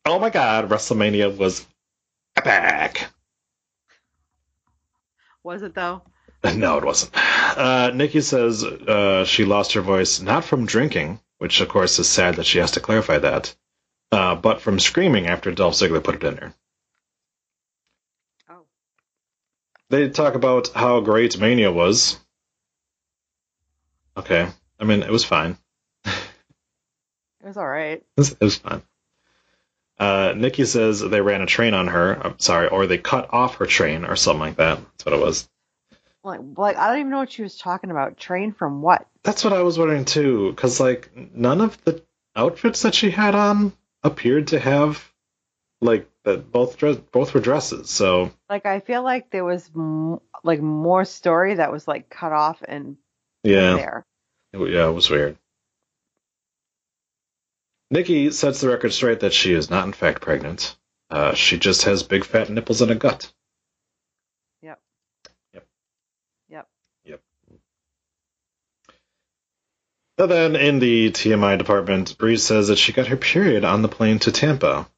Oh 0.06 0.18
my 0.18 0.30
god, 0.30 0.68
WrestleMania 0.68 1.36
was 1.36 1.66
epic. 2.36 3.06
Was 5.44 5.62
it 5.62 5.74
though? 5.74 6.02
No, 6.57 6.76
it 6.76 6.85
wasn't. 6.85 7.12
Uh, 7.57 7.90
Nikki 7.94 8.20
says 8.20 8.62
uh, 8.64 9.24
she 9.24 9.46
lost 9.46 9.72
her 9.72 9.80
voice 9.80 10.20
not 10.20 10.44
from 10.44 10.66
drinking, 10.66 11.18
which 11.38 11.62
of 11.62 11.68
course 11.70 11.98
is 11.98 12.07
sad 12.07 12.37
that 12.37 12.44
she 12.44 12.59
has 12.59 12.72
to 12.72 12.80
clarify 12.80 13.16
that, 13.16 13.54
uh, 14.12 14.35
but 14.35 14.61
from 14.61 14.78
screaming 14.78 15.26
after 15.26 15.52
Dolph 15.52 15.72
Ziggler 15.72 16.04
put 16.04 16.16
it 16.16 16.24
in 16.24 16.37
her. 16.37 16.54
Oh. 18.50 18.66
They 19.88 20.11
talk 20.11 20.35
about 20.35 20.68
how 20.74 21.00
great 21.00 21.38
Mania 21.38 21.72
was. 21.72 22.18
Okay, 24.14 24.46
I 24.78 24.85
mean 24.85 25.02
it 25.02 25.11
was 25.11 25.24
fine. 25.24 25.57
It 27.40 27.48
was 27.48 27.57
all 27.59 27.68
right. 27.68 27.98
It 27.98 28.07
was, 28.16 28.33
it 28.33 28.40
was 28.40 28.57
fine. 28.57 28.80
Uh, 29.98 30.35
Nikki 30.37 30.64
says 30.64 31.00
they 31.00 31.20
ran 31.20 31.40
a 31.42 31.46
train 31.46 31.72
on 31.74 31.87
her. 31.88 32.14
I'm 32.26 32.38
sorry, 32.38 32.68
or 32.68 32.87
they 32.87 32.98
cut 32.98 33.33
off 33.33 33.57
her 33.57 33.66
train 33.66 34.04
or 34.04 34.16
something 34.16 34.40
like 34.40 34.57
that. 34.57 34.78
That's 34.78 35.07
what 35.07 35.14
it 35.14 35.20
was. 35.20 35.48
Like, 36.24 36.40
like 36.57 36.76
I 36.76 36.88
don't 36.88 37.00
even 37.00 37.11
know 37.11 37.18
what 37.18 37.33
she 37.33 37.42
was 37.42 37.57
talking 37.59 37.90
about. 37.90 38.16
Train 38.16 38.52
from 38.52 38.83
what? 38.83 39.07
That's 39.22 39.44
what 39.44 39.52
I 39.52 39.62
was 39.62 39.78
wondering 39.78 40.04
too, 40.04 40.50
because 40.50 40.80
like 40.80 41.11
none 41.14 41.61
of 41.61 41.83
the 41.85 42.02
outfits 42.35 42.83
that 42.83 42.94
she 42.94 43.11
had 43.11 43.35
on 43.35 43.72
appeared 44.02 44.48
to 44.48 44.59
have 44.59 45.02
like 45.80 46.09
that 46.24 46.50
both 46.50 46.78
dress 46.78 46.96
both 46.96 47.35
were 47.35 47.40
dresses. 47.40 47.90
So 47.90 48.33
Like 48.48 48.66
I 48.66 48.80
feel 48.80 49.02
like 49.02 49.30
there 49.30 49.44
was 49.44 49.70
m- 49.76 50.20
like 50.42 50.61
more 50.61 51.04
story 51.04 51.54
that 51.57 51.70
was 51.70 51.87
like 51.87 52.09
cut 52.09 52.33
off 52.33 52.62
and 52.66 52.96
yeah, 53.42 53.74
there. 53.76 54.07
it, 54.54 54.70
yeah, 54.70 54.88
it 54.88 54.92
was 54.92 55.11
weird. 55.11 55.37
Nikki 57.90 58.30
sets 58.30 58.60
the 58.60 58.68
record 58.68 58.92
straight 58.92 59.20
that 59.20 59.32
she 59.32 59.52
is 59.52 59.70
not 59.70 59.86
in 59.86 59.92
fact 59.92 60.22
pregnant. 60.22 60.76
Uh, 61.10 61.34
she 61.34 61.58
just 61.58 61.82
has 61.82 62.02
big 62.02 62.24
fat 62.24 62.50
nipples 62.50 62.82
and 62.82 62.90
a 62.90 62.94
gut. 62.94 63.30
Yep. 64.62 64.80
Yep. 65.52 65.66
Yep. 66.48 66.68
Yep. 67.04 67.20
And 70.18 70.30
then 70.30 70.56
in 70.56 70.78
the 70.78 71.10
TMI 71.10 71.58
department, 71.58 72.16
Brie 72.18 72.36
says 72.36 72.68
that 72.68 72.78
she 72.78 72.92
got 72.92 73.08
her 73.08 73.16
period 73.16 73.64
on 73.64 73.82
the 73.82 73.88
plane 73.88 74.18
to 74.20 74.32
Tampa, 74.32 74.88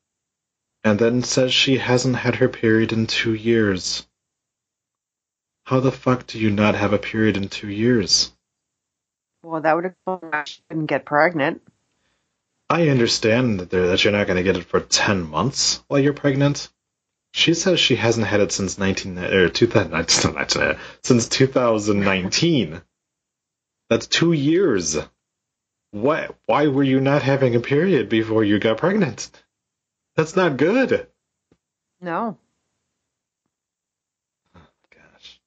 and 0.85 0.99
then 0.99 1.23
says 1.23 1.53
she 1.53 1.79
hasn't 1.79 2.17
had 2.17 2.37
her 2.37 2.49
period 2.49 2.93
in 2.93 3.07
two 3.07 3.35
years. 3.35 4.07
How 5.65 5.81
the 5.81 5.91
fuck 5.91 6.27
do 6.29 6.39
you 6.39 6.51
not 6.51 6.77
have 6.77 6.93
a 6.93 6.99
period 6.99 7.37
in 7.37 7.49
two 7.49 7.69
years? 7.69 8.33
Well, 9.43 9.61
that 9.61 9.75
would 9.75 9.85
have 10.07 10.49
she 10.49 10.63
couldn't 10.69 10.87
get 10.87 11.05
pregnant. 11.05 11.61
I 12.69 12.89
understand 12.89 13.61
that, 13.61 13.71
that 13.71 14.05
you're 14.05 14.13
not 14.13 14.27
going 14.27 14.39
to 14.39 14.43
get 14.43 14.57
it 14.57 14.65
for 14.65 14.81
10 14.81 15.23
months 15.23 15.83
while 15.89 16.01
you're 16.01 16.13
pregnant. 16.13 16.69
She 17.33 17.55
says 17.55 17.79
she 17.79 17.97
hasn't 17.97 18.27
had 18.27 18.41
it 18.41 18.51
since 18.51 18.79
19, 18.79 19.19
er, 19.19 19.45
or 19.45 19.49
2000, 19.49 19.95
uh, 20.57 20.79
since 21.03 21.29
2019. 21.29 22.83
That's 23.89 24.07
two 24.07 24.33
years. 24.33 24.97
Why, 25.93 26.29
why 26.47 26.67
were 26.67 26.83
you 26.83 27.01
not 27.01 27.23
having 27.23 27.55
a 27.55 27.61
period 27.61 28.09
before 28.09 28.43
you 28.43 28.59
got 28.59 28.79
pregnant? 28.79 29.31
That's 30.17 30.35
not 30.35 30.57
good. 30.57 31.07
No, 32.01 32.39
oh, 34.55 34.61
Gosh. 34.91 35.41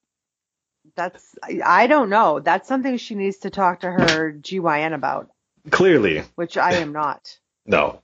that's 0.96 1.36
I 1.64 1.86
don't 1.86 2.10
know. 2.10 2.40
That's 2.40 2.66
something 2.68 2.96
she 2.96 3.14
needs 3.14 3.38
to 3.38 3.50
talk 3.50 3.80
to 3.80 3.90
her 3.90 4.32
GYN 4.32 4.94
about, 4.94 5.30
Clearly, 5.68 6.22
which 6.36 6.56
I 6.56 6.74
am 6.74 6.92
not. 6.92 7.38
no. 7.66 8.02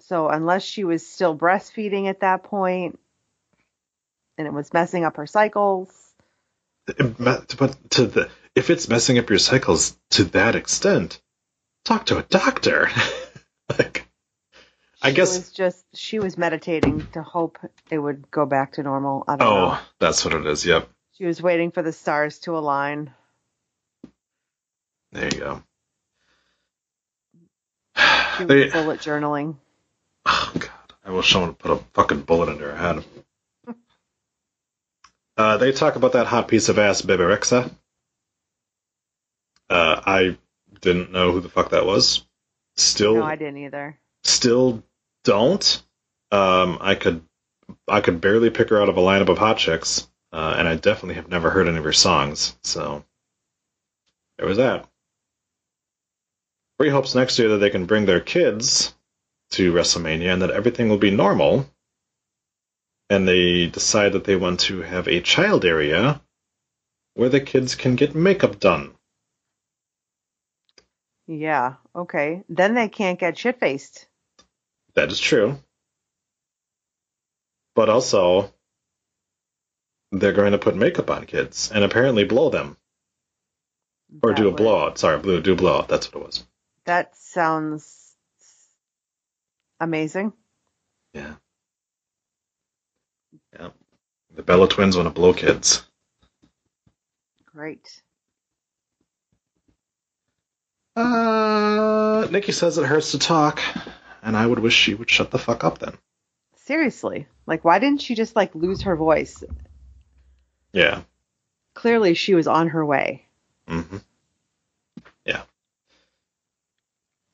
So 0.00 0.28
unless 0.28 0.62
she 0.62 0.84
was 0.84 1.06
still 1.06 1.36
breastfeeding 1.36 2.08
at 2.08 2.20
that 2.20 2.42
point, 2.42 2.98
and 4.36 4.46
it 4.46 4.52
was 4.52 4.72
messing 4.72 5.04
up 5.04 5.16
her 5.16 5.26
cycles, 5.26 6.12
But 6.86 7.48
to 7.90 8.06
the, 8.06 8.28
if 8.54 8.70
it's 8.70 8.88
messing 8.88 9.18
up 9.18 9.30
your 9.30 9.38
cycles 9.38 9.96
to 10.10 10.24
that 10.24 10.56
extent, 10.56 11.20
talk 11.84 12.06
to 12.06 12.18
a 12.18 12.22
doctor. 12.22 12.88
like, 13.78 14.06
I 15.00 15.10
she 15.10 15.16
guess. 15.16 15.36
was 15.36 15.52
just 15.52 15.84
she 15.94 16.18
was 16.18 16.36
meditating 16.36 17.06
to 17.12 17.22
hope 17.22 17.58
it 17.90 17.98
would 17.98 18.30
go 18.30 18.44
back 18.46 18.72
to 18.72 18.82
normal. 18.82 19.24
I 19.28 19.36
don't 19.36 19.48
oh, 19.48 19.54
know. 19.54 19.70
Oh, 19.74 19.80
that's 20.00 20.24
what 20.24 20.34
it 20.34 20.46
is. 20.46 20.66
Yep. 20.66 20.88
She 21.18 21.24
was 21.24 21.40
waiting 21.40 21.70
for 21.70 21.82
the 21.82 21.92
stars 21.92 22.40
to 22.40 22.56
align. 22.56 23.12
There 25.12 25.24
you 25.32 25.38
go. 25.38 25.62
They- 28.40 28.70
bullet 28.70 29.00
journaling. 29.00 29.56
Oh 30.24 30.52
god, 30.54 30.94
I 31.04 31.10
wish 31.10 31.30
someone 31.30 31.50
would 31.50 31.58
put 31.58 31.70
a 31.72 31.76
fucking 31.94 32.22
bullet 32.22 32.48
into 32.48 32.64
her 32.64 32.76
head. 32.76 33.04
Uh, 35.36 35.56
they 35.58 35.72
talk 35.72 35.96
about 35.96 36.12
that 36.12 36.26
hot 36.26 36.48
piece 36.48 36.68
of 36.68 36.78
ass 36.78 37.02
Bebe 37.02 37.22
Rexha. 37.22 37.70
Uh, 39.68 40.00
I 40.04 40.38
didn't 40.80 41.10
know 41.12 41.32
who 41.32 41.40
the 41.40 41.48
fuck 41.48 41.70
that 41.70 41.86
was. 41.86 42.24
Still, 42.76 43.16
No, 43.16 43.22
I 43.24 43.36
didn't 43.36 43.58
either. 43.58 43.98
still 44.24 44.82
don't. 45.24 45.82
Um, 46.30 46.78
I 46.80 46.94
could, 46.94 47.22
I 47.88 48.00
could 48.00 48.20
barely 48.20 48.50
pick 48.50 48.68
her 48.70 48.80
out 48.80 48.88
of 48.88 48.96
a 48.96 49.00
lineup 49.00 49.28
of 49.28 49.38
hot 49.38 49.58
chicks, 49.58 50.08
uh, 50.32 50.54
and 50.56 50.66
I 50.68 50.76
definitely 50.76 51.16
have 51.16 51.28
never 51.28 51.50
heard 51.50 51.68
any 51.68 51.78
of 51.78 51.84
her 51.84 51.92
songs. 51.92 52.56
So 52.62 53.04
there 54.38 54.46
was 54.46 54.56
that. 54.58 54.88
Brie 56.78 56.90
hopes 56.90 57.14
next 57.14 57.38
year 57.38 57.48
that 57.50 57.58
they 57.58 57.70
can 57.70 57.86
bring 57.86 58.06
their 58.06 58.20
kids 58.20 58.94
to 59.52 59.72
WrestleMania 59.72 60.32
and 60.32 60.42
that 60.42 60.50
everything 60.50 60.88
will 60.88 60.98
be 60.98 61.10
normal. 61.10 61.68
And 63.10 63.28
they 63.28 63.66
decide 63.66 64.12
that 64.12 64.24
they 64.24 64.36
want 64.36 64.60
to 64.60 64.82
have 64.82 65.06
a 65.06 65.20
child 65.20 65.64
area 65.64 66.20
where 67.14 67.28
the 67.28 67.40
kids 67.40 67.74
can 67.74 67.94
get 67.94 68.14
makeup 68.14 68.58
done. 68.58 68.94
Yeah. 71.26 71.74
Okay. 71.94 72.42
Then 72.48 72.74
they 72.74 72.88
can't 72.88 73.18
get 73.18 73.38
shit 73.38 73.60
faced. 73.60 74.06
That 74.94 75.10
is 75.10 75.20
true. 75.20 75.58
But 77.74 77.88
also, 77.88 78.52
they're 80.10 80.32
going 80.32 80.52
to 80.52 80.58
put 80.58 80.76
makeup 80.76 81.10
on 81.10 81.24
kids 81.24 81.70
and 81.72 81.84
apparently 81.84 82.24
blow 82.24 82.50
them. 82.50 82.76
Or 84.22 84.34
do 84.34 84.48
a 84.48 84.52
blowout. 84.52 84.98
Sorry, 84.98 85.18
blue 85.18 85.40
do 85.40 85.54
a 85.54 85.56
blowout. 85.56 85.88
That's 85.88 86.12
what 86.12 86.20
it 86.22 86.26
was. 86.26 86.44
That 86.84 87.16
sounds 87.16 88.14
amazing. 89.80 90.32
Yeah. 91.14 91.34
Yeah. 93.58 93.68
The 94.34 94.42
Bella 94.42 94.68
twins 94.68 94.96
want 94.96 95.06
to 95.06 95.14
blow 95.14 95.32
kids. 95.32 95.84
Great. 97.46 98.02
Uh, 100.96 102.26
Nikki 102.30 102.52
says 102.52 102.78
it 102.78 102.86
hurts 102.86 103.12
to 103.12 103.18
talk, 103.18 103.60
and 104.22 104.36
I 104.36 104.46
would 104.46 104.58
wish 104.58 104.74
she 104.74 104.94
would 104.94 105.10
shut 105.10 105.30
the 105.30 105.38
fuck 105.38 105.64
up 105.64 105.78
then. 105.78 105.96
Seriously. 106.56 107.26
Like, 107.46 107.64
why 107.64 107.78
didn't 107.78 108.02
she 108.02 108.14
just, 108.14 108.36
like, 108.36 108.54
lose 108.54 108.82
her 108.82 108.96
voice? 108.96 109.42
Yeah. 110.72 111.02
Clearly 111.74 112.14
she 112.14 112.34
was 112.34 112.46
on 112.46 112.68
her 112.68 112.84
way. 112.84 113.26
Mm-hmm. 113.68 113.98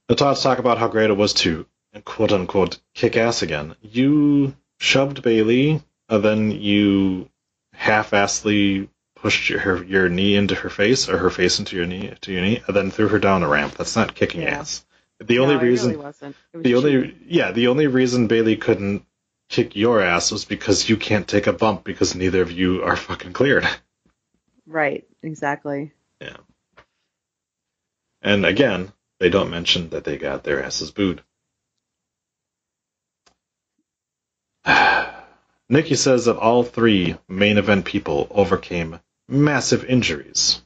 The 0.09 0.14
Tots 0.14 0.42
talk 0.42 0.59
about 0.59 0.79
how 0.79 0.88
great 0.88 1.11
it 1.11 1.16
was 1.16 1.35
to 1.35 1.66
quote 2.05 2.33
unquote 2.33 2.79
kick 2.94 3.16
ass 3.16 3.42
again. 3.42 3.75
You 3.83 4.55
shoved 4.79 5.23
Bayley, 5.23 5.83
and 6.09 6.25
then 6.25 6.51
you 6.51 7.29
half 7.73 8.11
assedly 8.12 8.88
pushed 9.16 9.51
your 9.51 9.59
her, 9.61 9.83
your 9.85 10.09
knee 10.09 10.37
into 10.37 10.55
her 10.55 10.71
face 10.71 11.09
or 11.09 11.18
her 11.18 11.31
face 11.31 11.59
into 11.59 11.77
your 11.77 11.87
knee 11.87 12.14
to 12.23 12.33
your 12.33 12.40
knee, 12.42 12.62
and 12.66 12.75
then 12.77 12.90
threw 12.90 13.09
her 13.09 13.18
down 13.18 13.40
the 13.42 13.49
ramp. 13.49 13.75
That's 13.75 13.97
not 13.97 14.14
kicking 14.14 14.42
Yeah. 14.42 14.61
ass. 14.61 14.85
The 15.21 15.40
only 15.40 15.57
No, 15.57 15.61
it 15.61 15.64
reason 15.64 15.90
really 15.90 16.03
wasn't. 16.05 16.37
It 16.53 16.57
was 16.59 16.64
the 16.64 16.75
only 16.77 16.92
cheating. 16.92 17.21
yeah, 17.27 17.51
the 17.53 17.66
only 17.68 17.87
reason 17.88 18.29
Bayley 18.29 18.57
couldn't 18.57 19.05
kick 19.49 19.75
your 19.75 20.01
ass 20.01 20.31
was 20.31 20.44
because 20.44 20.88
you 20.88 20.97
can't 20.97 21.27
take 21.27 21.49
a 21.49 21.53
bump 21.53 21.83
because 21.83 22.14
neither 22.14 22.40
of 22.42 22.53
you 22.53 22.83
are 22.85 22.97
fucking 22.97 23.33
cleared. 23.33 23.66
Right, 24.66 25.07
exactly. 25.23 25.92
Yeah. 26.21 26.37
And 28.23 28.44
again, 28.47 28.92
they 29.20 29.28
don't 29.31 29.50
mention 29.50 29.90
that 29.90 30.04
they 30.04 30.16
got 30.16 30.44
their 30.44 30.62
asses 30.62 30.90
booed. 30.90 31.22
Nikki 35.68 35.96
says 35.96 36.24
that 36.26 36.37
all 36.37 36.62
three 36.62 37.16
main 37.28 37.59
event 37.59 37.85
people 37.85 38.28
overcame 38.31 39.00
massive 39.28 39.85
injuries 39.85 40.62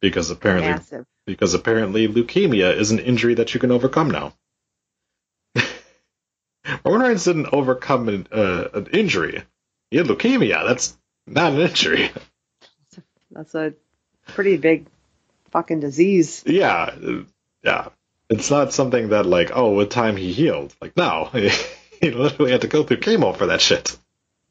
because 0.00 0.30
apparently 0.30 0.70
Massive. 0.70 1.06
because 1.26 1.54
apparently 1.54 2.08
leukemia 2.08 2.74
is 2.76 2.90
an 2.90 2.98
injury 2.98 3.34
that 3.34 3.54
you 3.54 3.60
can 3.60 3.70
overcome 3.70 4.10
now. 4.10 4.32
Roman 6.84 7.08
Reigns 7.08 7.24
didn't 7.24 7.48
overcome 7.52 8.08
an, 8.08 8.26
uh, 8.30 8.68
an 8.74 8.86
injury. 8.92 9.42
He 9.90 9.96
had 9.96 10.06
leukemia. 10.06 10.66
That's 10.66 10.96
not 11.26 11.52
an 11.52 11.60
injury. 11.60 12.10
That's 13.30 13.54
a 13.54 13.74
pretty 14.26 14.56
big 14.56 14.86
fucking 15.50 15.80
disease. 15.80 16.42
Yeah, 16.46 16.94
yeah. 17.62 17.88
It's 18.28 18.50
not 18.50 18.72
something 18.72 19.08
that 19.08 19.26
like, 19.26 19.50
oh, 19.54 19.74
with 19.74 19.90
time 19.90 20.16
he 20.16 20.32
healed. 20.32 20.74
Like, 20.80 20.96
no, 20.96 21.30
he 21.32 22.10
literally 22.10 22.52
had 22.52 22.60
to 22.60 22.68
go 22.68 22.84
through 22.84 22.98
chemo 22.98 23.36
for 23.36 23.46
that 23.46 23.60
shit. 23.60 23.96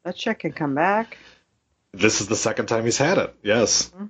That 0.04 0.18
shit 0.18 0.38
can 0.38 0.52
come 0.52 0.74
back. 0.74 1.16
This 1.92 2.20
is 2.20 2.28
the 2.28 2.36
second 2.36 2.66
time 2.66 2.84
he's 2.84 2.98
had 2.98 3.18
it. 3.18 3.34
Yes. 3.42 3.88
Mm-hmm. 3.90 4.06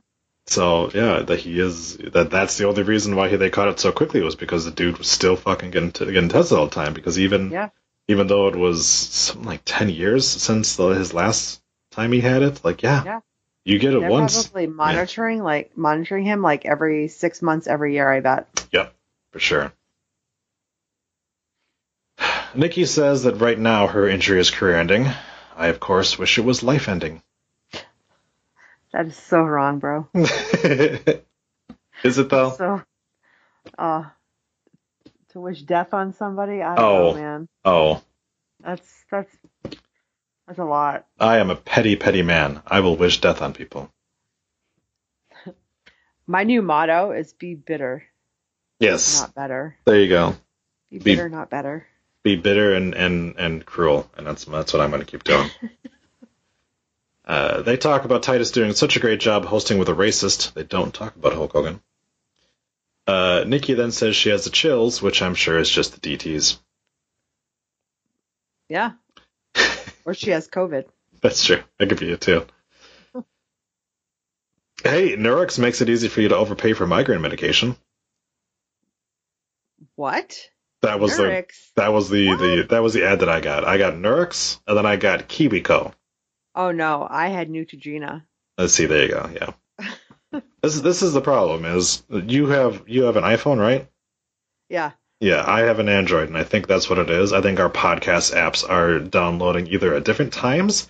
So 0.46 0.90
yeah, 0.92 1.20
that 1.20 1.38
he 1.38 1.60
is 1.60 1.96
that. 1.98 2.30
That's 2.30 2.58
the 2.58 2.66
only 2.66 2.82
reason 2.82 3.14
why 3.14 3.28
he, 3.28 3.36
they 3.36 3.50
caught 3.50 3.68
it 3.68 3.78
so 3.78 3.92
quickly 3.92 4.20
was 4.22 4.34
because 4.34 4.64
the 4.64 4.70
dude 4.72 4.98
was 4.98 5.08
still 5.08 5.36
fucking 5.36 5.70
getting 5.70 5.92
t- 5.92 6.06
getting 6.06 6.28
tested 6.28 6.58
all 6.58 6.64
the 6.66 6.74
time. 6.74 6.92
Because 6.92 7.18
even 7.20 7.50
Yeah. 7.50 7.68
even 8.08 8.26
though 8.26 8.48
it 8.48 8.56
was 8.56 8.86
something 8.88 9.46
like 9.46 9.62
ten 9.64 9.88
years 9.88 10.26
since 10.26 10.74
the, 10.76 10.88
his 10.88 11.14
last 11.14 11.62
time 11.92 12.10
he 12.10 12.20
had 12.20 12.42
it, 12.42 12.64
like 12.64 12.82
yeah, 12.82 13.04
Yeah. 13.04 13.20
You 13.64 13.78
get 13.78 13.94
it 13.94 14.00
They're 14.00 14.10
once. 14.10 14.44
probably 14.44 14.66
monitoring, 14.66 15.42
like 15.42 15.76
monitoring 15.76 16.24
him, 16.24 16.42
like 16.42 16.66
every 16.66 17.08
six 17.08 17.42
months, 17.42 17.66
every 17.66 17.94
year. 17.94 18.10
I 18.10 18.20
bet. 18.20 18.68
Yep, 18.72 18.94
for 19.32 19.38
sure. 19.38 19.72
Nikki 22.54 22.84
says 22.84 23.24
that 23.24 23.36
right 23.36 23.58
now 23.58 23.86
her 23.86 24.08
injury 24.08 24.40
is 24.40 24.50
career 24.50 24.76
ending. 24.76 25.08
I, 25.56 25.68
of 25.68 25.80
course, 25.80 26.18
wish 26.18 26.38
it 26.38 26.44
was 26.44 26.62
life 26.62 26.88
ending. 26.88 27.22
That 28.92 29.06
is 29.06 29.16
so 29.16 29.42
wrong, 29.42 29.78
bro. 29.78 30.08
is 30.14 31.20
it 32.18 32.28
though? 32.28 32.50
So, 32.50 32.82
uh, 33.78 34.04
to 35.30 35.40
wish 35.40 35.62
death 35.62 35.94
on 35.94 36.12
somebody, 36.14 36.60
I 36.62 36.74
don't 36.74 36.84
Oh. 36.84 37.12
know, 37.12 37.14
man. 37.14 37.48
Oh, 37.64 38.02
That's 38.62 39.04
that's 39.10 39.34
that's 40.50 40.58
a 40.58 40.64
lot. 40.64 41.06
I 41.20 41.38
am 41.38 41.48
a 41.48 41.54
petty, 41.54 41.94
petty 41.94 42.22
man. 42.22 42.60
I 42.66 42.80
will 42.80 42.96
wish 42.96 43.20
death 43.20 43.40
on 43.40 43.52
people. 43.52 43.88
My 46.26 46.42
new 46.42 46.60
motto 46.60 47.12
is 47.12 47.32
"Be 47.32 47.54
bitter, 47.54 48.02
Yes, 48.80 49.20
not 49.20 49.32
better. 49.32 49.76
there 49.84 50.00
you 50.00 50.08
go. 50.08 50.36
Be 50.90 50.98
Be- 50.98 51.14
bitter, 51.14 51.28
not 51.28 51.50
better." 51.50 51.86
Be 52.24 52.34
bitter 52.34 52.74
and, 52.74 52.94
and, 52.94 53.36
and 53.38 53.64
cruel, 53.64 54.10
and 54.16 54.26
that's 54.26 54.44
that's 54.44 54.72
what 54.72 54.82
I'm 54.82 54.90
going 54.90 55.00
to 55.02 55.06
keep 55.06 55.22
doing. 55.22 55.48
uh, 57.24 57.62
they 57.62 57.76
talk 57.76 58.04
about 58.04 58.24
Titus 58.24 58.50
doing 58.50 58.72
such 58.72 58.96
a 58.96 59.00
great 59.00 59.20
job 59.20 59.44
hosting 59.44 59.78
with 59.78 59.88
a 59.88 59.94
racist. 59.94 60.52
They 60.52 60.64
don't 60.64 60.92
talk 60.92 61.14
about 61.14 61.32
Hulk 61.32 61.52
Hogan. 61.52 61.80
Uh, 63.06 63.44
Nikki 63.46 63.74
then 63.74 63.92
says 63.92 64.16
she 64.16 64.30
has 64.30 64.44
the 64.44 64.50
chills, 64.50 65.00
which 65.00 65.22
I'm 65.22 65.36
sure 65.36 65.58
is 65.60 65.70
just 65.70 65.94
the 65.94 66.16
DTs. 66.16 66.58
Yeah. 68.68 68.92
Or 70.10 70.14
she 70.14 70.30
has 70.30 70.48
COVID. 70.48 70.86
That's 71.22 71.44
true. 71.44 71.62
That 71.78 71.88
could 71.88 72.00
be 72.00 72.10
it 72.10 72.20
too. 72.20 72.44
hey, 74.82 75.16
Nurix 75.16 75.58
makes 75.58 75.80
it 75.80 75.88
easy 75.88 76.08
for 76.08 76.20
you 76.20 76.28
to 76.28 76.36
overpay 76.36 76.72
for 76.72 76.86
migraine 76.86 77.20
medication. 77.20 77.76
What? 79.94 80.50
That 80.82 80.98
was 80.98 81.16
the 81.16 81.46
that 81.76 81.92
was 81.92 82.08
the, 82.08 82.26
the 82.34 82.66
that 82.70 82.82
was 82.82 82.94
the 82.94 83.04
ad 83.04 83.20
that 83.20 83.28
I 83.28 83.40
got. 83.40 83.64
I 83.64 83.78
got 83.78 83.94
Nurix 83.94 84.58
and 84.66 84.76
then 84.76 84.86
I 84.86 84.96
got 84.96 85.28
KiwiCo. 85.28 85.92
Oh 86.54 86.72
no, 86.72 87.06
I 87.08 87.28
had 87.28 87.48
Neutrogena. 87.48 88.24
Let's 88.58 88.72
see. 88.72 88.86
There 88.86 89.02
you 89.02 89.08
go. 89.10 89.30
Yeah. 89.32 90.40
this 90.62 90.74
is 90.74 90.82
this 90.82 91.02
is 91.02 91.12
the 91.12 91.20
problem. 91.20 91.64
Is 91.66 92.02
you 92.08 92.46
have 92.48 92.82
you 92.88 93.04
have 93.04 93.16
an 93.16 93.24
iPhone, 93.24 93.60
right? 93.60 93.88
Yeah. 94.70 94.92
Yeah, 95.20 95.44
I 95.46 95.60
have 95.60 95.78
an 95.80 95.88
Android, 95.90 96.28
and 96.28 96.38
I 96.38 96.44
think 96.44 96.66
that's 96.66 96.88
what 96.88 96.98
it 96.98 97.10
is. 97.10 97.34
I 97.34 97.42
think 97.42 97.60
our 97.60 97.68
podcast 97.68 98.34
apps 98.34 98.68
are 98.68 98.98
downloading 98.98 99.66
either 99.66 99.94
at 99.94 100.04
different 100.04 100.32
times, 100.32 100.88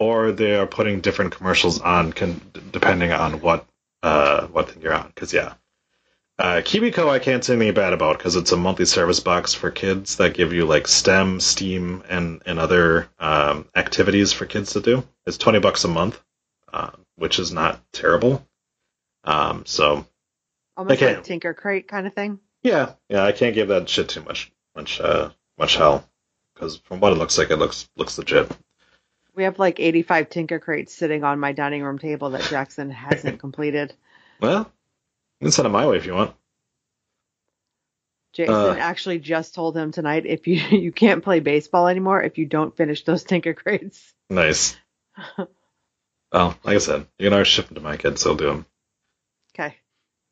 or 0.00 0.32
they 0.32 0.56
are 0.56 0.66
putting 0.66 1.00
different 1.00 1.36
commercials 1.36 1.80
on, 1.80 2.12
con- 2.12 2.40
depending 2.72 3.12
on 3.12 3.40
what 3.40 3.66
uh, 4.02 4.48
what 4.48 4.70
thing 4.70 4.82
you're 4.82 4.94
on. 4.94 5.06
Because 5.14 5.32
yeah, 5.32 5.54
uh, 6.40 6.62
I 6.64 7.18
can't 7.20 7.44
say 7.44 7.54
anything 7.54 7.74
bad 7.74 7.92
about 7.92 8.18
because 8.18 8.34
it's 8.34 8.50
a 8.50 8.56
monthly 8.56 8.86
service 8.86 9.20
box 9.20 9.54
for 9.54 9.70
kids 9.70 10.16
that 10.16 10.34
give 10.34 10.52
you 10.52 10.64
like 10.66 10.88
STEM, 10.88 11.38
STEAM, 11.38 12.02
and 12.08 12.42
and 12.46 12.58
other 12.58 13.08
um, 13.20 13.68
activities 13.76 14.32
for 14.32 14.46
kids 14.46 14.72
to 14.72 14.80
do. 14.80 15.06
It's 15.26 15.38
twenty 15.38 15.60
bucks 15.60 15.84
a 15.84 15.88
month, 15.88 16.20
uh, 16.72 16.90
which 17.16 17.38
is 17.38 17.52
not 17.52 17.80
terrible. 17.92 18.44
Um, 19.22 19.64
so 19.66 20.06
Almost 20.76 21.02
Okay. 21.02 21.14
like 21.16 21.24
Tinker 21.24 21.54
Crate 21.54 21.86
kind 21.86 22.06
of 22.06 22.14
thing. 22.14 22.40
Yeah, 22.62 22.92
yeah, 23.08 23.24
I 23.24 23.32
can't 23.32 23.54
give 23.54 23.68
that 23.68 23.88
shit 23.88 24.08
too 24.08 24.22
much, 24.22 24.52
much, 24.74 25.00
uh, 25.00 25.30
much 25.58 25.76
hell, 25.76 26.08
because 26.54 26.76
from 26.76 27.00
what 27.00 27.12
it 27.12 27.16
looks 27.18 27.38
like, 27.38 27.50
it 27.50 27.56
looks 27.56 27.88
looks 27.96 28.18
legit. 28.18 28.50
We 29.34 29.44
have 29.44 29.58
like 29.58 29.80
85 29.80 30.28
Tinker 30.28 30.58
Crates 30.58 30.92
sitting 30.92 31.24
on 31.24 31.40
my 31.40 31.52
dining 31.52 31.82
room 31.82 31.98
table 31.98 32.30
that 32.30 32.42
Jackson 32.50 32.90
hasn't 32.90 33.40
completed. 33.40 33.94
Well, 34.40 34.70
you 35.40 35.46
can 35.46 35.52
send 35.52 35.64
them 35.64 35.72
my 35.72 35.86
way 35.86 35.96
if 35.96 36.06
you 36.06 36.14
want. 36.14 36.34
Jason 38.32 38.54
Uh. 38.54 38.76
actually 38.78 39.18
just 39.18 39.54
told 39.54 39.76
him 39.76 39.90
tonight 39.90 40.24
if 40.26 40.46
you 40.46 40.56
you 40.78 40.92
can't 40.92 41.24
play 41.24 41.40
baseball 41.40 41.88
anymore 41.88 42.22
if 42.22 42.38
you 42.38 42.46
don't 42.46 42.76
finish 42.76 43.04
those 43.04 43.24
Tinker 43.24 43.54
Crates. 43.54 44.12
Nice. 44.28 44.76
well, 45.36 46.56
like 46.62 46.76
I 46.76 46.78
said, 46.78 47.06
you 47.18 47.26
can 47.26 47.32
always 47.32 47.48
ship 47.48 47.66
them 47.66 47.76
to 47.76 47.80
my 47.80 47.96
kids, 47.96 48.22
so 48.22 48.30
I'll 48.30 48.36
do 48.36 48.46
them. 48.46 48.66
Okay. 49.54 49.76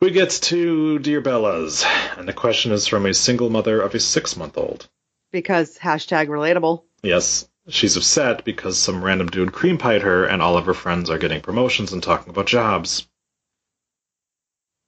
We 0.01 0.13
get 0.13 0.31
to 0.31 1.01
Dear 1.01 1.21
Bellas, 1.21 1.85
and 2.17 2.29
the 2.29 2.33
question 2.33 2.71
is 2.71 2.87
from 2.87 3.05
a 3.05 3.13
single 3.13 3.51
mother 3.51 3.81
of 3.81 3.97
a 3.97 3.99
six-month-old. 3.99 4.89
Because 5.33 5.77
hashtag 5.77 6.29
relatable. 6.29 6.85
Yes, 7.03 7.49
she's 7.69 7.97
upset 7.97 8.45
because 8.45 8.79
some 8.79 9.05
random 9.05 9.27
dude 9.27 9.53
cream 9.53 9.77
pied 9.77 10.03
her, 10.03 10.25
and 10.25 10.41
all 10.41 10.57
of 10.57 10.67
her 10.67 10.75
friends 10.75 11.11
are 11.11 11.19
getting 11.19 11.41
promotions 11.41 11.93
and 11.93 12.01
talking 12.01 12.31
about 12.31 12.47
jobs. 12.47 13.09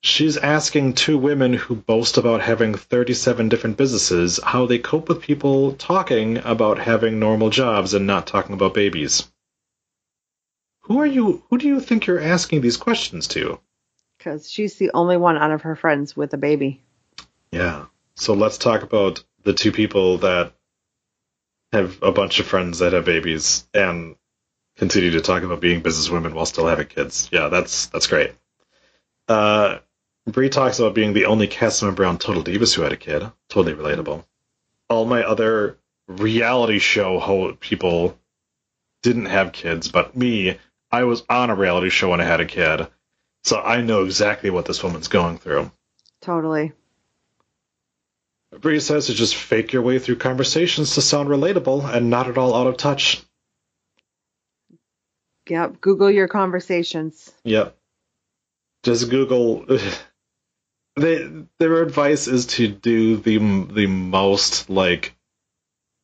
She's 0.02 0.36
asking 0.36 0.94
two 0.94 1.18
women 1.18 1.54
who 1.54 1.74
boast 1.74 2.16
about 2.16 2.40
having 2.40 2.74
37 2.76 3.48
different 3.48 3.76
businesses 3.76 4.38
how 4.42 4.66
they 4.66 4.78
cope 4.78 5.08
with 5.08 5.22
people 5.22 5.72
talking 5.72 6.38
about 6.38 6.78
having 6.78 7.18
normal 7.18 7.50
jobs 7.50 7.94
and 7.94 8.06
not 8.06 8.28
talking 8.28 8.54
about 8.54 8.74
babies. 8.74 9.28
Who 10.82 11.00
are 11.00 11.06
you? 11.06 11.42
Who 11.50 11.58
do 11.58 11.66
you 11.66 11.80
think 11.80 12.06
you're 12.06 12.20
asking 12.20 12.60
these 12.60 12.76
questions 12.76 13.26
to? 13.28 13.58
Because 14.20 14.50
she's 14.50 14.76
the 14.76 14.90
only 14.92 15.16
one 15.16 15.38
out 15.38 15.50
of 15.50 15.62
her 15.62 15.74
friends 15.74 16.14
with 16.14 16.34
a 16.34 16.36
baby. 16.36 16.82
Yeah. 17.50 17.86
So 18.16 18.34
let's 18.34 18.58
talk 18.58 18.82
about 18.82 19.24
the 19.44 19.54
two 19.54 19.72
people 19.72 20.18
that 20.18 20.52
have 21.72 22.02
a 22.02 22.12
bunch 22.12 22.38
of 22.38 22.44
friends 22.44 22.80
that 22.80 22.92
have 22.92 23.06
babies 23.06 23.66
and 23.72 24.16
continue 24.76 25.12
to 25.12 25.22
talk 25.22 25.42
about 25.42 25.62
being 25.62 25.82
businesswomen 25.82 26.34
while 26.34 26.44
still 26.44 26.66
having 26.66 26.86
kids. 26.86 27.30
Yeah, 27.32 27.48
that's 27.48 27.86
that's 27.86 28.08
great. 28.08 28.32
Uh, 29.26 29.78
Brie 30.26 30.50
talks 30.50 30.78
about 30.78 30.94
being 30.94 31.14
the 31.14 31.24
only 31.24 31.46
cast 31.46 31.82
member 31.82 32.04
on 32.04 32.18
Total 32.18 32.44
Divas 32.44 32.74
who 32.74 32.82
had 32.82 32.92
a 32.92 32.98
kid. 32.98 33.22
Totally 33.48 33.74
relatable. 33.74 34.22
All 34.90 35.06
my 35.06 35.22
other 35.22 35.78
reality 36.08 36.78
show 36.78 37.18
ho- 37.20 37.54
people 37.58 38.18
didn't 39.02 39.26
have 39.26 39.52
kids, 39.52 39.90
but 39.90 40.14
me, 40.14 40.58
I 40.92 41.04
was 41.04 41.22
on 41.30 41.48
a 41.48 41.54
reality 41.54 41.88
show 41.88 42.10
when 42.10 42.20
I 42.20 42.24
had 42.24 42.40
a 42.40 42.44
kid, 42.44 42.86
so 43.44 43.60
I 43.60 43.80
know 43.80 44.04
exactly 44.04 44.50
what 44.50 44.66
this 44.66 44.82
woman's 44.82 45.08
going 45.08 45.38
through. 45.38 45.70
Totally. 46.20 46.72
Brie 48.58 48.80
says 48.80 49.06
to 49.06 49.14
just 49.14 49.36
fake 49.36 49.72
your 49.72 49.82
way 49.82 49.98
through 49.98 50.16
conversations 50.16 50.94
to 50.94 51.02
sound 51.02 51.28
relatable 51.28 51.84
and 51.92 52.10
not 52.10 52.28
at 52.28 52.36
all 52.36 52.54
out 52.54 52.66
of 52.66 52.76
touch. 52.76 53.22
Yep. 55.48 55.80
Google 55.80 56.10
your 56.10 56.28
conversations. 56.28 57.32
Yep. 57.44 57.76
Just 58.82 59.10
Google. 59.10 59.66
they, 60.96 61.28
their 61.58 61.82
advice 61.82 62.26
is 62.26 62.46
to 62.46 62.68
do 62.68 63.16
the 63.16 63.38
the 63.72 63.86
most 63.86 64.68
like 64.70 65.14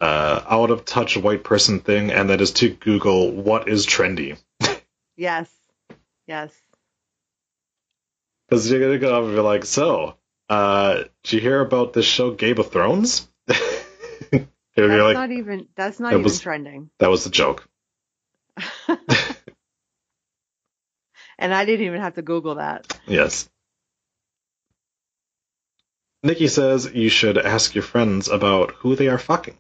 uh, 0.01 0.43
out 0.49 0.70
of 0.70 0.84
touch 0.84 1.16
white 1.16 1.43
person 1.45 1.80
thing, 1.80 2.11
and 2.11 2.30
that 2.30 2.41
is 2.41 2.53
to 2.53 2.68
Google 2.70 3.30
what 3.32 3.68
is 3.68 3.87
trendy. 3.87 4.39
Yes. 5.18 5.51
Yes. 6.26 6.53
Because 8.49 8.70
you're 8.70 8.80
gonna 8.80 8.99
go 8.99 9.18
up 9.18 9.24
and 9.24 9.34
be 9.34 9.40
like, 9.40 9.64
so, 9.64 10.16
uh, 10.49 11.05
did 11.24 11.32
you 11.32 11.40
hear 11.40 11.61
about 11.61 11.92
this 11.92 12.07
show 12.07 12.30
Game 12.32 12.59
of 12.59 12.70
Thrones? 12.70 13.28
That's 13.47 14.92
like, 14.92 15.14
not 15.14 15.32
even 15.32 15.68
that's 15.74 15.99
not 15.99 16.12
even 16.12 16.22
was- 16.22 16.38
trending. 16.38 16.90
that 16.99 17.09
was 17.09 17.24
the 17.24 17.30
joke. 17.30 17.66
And 21.38 21.53
I 21.53 21.64
didn't 21.64 21.86
even 21.86 22.01
have 22.01 22.14
to 22.14 22.22
Google 22.22 22.57
that. 22.57 22.99
Yes. 23.07 23.49
Nikki 26.22 26.49
says 26.49 26.90
you 26.92 27.09
should 27.09 27.38
ask 27.38 27.74
your 27.74 27.84
friends 27.84 28.28
about 28.28 28.72
who 28.72 28.97
they 28.97 29.09
are 29.09 29.18
fucking. 29.18 29.57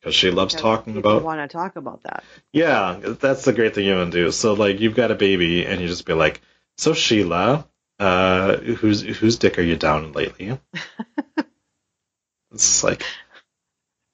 Because 0.00 0.14
she 0.14 0.30
loves 0.30 0.54
because 0.54 0.62
talking 0.62 0.96
about. 0.96 1.22
want 1.22 1.40
to 1.40 1.48
talk 1.48 1.76
about 1.76 2.02
that. 2.02 2.24
Yeah, 2.52 2.98
that's 3.02 3.44
the 3.44 3.52
great 3.52 3.74
thing 3.74 3.86
you 3.86 3.94
want 3.94 4.12
to 4.12 4.24
do. 4.24 4.30
So, 4.30 4.52
like, 4.54 4.80
you've 4.80 4.94
got 4.94 5.10
a 5.10 5.14
baby, 5.14 5.64
and 5.64 5.80
you 5.80 5.86
just 5.86 6.04
be 6.04 6.12
like, 6.12 6.40
"So 6.78 6.94
Sheila, 6.94 7.68
uh, 7.98 8.56
whose 8.56 9.02
whose 9.02 9.38
dick 9.38 9.58
are 9.58 9.62
you 9.62 9.76
down 9.76 10.12
lately?" 10.12 10.58
it's 12.52 12.84
like, 12.84 13.04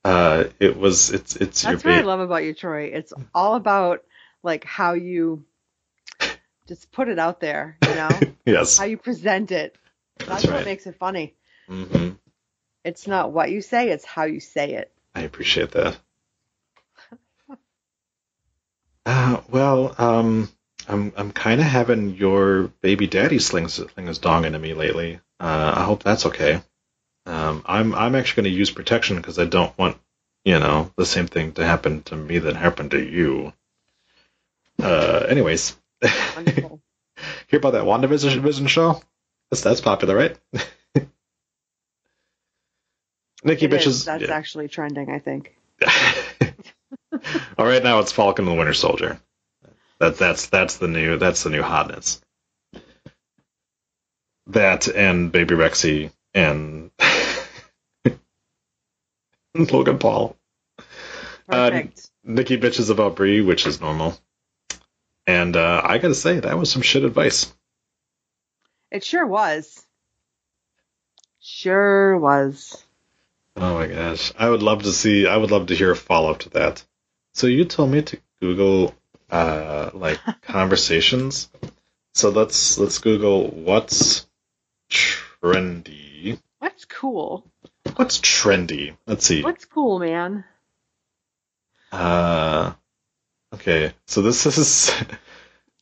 uh, 0.05 0.45
it 0.59 0.77
was 0.77 1.11
it's 1.11 1.37
it's 1.37 1.63
That's 1.63 1.85
your 1.85 1.93
what 1.93 2.03
I 2.03 2.07
love 2.07 2.21
about 2.21 2.45
you, 2.45 2.55
Troy. 2.55 2.85
It's 2.85 3.13
all 3.35 3.55
about 3.55 4.03
like 4.43 4.65
how 4.65 4.95
you 4.95 5.45
just 6.69 6.91
put 6.93 7.09
it 7.09 7.19
out 7.19 7.41
there, 7.41 7.77
you 7.83 7.95
know? 7.95 8.21
yes. 8.47 8.79
how 8.79 8.85
you 8.85 8.97
present 8.97 9.51
it. 9.51 9.77
That's, 10.19 10.43
That's 10.43 10.47
what 10.47 10.65
makes 10.65 10.87
it 10.87 10.97
funny. 10.99 11.35
hmm 11.69 12.11
It's 12.85 13.07
not 13.07 13.33
what 13.33 13.51
you 13.51 13.61
say, 13.61 13.91
it's 13.91 14.05
how 14.05 14.25
you 14.25 14.41
say 14.41 14.75
it. 14.75 14.93
I 15.15 15.23
appreciate 15.23 15.73
that. 15.73 15.97
Uh, 19.05 19.41
well, 19.49 19.97
um, 19.99 20.49
I'm 20.89 21.13
I'm 21.17 21.33
kind 21.33 21.61
of 21.61 21.67
having 21.67 22.15
your 22.17 22.69
baby 22.81 23.07
daddy 23.07 23.39
sling 23.39 23.69
sling 23.69 24.07
his 24.07 24.19
dong 24.19 24.45
into 24.45 24.59
me 24.59 24.75
lately. 24.75 25.21
Uh, 25.41 25.75
I 25.77 25.85
hope 25.85 26.03
that's 26.03 26.27
okay. 26.27 26.61
Um, 27.27 27.63
I'm 27.67 27.95
I'm 27.95 28.15
actually 28.15 28.43
going 28.43 28.53
to 28.53 28.59
use 28.59 28.71
protection 28.71 29.17
because 29.17 29.39
I 29.39 29.45
don't 29.45 29.77
want 29.79 29.99
you 30.45 30.59
know 30.59 30.91
the 30.97 31.07
same 31.07 31.27
thing 31.27 31.53
to 31.53 31.65
happen 31.65 32.03
to 32.05 32.17
me 32.17 32.39
that 32.39 32.57
happened 32.57 32.93
to 32.93 33.03
you. 33.03 33.53
Uh, 34.83 35.27
anyways, 35.29 35.77
hear 36.03 36.81
about 37.53 37.73
that 37.73 37.85
WandaVision 37.85 38.41
Vision 38.41 38.67
show? 38.67 39.01
That's 39.51 39.63
that's 39.63 39.81
popular, 39.81 40.17
right? 40.17 40.37
Nikki 43.45 43.67
It 43.67 43.73
is. 43.73 43.87
bitches. 43.87 44.05
That's 44.05 44.23
yeah. 44.23 44.33
actually 44.33 44.69
trending, 44.69 45.11
I 45.11 45.19
think. 45.19 45.57
All 47.59 47.67
right, 47.67 47.83
now 47.83 47.99
it's 47.99 48.13
Falcon 48.13 48.47
and 48.47 48.55
the 48.55 48.59
Winter 48.59 48.73
Soldier. 48.75 49.21
That 50.03 50.19
that's 50.19 50.49
that's 50.49 50.79
the 50.79 50.89
new 50.89 51.17
that's 51.17 51.45
the 51.45 51.51
new 51.51 51.63
hotness. 51.63 52.21
That 54.49 54.89
and 54.89 55.31
Baby 55.31 55.55
Rexy 55.55 56.11
and 56.35 56.91
Logan 59.55 60.01
Paul. 60.01 60.37
Uh, 61.49 61.71
Perfect. 61.71 62.11
Nikki 62.25 62.59
bitches 62.59 62.91
about 62.91 63.15
Brie, 63.15 63.43
which 63.43 63.65
is 63.65 63.81
normal. 63.81 64.19
And 65.29 65.55
uh, 65.55 65.83
I 65.85 65.99
gotta 65.99 66.17
say, 66.17 66.41
that 66.41 66.59
was 66.59 66.73
some 66.73 66.83
shit 66.83 67.05
advice. 67.05 67.55
it 68.91 69.05
sure 69.05 69.25
was. 69.25 69.87
Sure 71.39 72.19
was. 72.19 72.85
Oh 73.55 73.75
my 73.75 73.87
gosh, 73.87 74.33
I 74.37 74.51
would 74.51 74.65
love 74.65 74.83
to 74.83 74.93
see. 74.93 75.29
I 75.29 75.37
would 75.37 75.53
love 75.53 75.69
to 75.69 75.77
hear 75.77 75.93
a 75.93 75.97
follow 75.97 76.33
up 76.33 76.41
to 76.41 76.51
that. 76.51 76.85
So 77.35 77.47
you 77.47 77.65
told 77.65 77.93
me 77.93 78.03
to 78.03 78.19
Google 78.41 78.97
uh, 79.33 79.91
like 79.95 80.21
conversations. 80.43 81.49
So 82.15 82.29
let's 82.31 82.79
let's 82.79 82.99
Google 82.99 83.49
what's 83.49 84.27
trendy. 84.91 86.39
What's 86.59 86.85
cool? 86.85 87.45
What's 87.97 88.19
trendy? 88.21 88.97
Let's 89.07 89.27
see. 89.27 89.43
What's 89.43 89.65
cool, 89.65 89.99
man? 89.99 90.45
Uh, 91.91 92.73
okay, 93.55 93.93
so 94.07 94.23
this 94.23 94.47
is 94.59 94.93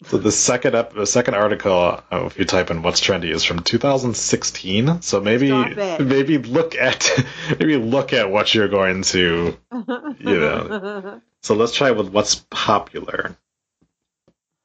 so 0.05 0.17
the 0.19 0.33
second 0.33 0.75
up 0.75 0.95
the 0.95 1.07
second 1.07 1.35
article. 1.35 2.03
uh, 2.11 2.25
If 2.27 2.39
you 2.39 2.45
type 2.45 2.71
in 2.71 2.83
"what's 2.83 3.01
trendy" 3.01 3.31
is 3.35 3.45
from 3.45 3.59
2016. 3.61 5.03
So 5.03 5.21
maybe 5.21 5.51
maybe 5.99 6.39
look 6.39 6.75
at 6.77 7.11
maybe 7.59 7.77
look 7.77 8.13
at 8.13 8.31
what 8.31 8.55
you're 8.55 8.69
going 8.69 9.03
to. 9.03 9.57
You 10.21 10.39
know. 10.39 11.21
So 11.43 11.55
let's 11.55 11.75
try 11.75 11.91
with 11.91 12.11
what's 12.11 12.37
popular. 12.51 13.37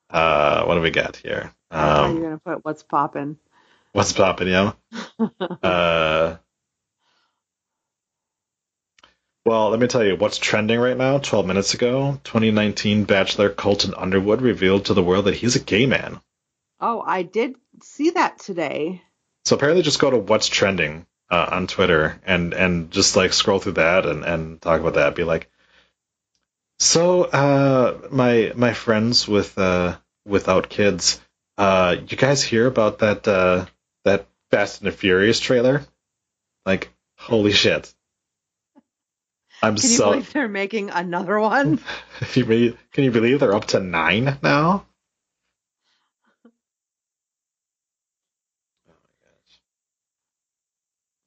Uh, 0.10 0.64
what 0.66 0.76
do 0.76 0.82
we 0.82 0.92
got 0.92 1.16
here? 1.16 1.54
Um, 1.72 2.22
gonna 2.22 2.40
put 2.44 2.64
what's 2.64 2.84
poppin'? 2.84 3.38
what's 3.94 4.14
popping, 4.14 4.50
yeah? 4.50 4.74
Uh, 5.64 6.38
well, 9.46 9.70
let 9.70 9.80
me 9.80 9.88
tell 9.88 10.04
you 10.04 10.16
what's 10.16 10.38
trending 10.38 10.80
right 10.80 10.98
now. 10.98 11.20
12 11.20 11.46
minutes 11.46 11.74
ago, 11.76 12.20
2019 12.24 13.04
Bachelor 13.04 13.50
Colton 13.50 13.94
Underwood 13.96 14.42
revealed 14.42 14.86
to 14.86 14.94
the 14.94 15.04
world 15.04 15.26
that 15.26 15.36
he's 15.36 15.56
a 15.56 15.60
gay 15.60 15.86
man. 15.86 16.20
Oh, 16.80 17.02
I 17.06 17.24
did 17.24 17.56
see 17.82 18.12
that 18.12 18.40
today. 18.40 19.02
So 19.46 19.56
apparently, 19.56 19.84
just 19.84 20.00
go 20.00 20.10
to 20.10 20.18
what's 20.18 20.48
trending 20.48 21.06
uh, 21.30 21.48
on 21.52 21.68
Twitter 21.68 22.20
and 22.26 22.54
and 22.54 22.92
just 22.92 23.16
like 23.16 23.34
scroll 23.34 23.60
through 23.60 23.74
that 23.74 24.06
and 24.06 24.24
and 24.26 24.62
talk 24.62 24.82
about 24.82 24.96
that. 24.96 25.16
Be 25.16 25.24
like, 25.24 25.50
so 26.80 27.24
uh, 27.24 28.08
my 28.12 28.52
my 28.56 28.74
friends 28.74 29.28
with 29.28 29.58
uh 29.58 29.98
without 30.26 30.70
kids, 30.70 31.22
uh, 31.58 31.96
you 32.08 32.18
guys 32.18 32.44
hear 32.44 32.68
about 32.68 33.00
that 33.00 33.28
uh 33.28 33.66
that 34.04 34.28
Fast 34.52 34.82
and 34.82 34.88
the 34.88 34.92
Furious 34.96 35.40
trailer? 35.40 35.86
Like, 36.66 36.92
holy 37.18 37.52
shit! 37.52 37.94
I'm 39.62 39.76
Can 39.78 39.90
you 39.90 39.98
so. 39.98 40.12
believe 40.12 40.34
they're 40.34 40.48
making 40.48 40.90
another 40.90 41.40
one? 41.40 41.80
you 42.34 42.46
may- 42.46 42.78
can 42.92 43.04
you 43.04 43.12
believe 43.12 43.40
they're 43.40 43.56
up 43.56 43.66
to 43.68 43.80
nine 43.80 44.38
now? 44.44 44.86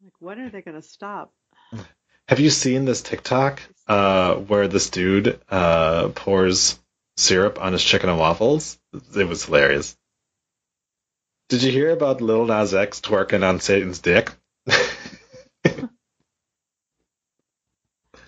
Like, 0.03 0.13
when 0.21 0.41
are 0.41 0.51
they 0.51 0.63
gonna 0.63 0.83
stop? 0.83 1.33
Have 2.29 2.41
you 2.41 2.51
seen 2.51 2.85
this 2.85 3.01
TikTok 3.01 3.63
uh, 3.87 4.35
where 4.35 4.69
this 4.69 4.91
dude 4.91 5.41
uh, 5.49 6.09
pours 6.09 6.79
syrup 7.17 7.59
on 7.59 7.73
his 7.73 7.83
chicken 7.83 8.11
and 8.11 8.19
waffles? 8.19 8.79
It 9.17 9.27
was 9.27 9.47
hilarious. 9.47 9.97
Did 11.49 11.63
you 11.63 11.73
hear 11.73 11.91
about 11.91 12.21
Lil 12.21 12.45
Nas 12.45 12.75
X 12.75 13.01
twerking 13.01 13.49
on 13.49 13.61
Satan's 13.61 14.01
dick? 14.01 14.31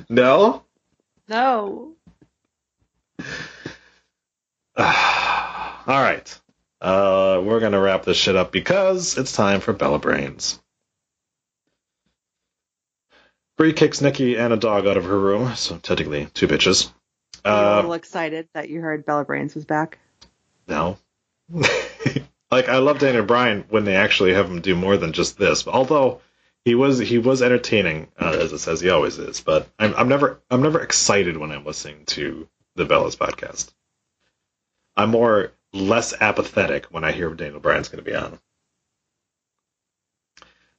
no? 0.09 0.65
No. 1.29 1.95
All 4.79 4.87
right. 5.87 6.41
Uh, 6.81 7.43
we're 7.45 7.61
going 7.61 7.73
to 7.73 7.79
wrap 7.79 8.07
this 8.07 8.17
shit 8.17 8.35
up 8.35 8.51
because 8.51 9.19
it's 9.19 9.37
time 9.37 9.61
for 9.61 9.75
Bella 9.75 9.99
Brains. 9.99 10.59
Brie 13.61 13.75
kicks 13.75 14.01
Nikki 14.01 14.39
and 14.39 14.55
a 14.55 14.57
dog 14.57 14.87
out 14.87 14.97
of 14.97 15.05
her 15.05 15.19
room, 15.19 15.55
so 15.55 15.77
technically 15.77 16.25
two 16.33 16.49
bitches. 16.49 16.91
Are 17.45 17.51
you 17.51 17.57
a 17.59 17.73
Uh, 17.73 17.77
little 17.77 17.93
excited 17.93 18.49
that 18.55 18.71
you 18.71 18.81
heard 18.81 19.05
Bella 19.05 19.27
Brains 19.27 19.55
was 19.55 19.67
back? 19.67 19.99
No. 20.67 20.97
like 22.51 22.71
I 22.71 22.79
love 22.79 23.01
Daniel 23.01 23.23
Bryan 23.27 23.67
when 23.69 23.85
they 23.85 23.97
actually 23.97 24.33
have 24.33 24.51
him 24.51 24.63
do 24.63 24.75
more 24.75 24.97
than 24.97 25.13
just 25.13 25.37
this. 25.37 25.69
Although 25.69 26.23
he 26.65 26.75
was 26.75 27.01
he 27.01 27.19
was 27.19 27.43
entertaining 27.43 28.09
uh, 28.19 28.31
as 28.41 28.51
it 28.55 28.61
says 28.61 28.81
he 28.81 28.89
always 28.89 29.19
is. 29.19 29.43
But 29.43 29.69
I'm 29.79 29.95
I'm 29.95 30.09
never 30.09 30.41
I'm 30.51 30.63
never 30.63 30.81
excited 30.81 31.37
when 31.37 31.53
I'm 31.53 31.67
listening 31.67 32.07
to 32.07 32.49
the 32.77 32.87
Bellas 32.87 33.15
podcast. 33.15 33.71
I'm 34.97 35.11
more 35.11 35.53
less 35.75 36.15
apathetic 36.19 36.87
when 36.87 37.05
I 37.05 37.13
hear 37.13 37.29
Daniel 37.35 37.61
Bryan's 37.61 37.89
going 37.91 38.03
to 38.03 38.11
be 38.11 38.17
on. 38.17 38.39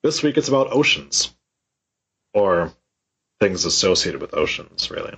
This 0.01 0.23
week 0.23 0.38
it's 0.38 0.47
about 0.49 0.73
oceans, 0.73 1.32
or 2.34 2.71
things 3.39 3.65
associated 3.65 4.21
with 4.21 4.36
oceans, 4.36 4.91
really. 4.91 5.15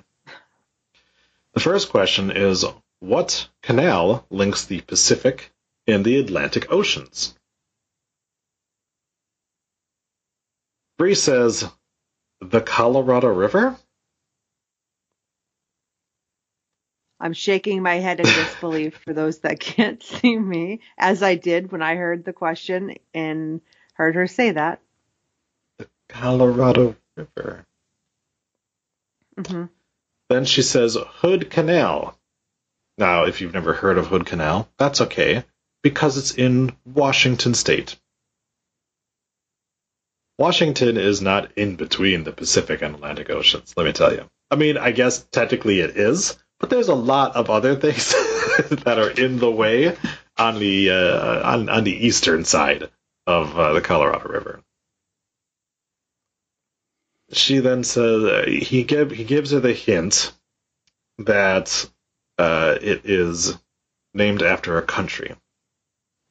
The 1.53 1.59
first 1.59 1.89
question 1.89 2.31
is 2.31 2.65
What 2.99 3.47
canal 3.61 4.25
links 4.29 4.65
the 4.65 4.81
Pacific 4.81 5.51
and 5.85 6.03
the 6.03 6.17
Atlantic 6.17 6.71
Oceans? 6.71 7.35
Brie 10.97 11.15
says, 11.15 11.69
the 12.39 12.61
Colorado 12.61 13.27
River? 13.27 13.75
I'm 17.19 17.33
shaking 17.33 17.81
my 17.81 17.95
head 17.95 18.19
in 18.19 18.25
disbelief 18.25 18.97
for 19.05 19.13
those 19.13 19.39
that 19.39 19.59
can't 19.59 20.03
see 20.03 20.37
me, 20.37 20.81
as 20.97 21.23
I 21.23 21.35
did 21.35 21.71
when 21.71 21.81
I 21.81 21.95
heard 21.95 22.25
the 22.25 22.33
question 22.33 22.95
and 23.13 23.61
heard 23.93 24.15
her 24.15 24.27
say 24.27 24.51
that. 24.51 24.81
The 25.77 25.87
Colorado 26.09 26.95
River. 27.15 27.65
hmm 29.37 29.65
Then 30.29 30.45
she 30.45 30.61
says 30.61 30.97
Hood 30.97 31.49
Canal. 31.49 32.17
Now, 32.97 33.25
if 33.25 33.41
you've 33.41 33.53
never 33.53 33.73
heard 33.73 33.97
of 33.97 34.07
Hood 34.07 34.25
Canal, 34.25 34.69
that's 34.77 35.01
okay, 35.01 35.43
because 35.81 36.17
it's 36.17 36.31
in 36.31 36.75
Washington 36.85 37.53
State. 37.53 37.95
Washington 40.37 40.97
is 40.97 41.21
not 41.21 41.51
in 41.57 41.75
between 41.75 42.23
the 42.23 42.31
Pacific 42.31 42.81
and 42.81 42.95
Atlantic 42.95 43.29
Oceans, 43.29 43.73
let 43.77 43.85
me 43.85 43.93
tell 43.93 44.13
you. 44.13 44.29
I 44.49 44.55
mean, 44.55 44.77
I 44.77 44.91
guess 44.91 45.23
technically 45.23 45.79
it 45.79 45.97
is, 45.97 46.37
but 46.59 46.69
there's 46.69 46.87
a 46.87 46.95
lot 46.95 47.35
of 47.35 47.49
other 47.49 47.75
things 47.79 48.11
that 48.83 48.99
are 48.99 49.09
in 49.09 49.39
the 49.39 49.51
way 49.51 49.95
on 50.37 50.59
the 50.59 50.89
uh, 50.89 51.51
on 51.51 51.69
on 51.69 51.83
the 51.83 52.05
eastern 52.07 52.45
side 52.45 52.89
of 53.27 53.57
uh, 53.57 53.73
the 53.73 53.81
Colorado 53.81 54.27
River. 54.27 54.61
She 57.33 57.59
then 57.59 57.83
says 57.83 58.23
uh, 58.23 58.45
he 58.47 58.83
give 58.83 59.11
he 59.11 59.23
gives 59.23 59.51
her 59.51 59.59
the 59.59 59.73
hint 59.73 60.31
that 61.19 61.89
uh, 62.37 62.77
it 62.81 63.01
is 63.05 63.57
named 64.13 64.41
after 64.41 64.77
a 64.77 64.81
country, 64.83 65.35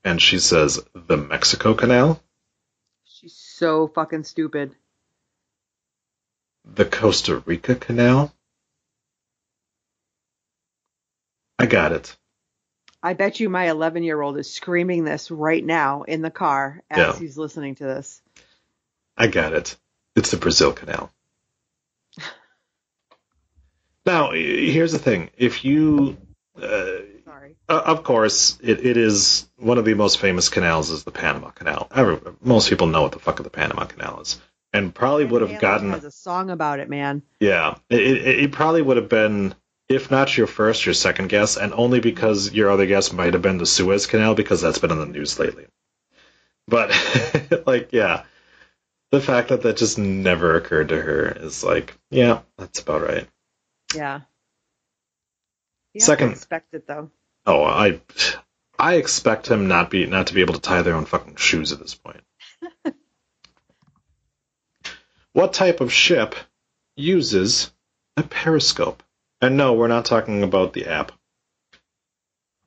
and 0.05 0.21
she 0.21 0.39
says 0.39 0.81
the 0.95 1.17
Mexico 1.17 1.75
Canal, 1.75 2.23
She's 3.05 3.35
so 3.35 3.89
fucking 3.89 4.25
stupid. 4.25 4.75
the 6.65 6.85
Costa 6.85 7.39
Rica 7.45 7.75
Canal. 7.75 8.33
I 11.59 11.67
got 11.67 11.93
it. 11.93 12.17
I 13.03 13.15
bet 13.15 13.41
you 13.41 13.49
my 13.49 13.69
11 13.69 14.05
year 14.05 14.21
old 14.21 14.39
is 14.39 14.53
screaming 14.53 15.05
this 15.05 15.31
right 15.31 15.65
now 15.65 16.03
in 16.03 16.23
the 16.23 16.31
car 16.31 16.83
as 16.91 16.99
Yeah. 16.99 17.19
he's 17.19 17.37
listening 17.37 17.75
to 17.77 17.85
this. 17.85 18.23
I 19.17 19.27
got 19.27 19.53
it. 19.55 19.77
It's 20.15 20.31
the 20.31 20.37
Brazil 20.37 20.73
Canal. 20.73 21.11
Now, 24.05 24.33
here's 24.33 24.93
the 24.93 24.99
thing. 24.99 25.31
If 25.37 25.65
you, 25.65 26.17
uh, 26.57 26.87
Sorry. 27.25 27.57
uh, 27.69 27.83
of 27.87 28.03
course, 28.03 28.59
it, 28.61 28.85
it 28.85 28.97
is 28.97 29.49
one 29.57 29.79
of 29.79 29.85
the 29.85 29.95
most 29.95 30.19
famous 30.19 30.49
canals 30.49 30.91
is 30.91 31.05
the 31.05 31.13
Panama 31.13 31.51
Canal. 31.51 31.89
Every, 31.95 32.19
most 32.41 32.69
people 32.69 32.89
know 32.89 33.03
what 33.03 33.13
the 33.13 33.21
fuck 33.21 33.41
the 33.41 33.49
Panama 33.49 33.85
Canal 33.85 34.21
is, 34.23 34.41
and 34.73 34.93
probably 34.93 35.25
would 35.25 35.43
have 35.43 35.61
gotten, 35.61 35.93
a 35.95 36.11
song 36.11 36.51
about 36.51 36.81
it, 36.81 36.91
man. 36.91 37.23
yeah, 37.39 37.77
it, 37.89 38.01
it, 38.01 38.41
it 38.41 38.53
probably 38.53 38.83
would 38.83 38.97
have 38.97 39.09
been, 39.09 39.55
if 39.89 40.11
not 40.11 40.37
your 40.37 40.49
first, 40.49 40.85
your 40.85 40.95
second 40.95 41.29
guess, 41.29 41.57
and 41.57 41.73
only 41.73 42.01
because 42.01 42.53
your 42.53 42.71
other 42.71 42.87
guess 42.87 43.13
might 43.13 43.35
have 43.35 43.43
been 43.43 43.59
the 43.59 43.67
Suez 43.67 44.09
Canal 44.09 44.35
because 44.35 44.61
that's 44.61 44.79
been 44.79 44.91
in 44.91 44.99
the 44.99 45.07
news 45.07 45.39
lately. 45.39 45.67
But 46.67 46.91
like, 47.67 47.93
yeah, 47.93 48.25
the 49.13 49.21
fact 49.21 49.51
that 49.51 49.63
that 49.63 49.77
just 49.77 49.99
never 49.99 50.57
occurred 50.57 50.89
to 50.89 51.01
her 51.01 51.29
is 51.29 51.63
like, 51.63 51.97
yeah, 52.11 52.41
that's 52.57 52.81
about 52.81 53.03
right. 53.03 53.29
Yeah. 53.95 54.23
You 55.93 56.01
Second- 56.01 56.33
expect 56.33 56.75
it 56.75 56.87
though. 56.89 57.11
Oh, 57.45 57.63
I, 57.63 58.01
I 58.79 58.95
expect 58.95 59.49
him 59.51 59.69
not 59.69 59.91
be 59.91 60.07
not 60.07 60.29
to 60.29 60.35
be 60.35 60.41
able 60.41 60.55
to 60.55 60.61
tie 60.61 60.83
their 60.83 60.95
own 60.95 61.05
fucking 61.05 61.37
shoes 61.37 61.73
at 61.73 61.79
this 61.81 61.95
point. 61.95 62.23
what 65.33 65.53
type 65.53 65.81
of 65.81 65.93
ship 65.93 66.35
uses 66.97 67.71
a 68.17 68.23
periscope? 68.23 69.03
And 69.43 69.57
no, 69.57 69.75
we're 69.75 69.89
not 69.89 70.05
talking 70.05 70.43
about 70.43 70.73
the 70.73 70.87
app. 70.87 71.13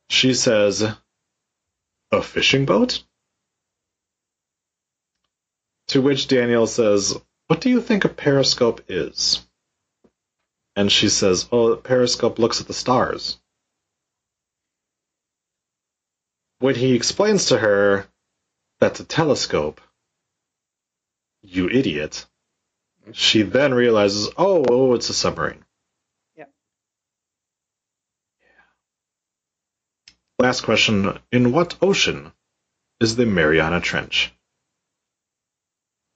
She 0.10 0.34
says, 0.34 0.84
a 2.12 2.22
fishing 2.22 2.66
boat? 2.66 3.02
To 5.90 6.02
which 6.02 6.28
Daniel 6.28 6.68
says, 6.68 7.18
What 7.48 7.62
do 7.62 7.70
you 7.70 7.82
think 7.82 8.06
a 8.06 8.10
periscope 8.10 8.82
is? 8.88 9.46
And 10.76 10.92
she 10.92 11.10
says, 11.10 11.48
Oh, 11.52 11.72
a 11.72 11.78
periscope 11.78 12.40
looks 12.40 12.60
at 12.60 12.68
the 12.68 12.74
stars. 12.74 13.40
When 16.60 16.76
he 16.76 16.96
explains 16.96 17.48
to 17.48 17.58
her 17.58 18.08
that's 18.80 19.00
a 19.00 19.06
telescope, 19.06 19.82
you 21.42 21.70
idiot, 21.70 22.26
she 23.12 23.44
then 23.44 23.74
realizes, 23.74 24.30
oh, 24.38 24.66
oh, 24.68 24.94
it's 24.96 25.10
a 25.10 25.14
submarine. 25.14 25.64
Yep. 26.36 26.52
Last 30.40 30.62
question 30.62 31.20
In 31.32 31.52
what 31.52 31.76
ocean 31.82 32.32
is 33.00 33.16
the 33.16 33.26
Mariana 33.26 33.80
Trench? 33.80 34.34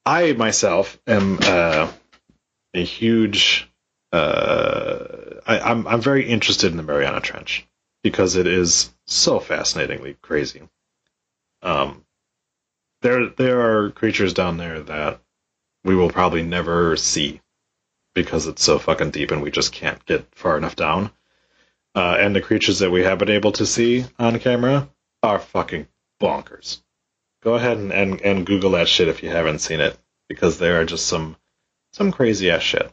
I 0.10 0.34
myself 0.34 1.00
am 1.06 1.38
uh, 1.44 1.92
a 2.74 2.84
huge. 2.84 3.70
Uh, 4.12 5.06
I, 5.46 5.60
I'm 5.60 5.86
I'm 5.86 6.02
very 6.02 6.28
interested 6.28 6.72
in 6.72 6.78
the 6.78 6.84
Mariana 6.84 7.22
Trench 7.22 7.68
because 8.02 8.36
it 8.36 8.48
is 8.48 8.92
so 9.06 9.40
fascinatingly 9.40 10.16
crazy. 10.20 10.68
Um, 11.62 12.06
there 13.04 13.28
there 13.28 13.62
are 13.62 13.92
creatures 13.92 14.34
down 14.34 14.58
there 14.58 14.80
that 14.80 15.22
we 15.84 15.96
will 15.96 16.10
probably 16.10 16.42
never 16.42 16.98
see 16.98 17.40
because 18.16 18.48
it's 18.48 18.64
so 18.64 18.80
fucking 18.80 19.12
deep 19.12 19.30
and 19.30 19.44
we 19.44 19.52
just 19.52 19.72
can't 19.74 20.04
get 20.08 20.26
far 20.34 20.58
enough 20.58 20.76
down. 20.76 21.12
Uh, 21.94 22.18
and 22.20 22.36
the 22.36 22.42
creatures 22.42 22.80
that 22.80 22.90
we 22.90 23.04
have 23.04 23.20
been 23.20 23.30
able 23.30 23.52
to 23.52 23.66
see 23.68 24.06
on 24.18 24.40
camera 24.40 24.90
are 25.22 25.38
fucking 25.38 25.86
bonkers. 26.20 26.82
Go 27.42 27.56
ahead 27.56 27.78
and, 27.78 27.92
and, 27.94 28.22
and 28.22 28.46
Google 28.46 28.72
that 28.72 28.90
shit 28.90 29.08
if 29.08 29.24
you 29.24 29.30
haven't 29.30 29.60
seen 29.60 29.80
it, 29.80 29.98
because 30.28 30.60
there 30.60 30.80
are 30.82 30.86
just 30.86 31.08
some 31.08 31.38
some 31.94 32.12
crazy 32.12 32.52
ass 32.52 32.62
shit. 32.62 32.92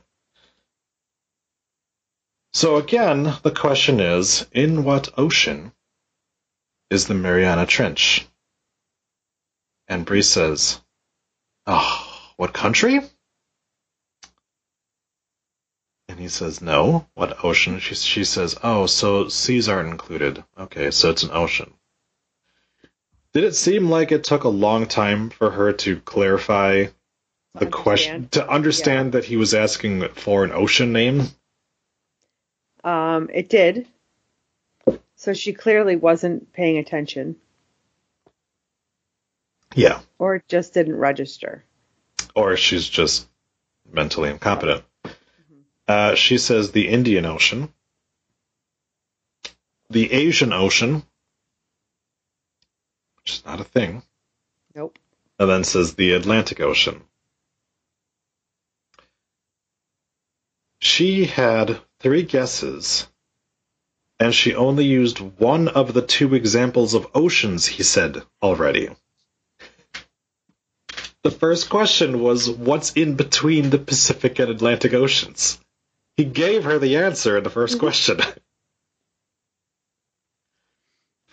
So 2.53 2.77
again, 2.77 3.35
the 3.43 3.51
question 3.51 4.01
is, 4.01 4.47
in 4.53 4.85
what 4.85 5.11
ocean 5.19 5.73
is 6.91 7.07
the 7.07 7.15
Mariana 7.15 7.67
Trench? 7.67 8.27
And 9.89 10.07
Brie 10.07 10.23
says, 10.23 10.81
Oh, 11.67 12.31
what 12.37 12.55
country? 12.55 13.01
And 16.09 16.19
he 16.19 16.29
says, 16.29 16.63
No. 16.63 17.07
What 17.15 17.45
ocean? 17.45 17.79
She, 17.81 17.95
she 17.95 18.25
says, 18.25 18.57
Oh, 18.63 18.87
so 18.87 19.29
seas 19.29 19.69
aren't 19.69 19.91
included. 19.91 20.43
Okay, 20.57 20.91
so 20.91 21.11
it's 21.11 21.25
an 21.25 21.33
ocean. 21.33 21.75
Did 23.37 23.45
it 23.45 23.55
seem 23.55 23.91
like 23.91 24.13
it 24.13 24.25
took 24.25 24.45
a 24.45 24.49
long 24.49 24.87
time 24.87 25.29
for 25.29 25.51
her 25.51 25.71
to 25.71 26.01
clarify 26.01 26.87
the 27.55 27.67
question, 27.67 28.31
to 28.31 28.49
understand 28.49 29.13
that 29.13 29.27
he 29.27 29.37
was 29.37 29.53
asking 29.53 30.09
for 30.15 30.43
an 30.43 30.53
ocean 30.53 30.91
name? 30.95 31.25
Um, 32.83 33.29
it 33.31 33.51
did. 33.51 33.89
So 35.17 35.35
she 35.35 35.53
clearly 35.53 35.97
wasn't 35.97 36.51
paying 36.55 36.79
attention, 36.79 37.37
Yeah. 39.75 40.01
or 40.19 40.37
it 40.37 40.49
just 40.49 40.73
didn't 40.73 40.97
register. 40.97 41.63
Or 42.35 42.57
she's 42.57 42.89
just 42.89 43.29
mentally 43.93 44.31
incompetent. 44.31 44.83
Uh, 45.87 46.15
she 46.15 46.39
says 46.39 46.73
the 46.73 46.89
Indian 46.89 47.27
Ocean, 47.27 47.71
the 49.91 50.11
Asian 50.11 50.55
Ocean, 50.55 51.03
which 53.27 53.39
is 53.39 53.45
not 53.45 53.61
a 53.61 53.65
thing, 53.65 54.05
Nope. 54.73 55.01
and 55.41 55.51
then 55.51 55.65
says 55.65 55.95
the 55.95 56.13
Atlantic 56.13 56.61
Ocean. 56.61 57.03
She 60.81 61.25
had 61.25 61.81
three 61.99 62.23
guesses, 62.23 63.09
and 64.21 64.33
she 64.33 64.55
only 64.55 64.85
used 64.85 65.19
one 65.19 65.67
of 65.67 65.93
the 65.93 66.03
two 66.03 66.37
examples 66.37 66.95
of 66.95 67.11
oceans 67.17 67.67
he 67.67 67.83
said 67.83 68.23
already. 68.41 68.91
The 71.25 71.33
first 71.33 71.69
question 71.69 72.21
was 72.21 72.49
what's 72.49 72.93
in 72.93 73.17
between 73.17 73.71
the 73.71 73.79
Pacific 73.79 74.39
and 74.39 74.53
Atlantic 74.53 74.95
Oceans? 74.95 75.59
He 76.17 76.25
gave 76.25 76.63
her 76.63 76.79
the 76.79 76.99
answer 76.99 77.39
in 77.39 77.43
the 77.43 77.51
first 77.51 77.75
mm-hmm. 77.75 77.87
question. 77.87 78.21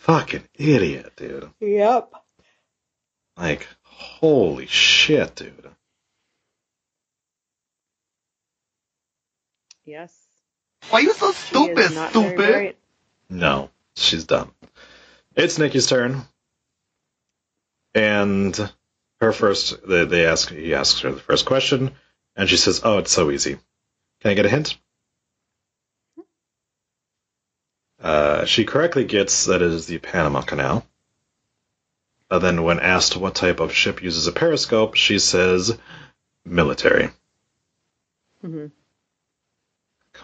Fucking 0.03 0.43
idiot, 0.55 1.13
dude. 1.15 1.49
Yep. 1.61 2.11
Like, 3.37 3.65
holy 3.83 4.67
shit, 4.67 5.33
dude. 5.33 5.69
Yes. 9.85 10.13
Why 10.89 10.99
are 10.99 11.03
you 11.03 11.13
so 11.13 11.31
She 11.31 11.37
stupid, 11.37 11.91
stupid? 12.09 12.75
No, 13.29 13.69
she's 13.95 14.25
done. 14.25 14.51
It's 15.37 15.57
Nikki's 15.57 15.87
turn. 15.87 16.23
And 17.95 18.57
her 19.21 19.31
first, 19.31 19.87
they, 19.87 20.03
they 20.03 20.25
ask, 20.25 20.49
he 20.49 20.73
asks 20.73 20.99
her 20.99 21.13
the 21.13 21.21
first 21.21 21.45
question, 21.45 21.91
and 22.35 22.49
she 22.49 22.57
says, 22.57 22.81
"Oh, 22.83 22.97
it's 22.97 23.13
so 23.13 23.31
easy." 23.31 23.57
Can 24.19 24.31
I 24.31 24.33
get 24.33 24.45
a 24.45 24.49
hint? 24.49 24.77
Uh, 28.03 28.43
she 28.43 28.65
correctly 28.65 29.05
gets 29.05 29.45
that 29.45 29.61
it 29.61 29.71
is 29.71 29.87
the 29.87 29.97
Panama 29.97 30.41
Canal. 30.41 30.85
Uh, 32.29 32.39
then, 32.39 32.63
when 32.63 32.79
asked 32.79 33.15
what 33.15 33.33
type 33.33 33.61
of 33.61 33.73
ship 33.73 34.03
uses 34.03 34.27
a 34.27 34.31
periscope, 34.33 34.95
she 34.95 35.19
says, 35.19 35.77
"Military." 36.43 37.09
Mhm. 38.43 38.71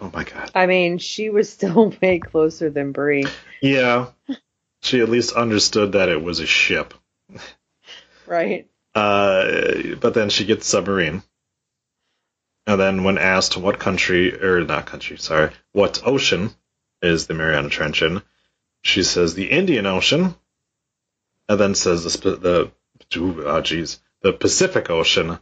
Oh 0.01 0.11
my 0.13 0.23
god. 0.25 0.51
I 0.53 0.65
mean, 0.65 0.97
she 0.97 1.29
was 1.29 1.49
still 1.49 1.93
way 2.01 2.19
closer 2.19 2.69
than 2.69 2.91
Brie. 2.91 3.25
Yeah. 3.61 4.07
She 4.81 4.99
at 5.01 5.09
least 5.09 5.33
understood 5.33 5.93
that 5.93 6.09
it 6.09 6.21
was 6.21 6.39
a 6.39 6.45
ship. 6.45 6.93
Right. 8.25 8.69
Uh, 8.93 9.95
but 9.99 10.13
then 10.13 10.29
she 10.29 10.45
gets 10.45 10.67
submarine. 10.67 11.23
And 12.67 12.79
then 12.79 13.03
when 13.03 13.17
asked 13.17 13.57
what 13.57 13.79
country, 13.79 14.41
or 14.41 14.63
not 14.63 14.85
country, 14.85 15.17
sorry, 15.17 15.51
what 15.71 16.01
ocean 16.05 16.51
is 17.01 17.27
the 17.27 17.33
Mariana 17.33 17.69
Trench 17.69 18.01
in, 18.01 18.21
she 18.81 19.03
says 19.03 19.33
the 19.33 19.49
Indian 19.49 19.85
Ocean, 19.85 20.35
and 21.47 21.59
then 21.59 21.75
says 21.75 22.03
the, 22.03 22.35
the 22.35 22.71
oh 23.45 23.61
geez, 23.61 23.99
the 24.21 24.33
Pacific 24.33 24.89
Ocean. 24.89 25.39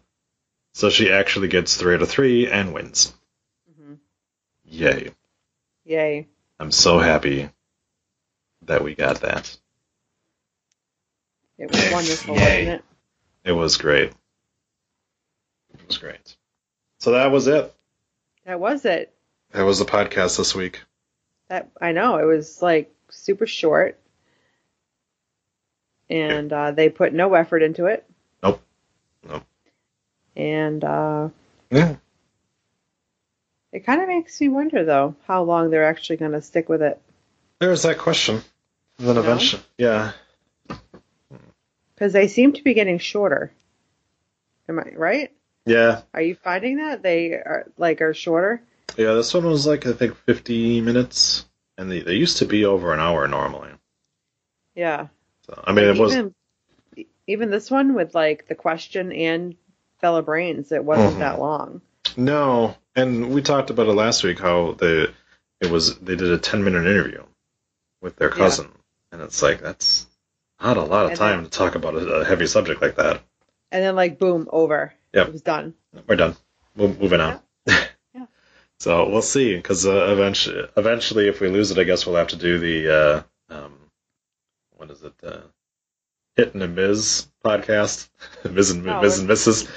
So 0.74 0.90
she 0.90 1.12
actually 1.12 1.48
gets 1.48 1.76
three 1.76 1.96
out 1.96 2.02
of 2.04 2.10
three 2.10 2.50
and 2.50 2.74
wins. 2.74 3.14
Mhm. 3.72 3.98
Yay. 4.66 5.12
Yay. 5.86 6.28
I'm 6.60 6.72
so 6.72 7.00
happy 7.00 7.50
that 8.64 8.84
we 8.84 8.94
got 8.96 9.22
that. 9.22 9.58
It 11.58 11.72
was 11.72 11.92
wonderful, 11.92 12.36
Yay. 12.36 12.42
wasn't 12.42 12.68
it? 12.70 12.84
It 13.44 13.52
was 13.54 13.78
great. 13.78 14.12
It 15.74 15.88
was 15.88 15.98
great. 15.98 16.36
So 17.00 17.12
that 17.12 17.32
was 17.32 17.48
it. 17.48 17.74
That 18.46 18.60
was 18.60 18.86
it. 18.86 19.14
That 19.52 19.64
was 19.64 19.80
the 19.80 19.86
podcast 19.86 20.38
this 20.38 20.54
week. 20.54 20.82
That 21.50 21.70
I 21.80 21.92
know. 21.94 22.18
It 22.18 22.26
was 22.26 22.62
like 22.62 22.94
super 23.10 23.48
short. 23.48 24.00
And 26.10 26.52
uh, 26.54 26.72
they 26.72 26.90
put 26.90 27.14
no 27.14 27.34
effort 27.34 27.62
into 27.64 27.86
it. 27.86 28.06
Nope. 28.42 28.62
Nope. 29.28 29.44
And 30.36 30.84
uh, 30.84 31.30
Yeah. 31.70 31.96
it 33.74 33.82
kind 33.86 34.02
of 34.02 34.08
makes 34.08 34.40
me 34.40 34.48
wonder, 34.48 34.86
though, 34.86 35.16
how 35.26 35.44
long 35.44 35.70
they're 35.70 35.86
actually 35.88 36.18
going 36.18 36.32
to 36.32 36.42
stick 36.42 36.70
with 36.70 36.82
it. 36.82 37.02
There's 37.60 37.84
that 37.84 37.98
question. 37.98 38.42
Then 39.00 39.16
No? 39.16 39.22
eventually, 39.22 39.64
yeah. 39.78 40.14
Because 41.94 42.14
they 42.14 42.28
seem 42.28 42.54
to 42.54 42.64
be 42.64 42.74
getting 42.74 43.00
shorter. 43.00 43.52
Am 44.70 44.80
I 44.80 44.94
right? 44.96 45.32
Yeah. 45.66 46.02
Are 46.14 46.22
you 46.22 46.36
finding 46.36 46.78
that 46.78 47.02
they 47.02 47.32
are 47.34 47.66
like 47.78 48.02
are 48.02 48.14
shorter? 48.14 48.62
Yeah, 48.96 49.14
this 49.14 49.34
one 49.34 49.46
was 49.46 49.68
like, 49.68 49.86
I 49.86 49.94
think, 49.94 50.16
50 50.16 50.82
minutes. 50.82 51.46
And 51.78 51.92
they, 51.92 52.00
they 52.02 52.14
used 52.16 52.38
to 52.38 52.46
be 52.46 52.66
over 52.66 52.94
an 52.94 53.00
hour 53.00 53.28
normally. 53.28 53.70
Yeah. 54.76 55.08
So, 55.46 55.62
I 55.66 55.74
mean, 55.74 55.86
it 55.86 55.98
was. 55.98 56.14
even, 56.14 56.36
even 57.28 57.52
this 57.52 57.70
one 57.70 57.94
with 57.94 58.16
like 58.16 58.48
the 58.48 58.56
question 58.56 59.12
and 59.12 59.56
Bella 60.02 60.24
Brains, 60.24 60.72
it 60.72 60.84
wasn't 60.84 61.16
Mhm. 61.16 61.20
that 61.20 61.40
long. 61.40 61.82
No. 62.16 62.76
And 62.96 63.32
we 63.32 63.42
talked 63.44 63.70
about 63.70 63.88
it 63.88 63.94
last 63.94 64.24
week 64.24 64.40
how 64.40 64.72
they, 64.74 65.08
it 65.62 65.70
was, 65.70 65.98
they 66.00 66.16
did 66.16 66.32
a 66.32 66.38
10 66.40 66.64
minute 66.64 66.88
interview 66.88 67.24
with 68.02 68.16
their 68.16 68.30
Yeah. 68.30 68.36
cousin. 68.36 68.70
And 69.12 69.22
it's 69.22 69.42
like, 69.44 69.62
that's 69.62 70.08
not 70.62 70.78
a 70.78 70.82
lot 70.84 71.06
of 71.06 71.12
And 71.12 71.20
time 71.20 71.42
then- 71.42 71.44
to 71.46 71.50
talk 71.52 71.76
about 71.76 71.94
a, 71.96 72.22
a 72.22 72.26
heavy 72.26 72.48
subject 72.48 72.82
like 72.82 72.96
that. 72.96 73.22
And 73.72 73.84
then 73.84 73.96
like 73.96 74.18
boom, 74.18 74.48
over. 74.52 74.94
Yep. 75.14 75.28
It 75.28 75.34
was 75.34 75.42
done. 75.42 75.74
We're 76.08 76.16
done. 76.16 76.36
We're 76.76 76.88
moving 76.88 77.22
on. 77.22 77.34
Yeah. 77.34 77.40
So 78.80 79.10
we'll 79.10 79.22
see, 79.24 79.56
because 79.56 79.86
uh, 79.88 80.08
eventually, 80.12 80.68
eventually, 80.78 81.28
if 81.28 81.42
we 81.42 81.48
lose 81.50 81.72
it, 81.72 81.80
I 81.80 81.84
guess 81.84 82.06
we'll 82.06 82.16
have 82.18 82.28
to 82.28 82.36
do 82.36 82.60
the 82.60 82.94
uh, 83.50 83.54
um, 83.56 83.74
what 84.76 84.92
is 84.92 85.02
it? 85.04 85.14
Uh, 85.24 85.42
Hit 86.36 86.54
and 86.54 86.62
a 86.62 86.68
Miz 86.68 87.28
podcast, 87.44 88.10
Miz 88.52 88.70
and 88.72 88.86
No, 88.86 89.02
Miz 89.02 89.18
and 89.20 89.28
Mrs. 89.28 89.68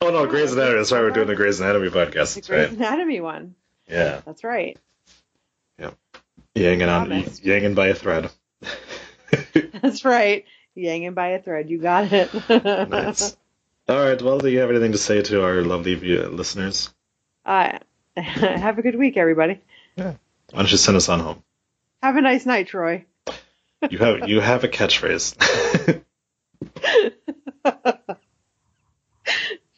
Oh 0.00 0.10
no, 0.10 0.26
Grey's 0.26 0.52
Anatomy. 0.52 0.78
That's 0.78 0.92
right, 0.92 1.02
we're 1.02 1.10
doing 1.10 1.26
the 1.26 1.36
Grey's 1.36 1.60
Anatomy 1.60 1.90
podcast. 1.90 2.34
The 2.34 2.40
Grey's 2.40 2.68
right. 2.70 2.78
Anatomy 2.78 3.20
one. 3.20 3.54
Yeah, 3.88 4.20
That's 4.24 4.42
right. 4.42 4.78
yanging 6.56 6.88
on, 6.88 7.10
yanging 7.10 7.74
by 7.74 7.88
a 7.88 7.94
thread. 7.94 8.30
That's 9.82 10.04
right. 10.04 10.44
Yanging 10.76 11.14
by 11.14 11.28
a 11.28 11.42
thread. 11.42 11.68
You 11.68 11.78
got 11.78 12.10
it. 12.12 12.30
nice. 12.88 13.36
All 13.88 14.00
right. 14.02 14.20
Well, 14.20 14.38
do 14.38 14.48
you 14.48 14.60
have 14.60 14.70
anything 14.70 14.92
to 14.92 14.98
say 14.98 15.22
to 15.22 15.44
our 15.44 15.62
lovely 15.62 15.94
view- 15.94 16.28
listeners? 16.28 16.92
Uh, 17.44 17.78
have 18.22 18.78
a 18.78 18.82
good 18.82 18.96
week, 18.96 19.16
everybody. 19.16 19.60
Yeah. 19.96 20.14
Why 20.50 20.58
don't 20.62 20.70
you 20.70 20.78
send 20.78 20.96
us 20.96 21.08
on 21.08 21.20
home? 21.20 21.42
Have 22.02 22.16
a 22.16 22.20
nice 22.20 22.46
night, 22.46 22.68
Troy. 22.68 23.04
You 23.90 23.98
have 23.98 24.26
you 24.28 24.40
have 24.40 24.64
a 24.64 24.68
catchphrase. 24.68 25.36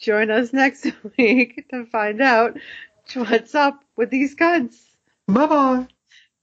Join 0.00 0.30
us 0.30 0.52
next 0.52 0.86
week 1.18 1.64
to 1.70 1.84
find 1.86 2.22
out 2.22 2.56
what's 3.14 3.54
up 3.56 3.84
with 3.96 4.10
these 4.10 4.34
guns. 4.34 4.80
bye 5.26 5.46
bye. 5.46 5.86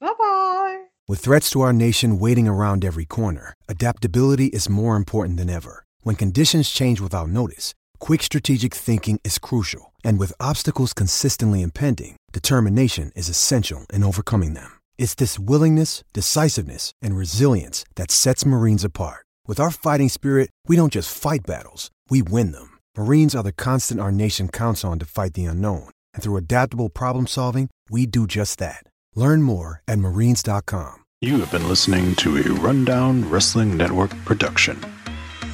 Bye 0.01 0.13
bye. 0.19 0.83
With 1.07 1.19
threats 1.19 1.49
to 1.51 1.61
our 1.61 1.71
nation 1.73 2.19
waiting 2.19 2.47
around 2.47 2.83
every 2.83 3.05
corner, 3.05 3.53
adaptability 3.69 4.47
is 4.47 4.67
more 4.69 4.97
important 4.97 5.37
than 5.37 5.49
ever. 5.49 5.85
When 6.01 6.15
conditions 6.17 6.69
change 6.69 6.99
without 6.99 7.29
notice, 7.29 7.73
quick 7.99 8.21
strategic 8.21 8.73
thinking 8.73 9.19
is 9.23 9.37
crucial. 9.39 9.93
And 10.05 10.19
with 10.19 10.39
obstacles 10.39 10.93
consistently 10.93 11.63
impending, 11.63 12.15
determination 12.31 13.11
is 13.15 13.27
essential 13.27 13.85
in 13.91 14.03
overcoming 14.03 14.53
them. 14.53 14.71
It's 14.99 15.15
this 15.15 15.39
willingness, 15.39 16.03
decisiveness, 16.13 16.91
and 17.01 17.17
resilience 17.17 17.83
that 17.95 18.11
sets 18.11 18.45
Marines 18.45 18.83
apart. 18.83 19.25
With 19.47 19.59
our 19.59 19.71
fighting 19.71 20.09
spirit, 20.09 20.51
we 20.67 20.75
don't 20.75 20.93
just 20.93 21.17
fight 21.17 21.47
battles, 21.47 21.89
we 22.09 22.21
win 22.21 22.51
them. 22.51 22.77
Marines 22.95 23.35
are 23.35 23.43
the 23.43 23.51
constant 23.51 23.99
our 23.99 24.11
nation 24.11 24.47
counts 24.47 24.83
on 24.83 24.99
to 24.99 25.05
fight 25.05 25.33
the 25.33 25.45
unknown. 25.45 25.89
And 26.13 26.21
through 26.21 26.37
adaptable 26.37 26.89
problem 26.89 27.25
solving, 27.25 27.69
we 27.89 28.05
do 28.05 28.27
just 28.27 28.59
that. 28.59 28.83
Learn 29.15 29.41
more 29.41 29.81
at 29.87 29.99
marines.com. 29.99 31.03
You 31.21 31.39
have 31.39 31.51
been 31.51 31.67
listening 31.67 32.13
to 32.17 32.37
a 32.37 32.53
Rundown 32.61 33.29
Wrestling 33.29 33.75
Network 33.75 34.11
production. 34.25 34.77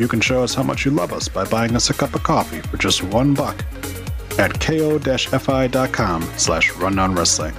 You 0.00 0.08
can 0.08 0.22
show 0.22 0.42
us 0.42 0.54
how 0.54 0.62
much 0.62 0.86
you 0.86 0.92
love 0.92 1.12
us 1.12 1.28
by 1.28 1.44
buying 1.44 1.76
us 1.76 1.90
a 1.90 1.92
cup 1.92 2.14
of 2.14 2.22
coffee 2.22 2.62
for 2.62 2.78
just 2.78 3.02
one 3.02 3.34
buck 3.34 3.62
at 4.38 4.58
ko-fi.com 4.58 6.22
slash 6.38 6.72
rundownwrestling. 6.72 7.54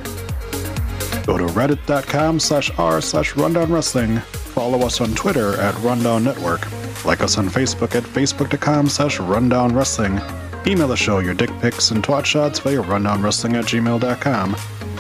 Go 1.28 1.38
to 1.38 1.46
reddit.com 1.46 2.40
slash 2.40 2.72
r 2.80 3.00
slash 3.00 3.34
rundownwrestling. 3.34 4.24
Follow 4.56 4.80
us 4.80 5.02
on 5.02 5.14
Twitter 5.14 5.56
at 5.62 5.78
Rundown 5.84 6.24
Network. 6.24 6.66
Like 7.06 7.22
us 7.22 7.38
on 7.38 7.48
Facebook 7.48 7.94
at 7.94 8.06
facebook.com 8.06 8.90
slash 8.90 9.20
rundownwrestling. 9.20 10.18
Email 10.66 10.88
the 10.88 10.98
show 10.98 11.20
your 11.20 11.36
dick 11.36 11.52
pics 11.62 11.92
and 11.92 12.04
twat 12.04 12.26
shots 12.26 12.58
via 12.58 12.82
rundownwrestling 12.82 13.54
at 13.54 13.66
gmail.com. 13.66 14.56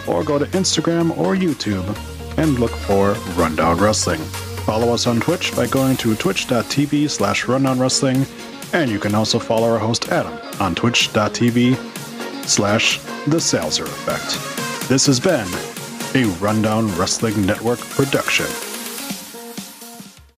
Or 0.07 0.23
go 0.23 0.37
to 0.37 0.45
Instagram 0.45 1.17
or 1.17 1.35
YouTube 1.35 1.87
and 2.37 2.59
look 2.59 2.71
for 2.71 3.13
Rundown 3.35 3.79
Wrestling. 3.79 4.21
Follow 4.65 4.93
us 4.93 5.07
on 5.07 5.19
Twitch 5.19 5.55
by 5.55 5.67
going 5.67 5.97
to 5.97 6.15
twitch.tv 6.15 7.09
slash 7.09 7.45
rundown 7.47 7.79
wrestling, 7.79 8.25
and 8.73 8.89
you 8.89 8.99
can 8.99 9.15
also 9.15 9.39
follow 9.39 9.67
our 9.67 9.79
host 9.79 10.09
Adam 10.09 10.33
on 10.61 10.75
twitch.tv 10.75 11.75
slash 12.47 12.99
the 13.27 13.37
Salzer 13.37 13.83
Effect. 13.83 14.87
This 14.87 15.05
has 15.07 15.19
been 15.19 15.47
a 16.15 16.25
Rundown 16.39 16.87
Wrestling 16.97 17.45
Network 17.45 17.79
production. 17.79 18.70